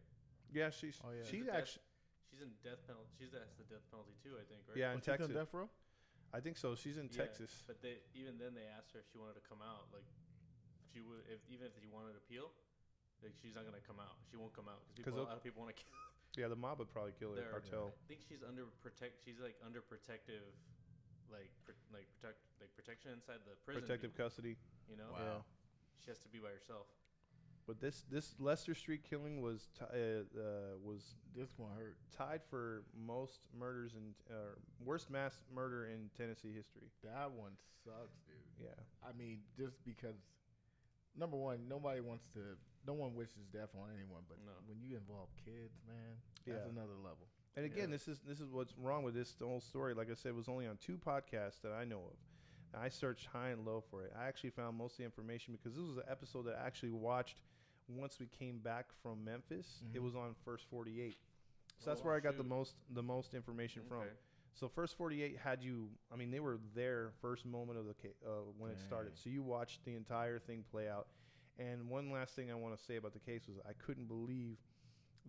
Yeah, 0.52 0.70
she's 0.70 0.98
Oh, 1.04 1.10
yeah. 1.12 1.24
she's 1.24 1.46
death- 1.46 1.54
actually 1.56 1.84
She's 2.30 2.42
in 2.46 2.54
death 2.62 2.78
penalty. 2.86 3.10
She's 3.18 3.32
that's 3.34 3.58
the 3.58 3.66
death 3.66 3.82
penalty 3.90 4.14
too, 4.22 4.38
I 4.38 4.44
think, 4.46 4.62
right? 4.70 4.76
yeah 4.78 4.92
in 4.94 4.98
Oh, 4.98 5.00
Texas. 5.02 5.34
death 5.34 5.50
row? 5.52 5.66
I 6.32 6.38
think 6.38 6.54
so. 6.56 6.76
She's 6.78 6.94
in 6.96 7.10
Yeah, 7.10 7.26
Texas. 7.26 7.64
But 7.66 7.82
they 7.82 7.98
even 8.14 8.38
then 8.38 8.54
they 8.54 8.62
asked 8.70 8.92
her 8.94 9.00
if 9.02 9.06
she 9.10 9.18
wanted 9.18 9.34
to 9.34 9.42
come 9.50 9.58
out. 9.60 9.90
Like 9.90 10.06
she 10.94 11.00
would, 11.02 11.26
if 11.26 11.42
even 11.50 11.66
if 11.66 11.74
she 11.82 11.88
wanted 11.90 12.14
to 12.14 12.18
appeal, 12.22 12.52
like 13.22 13.34
she's 13.42 13.56
not 13.58 13.64
gonna 13.66 13.82
come 13.82 13.98
out. 13.98 14.14
She 14.30 14.36
won't 14.38 14.54
come 14.54 14.68
out 14.70 14.78
because 14.94 15.14
a 15.18 15.22
lot 15.26 15.34
of 15.34 15.42
people 15.42 15.62
want 15.66 15.74
to 15.74 15.82
kill. 15.82 15.90
Yeah, 16.38 16.46
the 16.46 16.54
mob 16.54 16.78
would 16.78 16.90
probably 16.94 17.18
kill 17.18 17.34
her. 17.34 17.42
They're- 17.42 17.50
Cartel. 17.50 17.90
I 17.90 18.06
think 18.06 18.22
she's 18.22 18.44
under 18.46 18.66
protect. 18.78 19.18
She's 19.26 19.40
like 19.42 19.58
under 19.66 19.82
protective, 19.82 20.54
like 21.32 21.50
pr- 21.64 21.78
like 21.92 22.06
protect 22.20 22.38
like 22.60 22.70
protection 22.76 23.12
inside 23.12 23.40
the 23.46 23.54
prison. 23.64 23.82
Protective 23.82 24.12
You, 24.16 24.22
custody. 24.24 24.54
you 24.90 24.96
know, 24.96 25.10
Wow. 25.12 25.44
she 26.04 26.10
has 26.10 26.18
to 26.20 26.28
be 26.28 26.38
by 26.38 26.50
herself. 26.50 26.86
But 27.66 27.78
this 27.80 28.02
this 28.10 28.34
Lester 28.40 28.74
Street 28.74 29.02
killing 29.08 29.40
was 29.42 29.68
ti 29.78 29.84
uh, 29.84 29.96
uh, 30.34 30.78
was 30.82 31.14
This 31.36 31.54
one 31.56 31.70
hurt. 31.76 31.96
tied 32.10 32.42
for 32.50 32.82
most 32.96 33.40
murders 33.54 33.94
and 33.94 34.14
uh, 34.30 34.56
worst 34.84 35.10
mass 35.10 35.44
murder 35.54 35.86
in 35.86 36.10
Tennessee 36.16 36.52
history. 36.52 36.90
That 37.04 37.30
one 37.30 37.52
sucks, 37.84 38.18
dude. 38.26 38.42
Yeah, 38.58 38.74
I 39.06 39.12
mean, 39.16 39.40
just 39.56 39.78
because 39.84 40.16
number 41.16 41.36
one, 41.36 41.68
nobody 41.68 42.00
wants 42.00 42.26
to. 42.34 42.56
No 42.86 42.94
one 42.94 43.14
wishes 43.14 43.44
death 43.52 43.70
on 43.76 43.92
anyone, 43.94 44.24
but 44.26 44.38
No. 44.44 44.52
when 44.66 44.80
you 44.80 44.96
involve 44.96 45.28
kids, 45.36 45.76
man, 45.86 46.16
that's 46.46 46.64
Yeah. 46.64 46.70
another 46.72 46.96
level. 46.96 47.28
And 47.56 47.64
again, 47.66 47.88
Yeah. 47.88 47.96
this 47.96 48.08
is 48.08 48.20
this 48.20 48.40
is 48.40 48.50
what's 48.50 48.76
wrong 48.78 49.02
with 49.02 49.14
this 49.14 49.34
whole 49.40 49.60
story. 49.60 49.94
Like 49.94 50.10
I 50.10 50.14
said, 50.14 50.30
it 50.30 50.34
was 50.34 50.48
only 50.48 50.66
on 50.66 50.76
two 50.78 50.96
podcasts 50.98 51.60
that 51.62 51.72
I 51.72 51.84
know 51.84 52.00
of. 52.00 52.16
I 52.80 52.88
searched 52.88 53.26
high 53.26 53.48
and 53.48 53.64
low 53.66 53.80
for 53.90 54.04
it. 54.04 54.12
I 54.16 54.26
actually 54.28 54.50
found 54.50 54.76
most 54.76 54.92
of 54.92 54.98
the 54.98 55.04
information 55.04 55.54
because 55.54 55.74
this 55.76 55.84
was 55.84 55.96
an 55.96 56.04
episode 56.08 56.44
that 56.44 56.56
I 56.62 56.66
actually 56.66 56.92
watched 56.92 57.40
once 57.88 58.20
we 58.20 58.26
came 58.28 58.58
back 58.58 58.92
from 59.02 59.24
Memphis. 59.24 59.82
It 59.92 59.98
Mhm. 59.98 60.02
was 60.04 60.14
on 60.14 60.34
First 60.44 60.66
Forty 60.66 61.00
Eight, 61.00 61.18
so 61.78 61.90
Oh, 61.90 61.94
that's 61.94 62.04
where 62.04 62.14
I 62.14 62.20
got 62.20 62.36
the 62.36 62.44
most 62.44 62.76
the 62.90 63.02
most 63.02 63.34
information 63.34 63.82
from. 63.84 64.04
So 64.52 64.68
first 64.68 64.96
48 64.96 65.36
had 65.38 65.62
you. 65.62 65.90
I 66.10 66.16
mean, 66.16 66.30
they 66.32 66.40
were 66.40 66.58
there 66.74 67.12
first 67.20 67.46
moment 67.46 67.78
of 67.78 67.86
the 67.86 67.94
uh, 68.26 68.42
when 68.58 68.70
it 68.72 68.78
started. 68.80 69.16
So 69.16 69.30
you 69.30 69.42
watched 69.44 69.84
the 69.84 69.94
entire 69.94 70.38
thing 70.40 70.64
play 70.64 70.88
out. 70.88 71.06
And 71.58 71.88
one 71.88 72.10
last 72.10 72.34
thing 72.34 72.50
I 72.50 72.54
want 72.54 72.76
to 72.76 72.82
say 72.84 72.96
about 72.96 73.12
the 73.12 73.20
case 73.20 73.46
was 73.46 73.58
I 73.64 73.74
couldn't 73.74 74.06
believe 74.06 74.58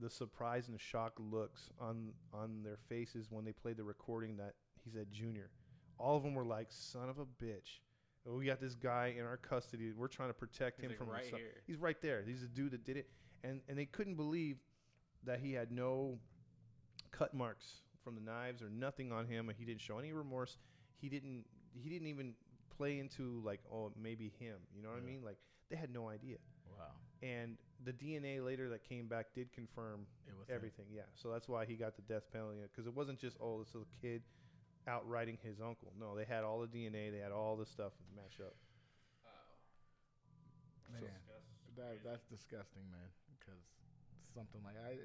the 0.02 0.10
surprise 0.10 0.68
and 0.68 0.76
the 0.76 0.80
shock 0.80 1.14
looks 1.20 1.70
on 1.80 2.12
on 2.34 2.64
their 2.64 2.78
faces 2.90 3.28
when 3.30 3.46
they 3.46 3.52
played 3.54 3.78
the 3.78 3.84
recording 3.84 4.38
that 4.38 4.54
he 4.84 4.90
said 4.90 5.12
Junior. 5.12 5.50
All 5.98 6.18
of 6.18 6.24
them 6.24 6.34
were 6.34 6.46
like, 6.46 6.68
"Son 6.72 7.10
of 7.10 7.20
a 7.20 7.26
bitch." 7.26 7.80
Oh, 8.28 8.36
we 8.38 8.46
got 8.46 8.60
this 8.60 8.76
guy 8.76 9.16
in 9.18 9.26
our 9.26 9.38
custody. 9.38 9.92
We're 9.96 10.08
trying 10.08 10.30
to 10.30 10.34
protect 10.34 10.78
He's 10.78 10.86
him 10.86 10.90
like 10.92 10.98
from 10.98 11.10
right 11.10 11.22
himself." 11.22 11.42
here. 11.42 11.62
He's 11.68 11.78
right 11.78 12.02
there. 12.02 12.24
He's 12.24 12.42
the 12.42 12.48
dude 12.48 12.72
that 12.72 12.84
did 12.84 12.98
it, 12.98 13.10
and 13.44 13.62
and 13.68 13.78
they 13.78 13.86
couldn't 13.86 14.16
believe 14.16 14.58
that 15.24 15.40
he 15.40 15.54
had 15.54 15.72
no 15.72 16.18
cut 17.12 17.34
marks 17.34 17.82
from 18.04 18.16
the 18.16 18.22
knives 18.22 18.62
or 18.62 18.70
nothing 18.70 19.12
on 19.12 19.28
him. 19.28 19.52
He 19.56 19.66
didn't 19.66 19.82
show 19.82 20.00
any 20.00 20.14
remorse. 20.14 20.58
He 21.00 21.10
didn't. 21.10 21.46
He 21.74 21.90
didn't 21.90 22.08
even 22.08 22.34
play 22.76 23.00
into 23.00 23.42
like, 23.46 23.62
oh, 23.72 23.92
maybe 24.02 24.34
him. 24.40 24.58
You 24.76 24.82
know 24.82 24.90
what 24.90 24.98
I 24.98 25.06
mean? 25.06 25.22
Like 25.24 25.38
they 25.70 25.76
had 25.76 25.94
no 25.94 26.10
idea. 26.10 26.38
Wow, 26.70 26.92
And 27.22 27.58
the 27.84 27.94
DNA 27.94 28.44
later 28.44 28.70
that 28.70 28.84
came 28.88 29.08
back 29.08 29.28
did 29.34 29.52
confirm 29.54 30.06
it 30.28 30.34
was 30.38 30.48
him. 30.50 30.56
everything. 30.56 30.86
Yeah. 30.94 31.02
So 31.16 31.30
that's 31.32 31.48
why 31.48 31.66
he 31.66 31.76
got 31.76 31.96
the 31.96 32.02
death 32.04 32.24
penalty 32.32 32.58
because 32.72 32.86
it 32.88 32.94
wasn't 32.96 33.20
just 33.20 33.38
oh, 33.42 33.60
this 33.64 33.74
little 33.74 33.88
kid 34.02 34.22
outrighting 34.88 35.38
his 35.44 35.60
uncle. 35.62 35.92
No, 36.00 36.16
they 36.16 36.26
had 36.26 36.44
all 36.44 36.60
the 36.60 36.68
DNA. 36.68 37.12
They 37.12 37.20
had 37.20 37.32
all 37.32 37.56
the 37.56 37.66
stuff 37.66 37.94
match 38.16 38.40
up. 38.40 38.56
Oh, 40.90 40.94
man, 40.94 41.04
that 41.78 42.04
that's 42.04 42.26
disgusting, 42.26 42.84
man. 42.92 43.10
Because 43.40 43.62
something 44.34 44.62
like 44.64 44.76
I, 44.78 44.98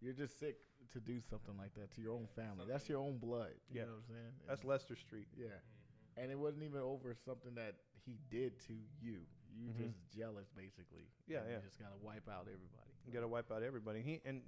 you're 0.00 0.12
just 0.14 0.38
sick 0.38 0.56
to 0.92 1.00
do 1.00 1.20
something 1.30 1.56
like 1.56 1.74
that 1.74 1.90
to 1.96 2.00
your 2.00 2.12
own 2.12 2.28
family. 2.36 2.66
That's 2.68 2.88
your 2.88 2.98
own 3.00 3.18
blood. 3.18 3.54
You 3.70 3.80
Yeah. 3.80 3.86
know 3.86 3.92
what 3.92 3.96
I'm 3.96 4.14
saying? 4.14 4.32
That's 4.48 4.64
Lester 4.64 4.96
Street. 4.96 5.28
yeah. 5.36 5.46
Mm-hmm. 5.46 6.22
And 6.22 6.30
it 6.30 6.38
wasn't 6.38 6.62
even 6.62 6.80
over 6.80 7.14
something 7.24 7.54
that 7.56 7.74
he 8.06 8.18
did 8.30 8.60
to 8.68 8.74
you. 9.02 9.26
You 9.56 9.70
Mhm. 9.70 9.78
just 9.86 10.08
jealous, 10.10 10.50
basically. 10.50 11.06
Yeah, 11.26 11.42
yeah. 11.48 11.56
You 11.56 11.62
just 11.62 11.78
gotta 11.78 11.96
wipe 11.96 12.28
out 12.28 12.46
everybody. 12.48 12.90
You 13.06 13.12
got 13.12 13.20
to 13.20 13.28
wipe 13.28 13.50
out 13.52 13.62
everybody. 13.62 14.02
He 14.02 14.20
and 14.24 14.42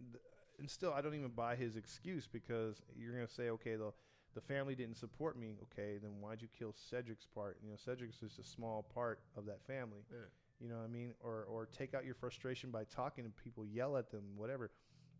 and 0.58 0.70
still, 0.70 0.92
I 0.92 1.02
don't 1.02 1.14
even 1.14 1.30
buy 1.30 1.56
his 1.56 1.76
excuse 1.76 2.26
because 2.26 2.82
you're 2.94 3.12
gonna 3.12 3.28
say, 3.28 3.50
okay, 3.50 3.76
the 3.76 3.92
the 4.34 4.40
family 4.40 4.74
didn't 4.74 4.96
support 4.96 5.38
me. 5.38 5.58
Okay, 5.64 5.98
then 5.98 6.20
why'd 6.20 6.42
you 6.42 6.48
kill 6.48 6.72
Cedric's 6.72 7.26
part? 7.26 7.58
You 7.62 7.70
know, 7.70 7.76
Cedric's 7.76 8.18
just 8.18 8.38
a 8.38 8.44
small 8.44 8.82
part 8.82 9.20
of 9.36 9.46
that 9.46 9.62
family. 9.62 10.04
Yeah. 10.10 10.18
You 10.58 10.68
know 10.68 10.76
what 10.76 10.84
I 10.84 10.88
mean? 10.88 11.14
Or 11.20 11.44
or 11.44 11.66
take 11.66 11.94
out 11.94 12.04
your 12.04 12.14
frustration 12.14 12.70
by 12.70 12.84
talking 12.84 13.24
to 13.24 13.30
people, 13.30 13.64
yell 13.66 13.96
at 13.96 14.10
them, 14.10 14.36
whatever. 14.36 14.70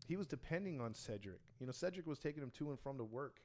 He 0.07 0.15
was 0.17 0.27
depending 0.27 0.79
on 0.81 0.93
Cedric. 0.93 1.41
You 1.59 1.65
know, 1.67 1.71
Cedric 1.71 2.07
was 2.07 2.19
taking 2.19 2.41
him 2.41 2.51
to 2.51 2.69
and 2.69 2.79
from 2.79 2.97
to 2.97 3.03
work. 3.03 3.41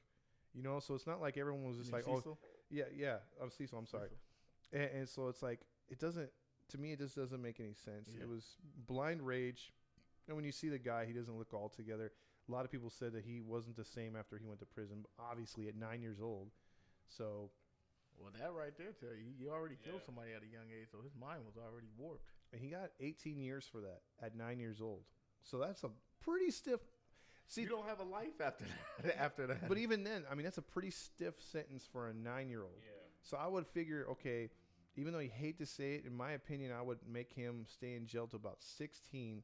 You 0.53 0.61
know, 0.63 0.79
so 0.79 0.93
it's 0.95 1.07
not 1.07 1.19
like 1.19 1.37
everyone 1.37 1.65
was 1.65 1.77
just 1.77 1.91
like, 1.91 2.05
mean 2.07 2.21
oh, 2.25 2.37
yeah, 2.69 2.83
yeah. 2.95 3.17
I'm 3.41 3.49
Cecil. 3.49 3.77
I'm 3.77 3.87
sorry. 3.87 4.09
Cecil. 4.09 4.17
And, 4.71 4.99
and 4.99 5.09
so 5.09 5.27
it's 5.27 5.41
like 5.41 5.59
it 5.89 5.99
doesn't 5.99 6.29
to 6.69 6.77
me 6.77 6.91
it 6.91 6.99
just 6.99 7.15
doesn't 7.15 7.41
make 7.41 7.59
any 7.59 7.73
sense. 7.73 8.09
Yeah. 8.15 8.23
It 8.23 8.29
was 8.29 8.57
blind 8.87 9.21
rage. 9.21 9.73
And 10.27 10.35
when 10.37 10.45
you 10.45 10.51
see 10.53 10.69
the 10.69 10.79
guy, 10.79 11.05
he 11.05 11.11
doesn't 11.13 11.37
look 11.37 11.53
all 11.53 11.67
together. 11.69 12.11
A 12.47 12.51
lot 12.51 12.63
of 12.65 12.71
people 12.71 12.89
said 12.89 13.11
that 13.13 13.23
he 13.25 13.41
wasn't 13.41 13.75
the 13.75 13.83
same 13.85 14.15
after 14.15 14.37
he 14.37 14.45
went 14.45 14.59
to 14.59 14.65
prison, 14.65 15.05
obviously 15.19 15.67
at 15.67 15.75
9 15.75 16.01
years 16.01 16.19
old. 16.21 16.51
So, 17.07 17.51
Well, 18.17 18.31
that 18.39 18.51
right 18.53 18.71
there 18.77 18.93
tell 18.93 19.09
you 19.09 19.31
you 19.37 19.49
already 19.51 19.75
killed 19.83 20.01
somebody 20.05 20.31
at 20.31 20.41
a 20.41 20.47
young 20.47 20.71
age, 20.71 20.87
so 20.91 20.99
his 21.03 21.13
mind 21.19 21.41
was 21.45 21.55
already 21.57 21.87
warped. 21.97 22.31
and 22.53 22.61
he 22.61 22.69
got 22.69 22.91
18 23.01 23.39
years 23.39 23.67
for 23.69 23.81
that 23.81 24.01
at 24.21 24.35
9 24.35 24.59
years 24.59 24.79
old. 24.81 25.03
So 25.43 25.57
that's 25.57 25.83
a 25.83 25.89
pretty 26.21 26.51
stiff 26.51 26.79
See, 27.47 27.61
you 27.61 27.67
don't 27.67 27.85
have 27.87 27.99
a 27.99 28.03
life 28.03 28.39
after 28.41 28.63
that. 29.03 29.17
after 29.19 29.45
that. 29.47 29.67
but 29.67 29.77
even 29.77 30.03
then, 30.03 30.23
I 30.31 30.35
mean 30.35 30.43
that's 30.45 30.57
a 30.57 30.61
pretty 30.61 30.91
stiff 30.91 31.35
sentence 31.41 31.85
for 31.91 32.07
a 32.09 32.13
9-year-old. 32.13 32.71
Yeah. 32.81 32.91
So 33.21 33.37
I 33.37 33.47
would 33.47 33.67
figure, 33.67 34.07
okay, 34.11 34.49
even 34.95 35.13
though 35.13 35.19
you 35.19 35.31
hate 35.33 35.57
to 35.59 35.65
say 35.65 35.95
it, 35.95 36.05
in 36.05 36.15
my 36.15 36.31
opinion, 36.31 36.71
I 36.71 36.81
would 36.81 36.99
make 37.11 37.33
him 37.33 37.65
stay 37.67 37.95
in 37.95 38.05
jail 38.05 38.27
to 38.27 38.35
about 38.35 38.57
16 38.59 39.43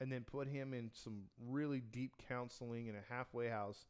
and 0.00 0.12
then 0.12 0.22
put 0.24 0.48
him 0.48 0.74
in 0.74 0.90
some 0.92 1.22
really 1.48 1.80
deep 1.80 2.12
counseling 2.28 2.86
in 2.86 2.94
a 2.94 3.12
halfway 3.14 3.48
house 3.48 3.86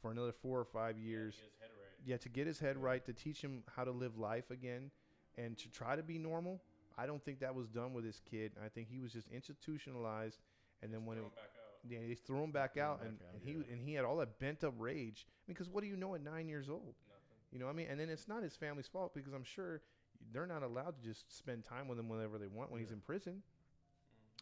for 0.00 0.10
another 0.10 0.32
four 0.32 0.58
or 0.58 0.64
five 0.64 0.96
years. 0.98 1.36
Yeah, 1.36 1.46
to 1.46 1.48
get 1.48 1.58
his 1.60 1.60
head 1.60 1.70
right. 1.76 2.06
Yeah, 2.06 2.16
to 2.16 2.28
get 2.28 2.46
his 2.46 2.58
head 2.60 2.76
right, 2.78 3.04
to 3.04 3.12
teach 3.12 3.42
him 3.42 3.62
how 3.76 3.84
to 3.84 3.90
live 3.90 4.16
life 4.18 4.50
again 4.50 4.90
and 5.36 5.56
to 5.58 5.68
try 5.70 5.96
to 5.96 6.02
be 6.02 6.18
normal. 6.18 6.60
I 6.98 7.06
don't 7.06 7.24
think 7.24 7.40
that 7.40 7.54
was 7.54 7.68
done 7.68 7.92
with 7.94 8.04
this 8.04 8.20
kid. 8.30 8.52
I 8.64 8.68
think 8.68 8.88
he 8.90 8.98
was 8.98 9.12
just 9.12 9.28
institutionalized. 9.28 10.38
And 10.82 10.92
then 10.92 11.00
Just 11.00 11.08
when 11.08 11.18
it, 11.18 11.20
throw 11.20 11.28
him 11.28 11.32
back 11.36 11.52
out. 11.56 11.90
yeah, 11.90 11.98
they 12.08 12.14
threw 12.14 12.42
him 12.44 12.50
back 12.52 12.72
Threw 12.74 12.82
him 12.82 12.88
out, 12.88 12.98
back 13.00 13.08
and, 13.08 13.18
out, 13.22 13.34
and 13.34 13.42
he 13.42 13.52
yeah. 13.52 13.72
and 13.72 13.80
he 13.82 13.94
had 13.94 14.04
all 14.04 14.16
that 14.16 14.38
bent 14.38 14.64
up 14.64 14.74
rage. 14.78 15.26
Because 15.46 15.68
what 15.68 15.82
do 15.82 15.88
you 15.88 15.96
know 15.96 16.14
at 16.14 16.22
nine 16.22 16.48
years 16.48 16.68
old? 16.70 16.94
Nothing. 17.08 17.38
You 17.52 17.58
know 17.58 17.66
what 17.66 17.72
I 17.72 17.76
mean? 17.76 17.86
And 17.90 18.00
then 18.00 18.08
it's 18.08 18.28
not 18.28 18.42
his 18.42 18.56
family's 18.56 18.86
fault 18.88 19.14
because 19.14 19.32
I'm 19.34 19.44
sure 19.44 19.82
they're 20.32 20.46
not 20.46 20.62
allowed 20.62 20.94
to 21.02 21.08
just 21.08 21.36
spend 21.36 21.64
time 21.64 21.88
with 21.88 21.98
him 21.98 22.08
whenever 22.08 22.38
they 22.38 22.46
want 22.46 22.70
when 22.70 22.80
he's 22.80 22.90
in 22.90 23.00
prison. 23.00 23.42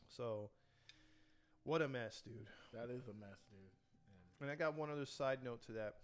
So, 0.08 0.50
what 1.64 1.82
a 1.82 1.88
mess, 1.88 2.22
dude. 2.24 2.34
that 2.72 2.92
is 2.92 3.08
a 3.08 3.14
mess, 3.18 3.38
dude. 3.50 3.60
And 4.40 4.50
I 4.50 4.54
got 4.54 4.76
one 4.76 4.90
other 4.90 5.06
side 5.06 5.40
note 5.42 5.62
to 5.66 5.72
that, 5.72 5.94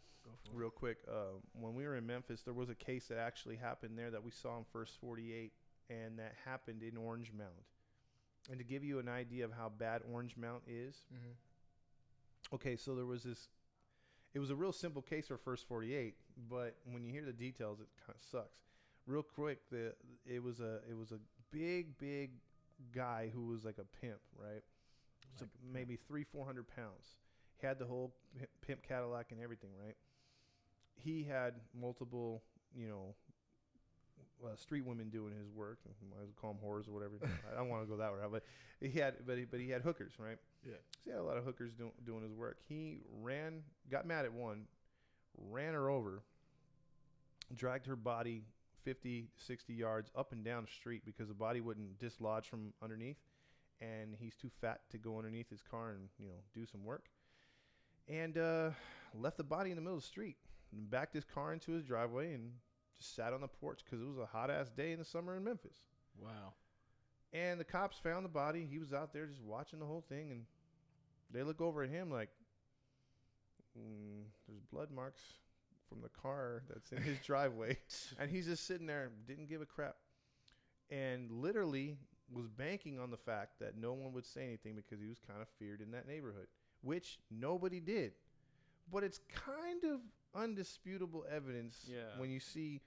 real 0.52 0.70
quick. 0.70 0.98
Uh, 1.08 1.38
when 1.58 1.74
we 1.74 1.84
were 1.84 1.96
in 1.96 2.06
Memphis, 2.06 2.42
there 2.42 2.54
was 2.54 2.68
a 2.68 2.74
case 2.74 3.06
that 3.08 3.18
actually 3.18 3.56
happened 3.56 3.96
there 3.96 4.10
that 4.10 4.22
we 4.22 4.30
saw 4.30 4.58
in 4.58 4.64
First 4.72 5.00
48, 5.00 5.52
and 5.88 6.18
that 6.18 6.34
happened 6.44 6.82
in 6.82 6.96
Orange 6.96 7.30
Mound. 7.36 7.50
And 8.50 8.58
to 8.58 8.64
give 8.64 8.84
you 8.84 8.98
an 8.98 9.08
idea 9.08 9.44
of 9.44 9.52
how 9.52 9.70
bad 9.70 10.02
Orange 10.12 10.36
Mound 10.36 10.62
is. 10.66 10.96
Mm-hmm. 11.14 12.54
okay, 12.56 12.76
so 12.76 12.94
there 12.94 13.06
was 13.06 13.22
this. 13.22 13.48
It 14.34 14.40
was 14.40 14.50
a 14.50 14.56
real 14.56 14.72
simple 14.72 15.00
case 15.00 15.28
for 15.28 15.38
First 15.38 15.68
48, 15.68 16.14
but 16.50 16.74
when 16.90 17.04
you 17.04 17.12
hear 17.12 17.24
the 17.24 17.32
details, 17.32 17.78
it 17.80 17.86
kind 18.04 18.16
of 18.16 18.22
sucks. 18.30 18.58
Real 19.06 19.22
quick, 19.22 19.58
the 19.70 19.94
it 20.26 20.42
was 20.42 20.60
a 20.60 20.80
it 20.88 20.96
was 20.96 21.12
a 21.12 21.18
big 21.50 21.98
big 21.98 22.30
guy 22.94 23.30
who 23.32 23.46
was 23.46 23.64
like 23.64 23.78
a 23.78 24.00
pimp, 24.00 24.20
right? 24.38 24.62
Like 25.40 25.40
pimp. 25.40 25.50
maybe 25.72 25.98
three 26.08 26.24
four 26.24 26.46
hundred 26.46 26.66
pounds. 26.74 27.18
He 27.60 27.66
had 27.66 27.78
the 27.78 27.86
whole 27.86 28.14
pimp 28.66 28.82
Cadillac 28.86 29.26
and 29.30 29.40
everything, 29.40 29.70
right? 29.84 29.96
He 30.96 31.24
had 31.24 31.54
multiple, 31.78 32.42
you 32.74 32.88
know, 32.88 33.14
uh, 34.44 34.56
street 34.56 34.84
women 34.84 35.10
doing 35.10 35.32
his 35.36 35.48
work. 35.50 35.78
Might 36.10 36.22
as 36.22 36.28
well 36.28 36.34
call 36.40 36.52
them 36.52 36.62
whores 36.64 36.88
or 36.88 36.92
whatever. 36.92 37.14
I 37.52 37.56
don't 37.56 37.68
want 37.68 37.82
to 37.84 37.88
go 37.88 37.96
that 37.96 38.08
route, 38.08 38.30
but 38.30 38.42
he 38.80 38.98
had, 38.98 39.14
but 39.26 39.38
he, 39.38 39.44
but 39.44 39.60
he 39.60 39.70
had 39.70 39.82
hookers, 39.82 40.12
right? 40.18 40.38
Yeah. 40.64 40.74
So 40.92 41.00
he 41.04 41.10
had 41.10 41.20
a 41.20 41.22
lot 41.22 41.36
of 41.36 41.44
hookers 41.44 41.72
doing 41.74 41.92
doing 42.06 42.22
his 42.22 42.32
work. 42.32 42.58
He 42.68 43.00
ran, 43.20 43.62
got 43.90 44.06
mad 44.06 44.24
at 44.24 44.32
one, 44.32 44.62
ran 45.50 45.74
her 45.74 45.88
over, 45.88 46.22
dragged 47.54 47.86
her 47.86 47.96
body 47.96 48.44
50, 48.84 49.28
60 49.36 49.72
yards 49.72 50.10
up 50.16 50.32
and 50.32 50.44
down 50.44 50.64
the 50.64 50.70
street 50.70 51.02
because 51.04 51.28
the 51.28 51.34
body 51.34 51.60
wouldn't 51.60 51.98
dislodge 51.98 52.46
from 52.46 52.72
underneath, 52.82 53.18
and 53.80 54.14
he's 54.18 54.34
too 54.36 54.50
fat 54.60 54.80
to 54.90 54.98
go 54.98 55.16
underneath 55.18 55.50
his 55.50 55.62
car 55.62 55.90
and 55.90 56.08
you 56.18 56.28
know 56.28 56.40
do 56.54 56.66
some 56.66 56.84
work. 56.84 57.06
And 58.08 58.36
uh, 58.36 58.70
left 59.18 59.38
the 59.38 59.44
body 59.44 59.70
in 59.70 59.76
the 59.76 59.82
middle 59.82 59.96
of 59.96 60.02
the 60.02 60.06
street 60.06 60.36
and 60.72 60.90
backed 60.90 61.14
his 61.14 61.24
car 61.24 61.52
into 61.52 61.72
his 61.72 61.84
driveway 61.84 62.34
and 62.34 62.52
just 62.96 63.16
sat 63.16 63.32
on 63.32 63.40
the 63.40 63.48
porch 63.48 63.80
because 63.84 64.02
it 64.02 64.06
was 64.06 64.18
a 64.18 64.26
hot 64.26 64.50
ass 64.50 64.70
day 64.70 64.92
in 64.92 64.98
the 64.98 65.04
summer 65.04 65.36
in 65.36 65.44
Memphis. 65.44 65.76
Wow. 66.20 66.52
And 67.32 67.58
the 67.58 67.64
cops 67.64 67.96
found 67.98 68.24
the 68.24 68.30
body. 68.30 68.68
He 68.70 68.78
was 68.78 68.92
out 68.92 69.12
there 69.12 69.26
just 69.26 69.42
watching 69.42 69.80
the 69.80 69.86
whole 69.86 70.04
thing, 70.08 70.30
and 70.30 70.42
they 71.32 71.42
look 71.42 71.60
over 71.60 71.82
at 71.82 71.90
him 71.90 72.10
like, 72.10 72.28
mm, 73.76 74.22
"There's 74.46 74.60
blood 74.70 74.90
marks 74.92 75.22
from 75.88 76.00
the 76.00 76.08
car 76.08 76.62
that's 76.72 76.92
in 76.92 77.02
his 77.02 77.18
driveway," 77.20 77.78
and 78.18 78.30
he's 78.30 78.46
just 78.46 78.66
sitting 78.66 78.86
there, 78.86 79.10
didn't 79.26 79.48
give 79.48 79.60
a 79.62 79.66
crap, 79.66 79.96
and 80.90 81.30
literally 81.30 81.96
was 82.32 82.48
banking 82.48 82.98
on 82.98 83.10
the 83.10 83.16
fact 83.16 83.58
that 83.60 83.76
no 83.76 83.92
one 83.92 84.12
would 84.12 84.24
say 84.26 84.44
anything 84.44 84.74
because 84.74 85.00
he 85.00 85.06
was 85.08 85.18
kind 85.18 85.40
of 85.42 85.48
feared 85.58 85.80
in 85.80 85.90
that 85.92 86.06
neighborhood, 86.08 86.46
which 86.82 87.18
nobody 87.30 87.80
did. 87.80 88.12
But 88.90 89.04
it's 89.04 89.20
kind 89.34 89.84
of 89.84 90.00
undisputable 90.34 91.24
evidence 91.30 91.86
Yeah. 91.88 92.18
when 92.18 92.30
you 92.30 92.40
see 92.40 92.80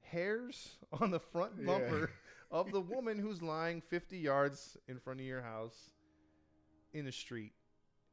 hairs 0.00 0.78
on 1.00 1.10
the 1.10 1.20
front 1.20 1.52
Yeah. 1.58 1.66
bumper 1.66 2.10
of 2.50 2.70
the 2.72 2.80
woman 2.80 3.18
who's 3.18 3.42
lying 3.42 3.80
50 3.80 4.18
yards 4.18 4.76
in 4.88 4.98
front 4.98 5.20
of 5.20 5.26
your 5.26 5.42
house 5.42 5.90
in 6.92 7.04
the 7.04 7.12
street 7.12 7.52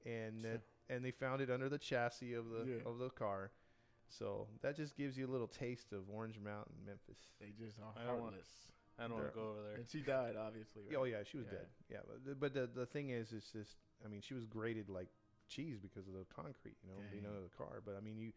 and 0.06 0.44
that, 0.44 0.62
and 0.90 1.04
they 1.04 1.12
found 1.12 1.42
it 1.42 1.50
under 1.50 1.70
the 1.70 1.78
chassis 1.80 2.34
of 2.34 2.50
the 2.50 2.66
Yeah. 2.84 2.90
of 2.90 3.00
the 3.00 3.10
car 3.10 3.52
so 4.10 4.48
that 4.62 4.76
just 4.76 4.96
gives 4.96 5.18
you 5.18 5.28
a 5.28 5.32
little 5.32 5.48
taste 5.48 5.92
of 5.94 6.02
Orange 6.14 6.40
Mound 6.44 6.66
in 6.80 6.86
memphis 6.86 7.18
They 7.40 7.48
just 7.58 7.78
are 7.80 7.94
I 8.02 8.06
don't 8.06 8.22
want- 8.22 8.34
heartless. 8.36 8.48
I 8.98 9.04
don't 9.10 9.14
want 9.20 9.28
to 9.34 9.36
go 9.38 9.48
over 9.50 9.62
there. 9.68 9.76
And 9.76 9.86
she 9.90 10.00
died, 10.00 10.36
obviously. 10.40 10.84
Right? 10.88 10.98
oh 10.98 11.04
yeah 11.04 11.24
she 11.30 11.38
was 11.38 11.48
Yeah. 11.48 11.58
dead 11.60 11.68
yeah 11.92 11.98
but, 12.08 12.26
the- 12.26 12.36
but 12.36 12.54
the, 12.54 12.70
the 12.82 12.86
thing 12.86 13.10
is 13.10 13.34
it's 13.34 13.52
just 13.52 13.76
i 14.06 14.08
mean 14.08 14.22
she 14.22 14.34
was 14.34 14.46
grated 14.46 14.90
like 14.90 15.10
cheese 15.50 15.78
because 15.82 16.08
of 16.08 16.14
the 16.14 16.26
concrete 16.34 16.78
you 16.84 16.90
know 16.90 16.98
being 17.12 17.24
Dang. 17.24 17.32
under 17.32 17.44
the 17.44 17.54
car 17.58 17.82
but 17.86 17.96
i 17.98 18.00
mean 18.02 18.18
you 18.18 18.32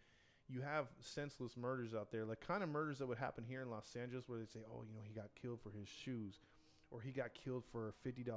you 0.51 0.61
have 0.63 0.87
senseless 1.01 1.57
murders 1.57 1.95
out 1.95 2.11
there 2.11 2.25
like 2.25 2.41
kind 2.41 2.63
of 2.63 2.69
murders 2.71 2.99
that 2.99 3.07
would 3.07 3.19
happen 3.19 3.45
here 3.47 3.63
in 3.63 3.71
los 3.71 3.95
angeles 4.01 4.25
where 4.29 4.39
they 4.39 4.47
say 4.47 4.61
oh 4.71 4.83
you 4.87 4.93
know 4.95 5.01
he 5.07 5.15
got 5.15 5.29
killed 5.41 5.61
for 5.63 5.71
his 5.71 5.89
shoes 5.89 6.41
or 6.91 7.01
he 7.01 7.11
got 7.13 7.35
killed 7.35 7.65
for 7.71 7.93
$50 8.07 8.29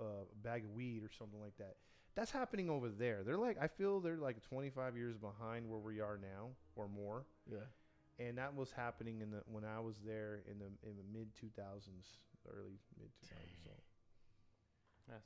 uh, 0.00 0.04
a 0.04 0.36
bag 0.42 0.62
of 0.64 0.70
weed 0.70 1.02
or 1.02 1.10
something 1.18 1.40
like 1.40 1.56
that 1.58 1.74
that's 2.18 2.32
happening 2.32 2.68
over 2.68 2.88
there 2.88 3.22
they're 3.24 3.38
like 3.38 3.56
i 3.62 3.68
feel 3.68 4.00
they're 4.00 4.16
like 4.16 4.42
25 4.48 4.96
years 4.96 5.16
behind 5.16 5.68
where 5.68 5.78
we 5.78 6.00
are 6.00 6.18
now 6.20 6.48
or 6.74 6.88
more 6.88 7.24
Yeah. 7.48 7.58
and 8.18 8.36
that 8.38 8.54
was 8.56 8.72
happening 8.72 9.20
in 9.20 9.30
the 9.30 9.42
when 9.46 9.64
i 9.64 9.78
was 9.78 9.96
there 10.04 10.40
in 10.50 10.58
the 10.58 10.66
in 10.88 10.96
the 10.96 11.04
mid 11.16 11.28
2000s 11.34 12.18
early 12.52 12.78
mid 12.98 13.10
2000s 13.22 13.64
so 13.64 13.70
Yes. 15.08 15.22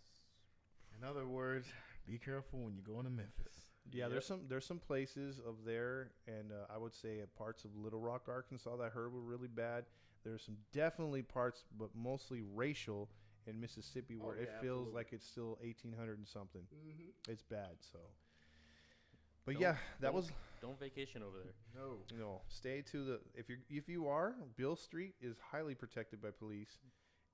In 0.99 1.05
other 1.09 1.27
words, 1.27 1.67
be 2.07 2.19
careful 2.19 2.61
when 2.61 2.75
you 2.77 2.83
go 2.83 2.99
into 2.99 3.11
Memphis. 3.11 3.67
Yeah, 3.91 4.05
Yep. 4.05 4.11
there's 4.11 4.27
some 4.27 4.41
there's 4.49 4.67
some 4.67 4.79
places 4.79 5.41
of 5.41 5.65
there, 5.65 6.13
and 6.29 6.53
uh, 6.53 6.73
I 6.73 6.79
would 6.79 6.95
say 6.95 7.21
parts 7.37 7.65
of 7.65 7.75
Little 7.75 7.99
Rock, 7.99 8.29
Arkansas, 8.29 8.77
that 8.77 8.85
I 8.85 8.89
heard 8.91 9.13
were 9.13 9.21
really 9.21 9.49
bad. 9.49 9.87
There's 10.23 10.45
some 10.45 10.57
definitely 10.73 11.23
parts, 11.23 11.65
but 11.77 11.89
mostly 11.97 12.43
racial 12.55 13.09
in 13.47 13.61
Mississippi, 13.61 14.17
Oh, 14.21 14.27
where 14.27 14.37
it 14.37 14.49
feels 14.61 14.87
absolutely. 14.89 14.95
like 14.95 15.13
it's 15.13 15.27
still 15.27 15.59
1800 15.63 16.19
and 16.19 16.29
something. 16.29 16.63
Mm-hmm. 16.63 17.31
It's 17.33 17.43
bad. 17.43 17.77
So, 17.93 17.99
but 19.45 19.55
Don't- 19.55 19.63
yeah, 19.63 19.77
that 20.01 20.15
was 20.15 20.31
Don't 20.61 20.79
vacation 20.79 21.23
over 21.23 21.39
there. 21.39 21.53
No. 21.75 21.99
you 22.13 22.19
know 22.19 22.41
stay 22.49 22.83
to 22.93 23.05
the 23.05 23.21
if 23.35 23.49
you 23.49 23.57
if 23.69 23.89
you 23.89 24.07
are 24.09 24.35
Beale 24.57 24.77
Street 24.77 25.15
is 25.21 25.37
highly 25.51 25.75
protected 25.75 26.23
by 26.23 26.31
police, 26.31 26.79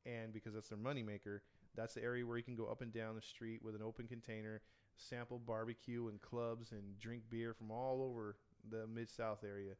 and 0.06 0.32
because 0.32 0.54
that's 0.54 0.68
their 0.68 0.78
moneymaker, 0.78 1.40
that's 1.74 1.94
the 1.94 2.02
area 2.02 2.24
where 2.26 2.38
you 2.38 2.44
can 2.44 2.56
go 2.56 2.66
up 2.66 2.80
and 2.80 2.92
down 2.92 3.14
the 3.14 3.22
street 3.22 3.62
with 3.62 3.74
an 3.74 3.82
open 3.82 4.06
container, 4.06 4.62
sample 4.96 5.38
barbecue 5.38 6.08
and 6.08 6.20
clubs 6.22 6.72
and 6.72 6.98
drink 6.98 7.22
beer 7.30 7.52
from 7.52 7.70
all 7.70 8.02
over 8.02 8.36
the 8.70 8.86
mid 8.86 9.10
South 9.10 9.44
area, 9.44 9.74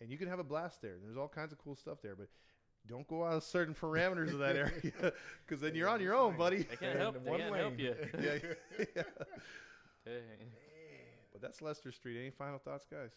and 0.00 0.10
you 0.10 0.18
can 0.18 0.26
have 0.28 0.40
a 0.40 0.44
blast 0.44 0.82
there. 0.82 0.96
There's 1.04 1.16
all 1.16 1.28
kinds 1.28 1.52
of 1.52 1.58
cool 1.58 1.76
stuff 1.76 1.98
there, 2.02 2.16
but. 2.16 2.28
Don't 2.88 3.06
go 3.06 3.24
out 3.24 3.34
of 3.34 3.44
certain 3.44 3.74
parameters 3.74 4.32
of 4.32 4.38
that 4.40 4.56
area, 4.56 5.12
because 5.46 5.60
then 5.60 5.74
you're 5.74 5.88
on 5.88 6.00
your 6.00 6.14
own, 6.14 6.36
buddy. 6.36 6.58
They 6.64 6.76
can't 6.76 6.92
In 6.94 6.98
help. 6.98 7.24
They 7.24 7.30
can't 7.30 7.52
lane. 7.52 7.60
help 7.60 7.78
you. 7.78 7.94
yeah, 8.20 8.38
yeah. 8.96 9.02
Dang. 10.04 10.50
But 11.32 11.40
that's 11.42 11.62
Lester 11.62 11.92
Street. 11.92 12.18
Any 12.18 12.30
final 12.30 12.58
thoughts, 12.58 12.86
guys? 12.90 13.10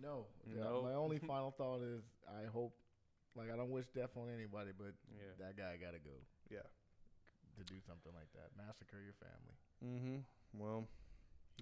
No. 0.00 0.24
Yeah, 0.46 0.62
No. 0.64 0.82
My 0.82 0.94
only 0.94 1.18
final 1.18 1.50
thought 1.50 1.82
is 1.82 2.02
I 2.28 2.46
hope, 2.46 2.72
like, 3.36 3.50
I 3.52 3.56
don't 3.56 3.70
wish 3.70 3.86
death 3.94 4.16
on 4.16 4.28
anybody, 4.32 4.70
but 4.76 4.94
Yeah. 5.12 5.32
that 5.46 5.56
guy 5.56 5.76
got 5.76 5.92
to 5.92 5.98
go 5.98 6.14
Yeah. 6.50 6.62
to 7.58 7.64
do 7.64 7.74
something 7.86 8.12
like 8.14 8.32
that. 8.34 8.56
Massacre 8.56 9.02
your 9.02 9.14
family. 9.14 9.56
Mm-hmm. 9.84 10.60
Well, 10.62 10.86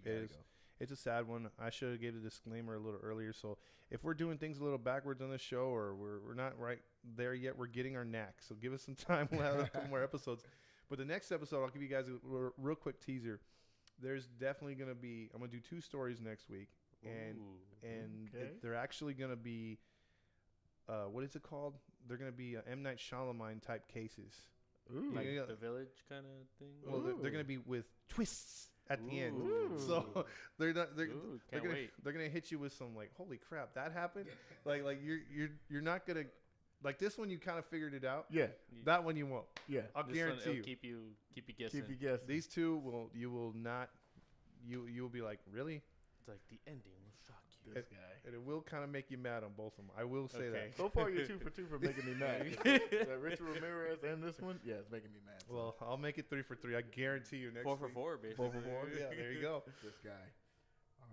He 0.04 0.08
It 0.10 0.28
go. 0.30 0.36
It's 0.80 0.92
a 0.92 0.96
sad 0.96 1.26
one. 1.26 1.48
I 1.58 1.70
should 1.70 1.90
have 1.90 2.00
gave 2.00 2.14
the 2.14 2.20
disclaimer 2.20 2.74
a 2.74 2.78
little 2.78 3.00
earlier. 3.02 3.32
So 3.32 3.58
if 3.90 4.04
we're 4.04 4.14
doing 4.14 4.38
things 4.38 4.58
a 4.58 4.64
little 4.64 4.78
backwards 4.78 5.22
on 5.22 5.30
the 5.30 5.38
show 5.38 5.66
or 5.74 5.94
we're, 5.94 6.18
we're 6.26 6.34
not 6.34 6.58
right 6.58 6.80
there 7.16 7.34
yet, 7.34 7.56
we're 7.56 7.66
getting 7.66 7.96
our 7.96 8.04
knack. 8.04 8.36
So 8.40 8.54
give 8.54 8.72
us 8.72 8.82
some 8.82 8.94
time. 9.06 9.28
We'll 9.30 9.42
have 9.42 9.58
a 9.58 9.68
couple 9.68 9.88
more 9.88 10.02
episodes. 10.02 10.42
But 10.88 10.98
the 10.98 11.04
next 11.04 11.32
episode, 11.32 11.62
I'll 11.62 11.70
give 11.70 11.82
you 11.82 11.88
guys 11.88 12.08
a 12.08 12.12
r- 12.32 12.52
real 12.58 12.76
quick 12.76 13.00
teaser. 13.04 13.40
There's 14.00 14.26
definitely 14.26 14.74
going 14.74 14.90
to 14.90 14.94
be. 14.94 15.30
I'm 15.32 15.40
going 15.40 15.50
to 15.50 15.56
do 15.56 15.62
two 15.62 15.80
stories 15.80 16.20
next 16.20 16.50
week, 16.50 16.68
and 17.02 17.38
Ooh. 17.38 17.88
and 17.88 18.28
Okay. 18.34 18.44
it, 18.44 18.62
they're 18.62 18.74
actually 18.74 19.14
going 19.14 19.30
to 19.30 19.36
be. 19.36 19.78
Uh, 20.88 21.04
what 21.10 21.24
is 21.24 21.34
it 21.34 21.42
called? 21.42 21.74
They're 22.06 22.18
going 22.18 22.30
to 22.30 22.36
be 22.36 22.56
uh, 22.56 22.60
M 22.70 22.82
Night 22.82 22.98
Shyamalan 22.98 23.62
type 23.62 23.88
cases. 23.88 24.34
Ooh. 24.94 25.12
like 25.14 25.26
yeah. 25.26 25.42
the 25.48 25.56
village 25.56 26.04
kind 26.08 26.24
of 26.24 26.48
thing. 26.58 26.74
Well, 26.86 27.00
they're, 27.00 27.14
they're 27.20 27.30
going 27.30 27.42
to 27.42 27.48
be 27.48 27.58
with 27.58 27.86
twists 28.08 28.68
at 28.90 29.06
the 29.08 29.20
end. 29.20 29.36
So 29.78 30.24
they're 30.58 30.72
not. 30.72 30.96
They're, 30.96 31.06
Ooh, 31.06 31.38
they're 31.50 31.60
gonna 31.60 31.74
wait. 31.74 31.90
they're 32.02 32.12
gonna 32.12 32.28
hit 32.28 32.50
you 32.50 32.58
with 32.58 32.72
some 32.72 32.96
like 32.96 33.10
holy 33.16 33.36
crap 33.36 33.74
that 33.74 33.92
happened 33.92 34.26
like 34.64 34.84
like 34.84 35.00
you're 35.04 35.18
you're 35.30 35.50
you're 35.68 35.82
not 35.82 36.06
gonna 36.06 36.24
like 36.82 36.98
this 36.98 37.18
one 37.18 37.28
you 37.28 37.38
kind 37.38 37.58
of 37.58 37.66
figured 37.66 37.92
it 37.94 38.04
out 38.04 38.24
Yeah. 38.30 38.46
That 38.84 39.04
one 39.04 39.16
you 39.16 39.26
won't 39.26 39.44
Yeah. 39.68 39.82
I'll 39.94 40.02
this 40.04 40.08
one, 40.08 40.14
guarantee 40.14 40.40
it'll 40.44 40.54
you 40.56 40.62
keep 40.62 40.82
you 40.84 40.98
keep 41.34 41.48
you 41.48 41.54
guessing. 41.54 41.80
Keep 41.82 41.90
you 41.90 41.96
guessing. 41.96 42.26
these 42.26 42.46
two 42.46 42.78
will 42.78 43.10
you 43.14 43.30
will 43.30 43.52
not 43.54 43.90
you 44.66 44.86
you 44.86 45.02
will 45.02 45.10
be 45.10 45.20
like 45.20 45.40
really 45.52 45.82
It's 46.20 46.28
like 46.28 46.40
the 46.48 46.58
ending 46.66 46.92
will 47.04 47.12
shock 47.26 47.42
you. 47.66 47.74
this 47.74 47.86
guy. 47.90 48.12
and 48.24 48.34
it 48.34 48.42
will 48.42 48.60
kind 48.62 48.82
of 48.84 48.90
make 48.90 49.10
you 49.10 49.18
mad 49.18 49.42
on 49.44 49.50
both 49.56 49.72
of 49.78 49.84
them 49.86 49.90
I 49.98 50.04
will 50.04 50.28
say 50.28 50.48
Okay. 50.48 50.68
So 50.76 50.88
far, 50.88 51.10
you're 51.10 51.26
two 51.26 51.38
for 51.44 51.50
two 51.50 51.66
for 51.66 51.78
making 51.78 52.06
me 52.06 52.14
mad. 52.18 52.56
that 52.64 53.18
Richard 53.20 53.46
Ramirez 53.54 54.02
and 54.02 54.22
this 54.22 54.40
one, 54.40 54.58
yeah, 54.64 54.74
it's 54.82 54.90
making 54.90 55.10
me 55.12 55.20
mad. 55.26 55.40
that 55.46 55.52
well 55.52 55.76
I'll 55.80 55.96
make 55.96 56.18
it 56.18 56.28
three 56.30 56.42
for 56.42 56.54
three 56.56 56.76
I 56.76 56.82
guarantee 56.82 57.38
you 57.38 57.50
next 57.52 57.64
Four 57.64 57.76
for 57.76 57.86
week. 57.86 57.94
four, 57.94 58.16
basically. 58.16 58.36
four 58.36 58.52
for 58.52 58.60
four 58.62 58.88
yeah 58.98 59.06
there 59.16 59.32
you 59.32 59.40
go 59.40 59.62
this 59.84 59.98
guy. 60.04 60.26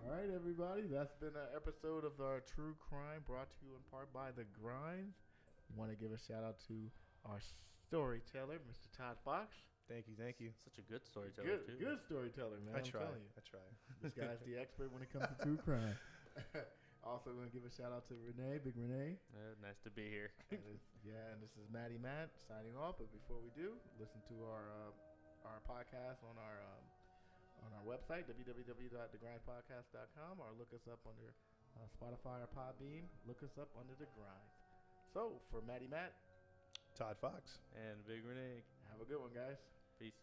All 0.04 0.12
right, 0.12 0.28
everybody. 0.36 0.84
That's 0.92 1.14
been 1.16 1.32
an 1.32 1.50
episode 1.56 2.04
of 2.04 2.20
our 2.20 2.42
True 2.44 2.76
Crime 2.90 3.24
brought 3.26 3.48
to 3.52 3.56
you 3.64 3.72
in 3.72 3.84
part 3.90 4.12
by 4.12 4.32
The 4.36 4.44
Grind. 4.52 5.14
Want 5.78 5.92
to 5.92 5.96
give 5.96 6.12
a 6.12 6.20
shout 6.20 6.44
out 6.44 6.60
to 6.68 6.76
our 7.24 7.40
storyteller, 7.88 8.60
Mr. 8.68 8.92
Todd 8.92 9.16
Fox. 9.24 9.56
thank 9.88 10.08
you 10.08 10.14
thank 10.20 10.42
you 10.44 10.50
Such 10.64 10.78
a 10.78 10.86
good 10.92 11.06
storyteller 11.06 11.48
Good, 11.48 11.80
too. 11.80 11.86
good 11.86 12.00
storyteller, 12.04 12.60
man. 12.66 12.76
I 12.76 12.80
I'm 12.80 12.84
try 12.84 13.00
telling 13.00 13.24
you. 13.24 13.32
I 13.38 13.42
try 13.48 13.64
This 14.02 14.14
guy's 14.14 14.44
the 14.46 14.60
expert 14.60 14.92
when 14.92 15.02
it 15.04 15.14
comes 15.14 15.28
to 15.32 15.36
true 15.46 15.58
crime. 15.64 15.96
also, 17.08 17.32
going 17.36 17.50
to 17.50 17.54
give 17.56 17.66
a 17.68 17.72
shout 17.74 17.92
out 17.94 18.08
to 18.10 18.16
Renee, 18.24 18.60
Big 18.64 18.76
Renee. 18.80 19.20
Uh, 19.36 19.54
nice 19.62 19.78
to 19.86 19.92
be 19.94 20.10
here. 20.10 20.32
And 20.50 20.60
this- 20.66 20.82
yeah, 21.04 21.36
and 21.36 21.44
this 21.44 21.52
is 21.60 21.68
Maddie 21.68 22.00
Matt 22.00 22.32
signing 22.48 22.80
off. 22.80 22.96
But 22.98 23.12
before 23.12 23.36
we 23.44 23.52
do, 23.60 23.76
listen 24.00 24.24
to 24.32 24.36
our 24.48 24.72
uh, 24.72 24.96
our 25.44 25.60
podcast 25.68 26.24
on 26.24 26.40
our 26.40 26.64
um, 26.64 26.84
on 27.68 27.76
our 27.76 27.84
website 27.84 28.24
www.thegrindpodcast.com 28.32 30.40
or 30.40 30.56
look 30.56 30.72
us 30.72 30.88
up 30.88 31.04
under 31.04 31.36
uh, 31.76 31.84
Spotify 31.92 32.40
or 32.40 32.48
Podbean. 32.56 33.04
Look 33.28 33.44
us 33.44 33.60
up 33.60 33.68
under 33.76 33.92
the 34.00 34.08
grind. 34.16 34.48
So 35.12 35.44
for 35.52 35.60
Maddie 35.68 35.92
Matt, 35.92 36.16
Todd 36.98 37.20
Fox 37.20 37.60
And 37.76 38.00
Big 38.08 38.24
Renee. 38.24 38.64
have 38.90 39.02
a 39.04 39.06
good 39.06 39.20
one, 39.20 39.36
guys. 39.36 39.60
Peace. 40.00 40.16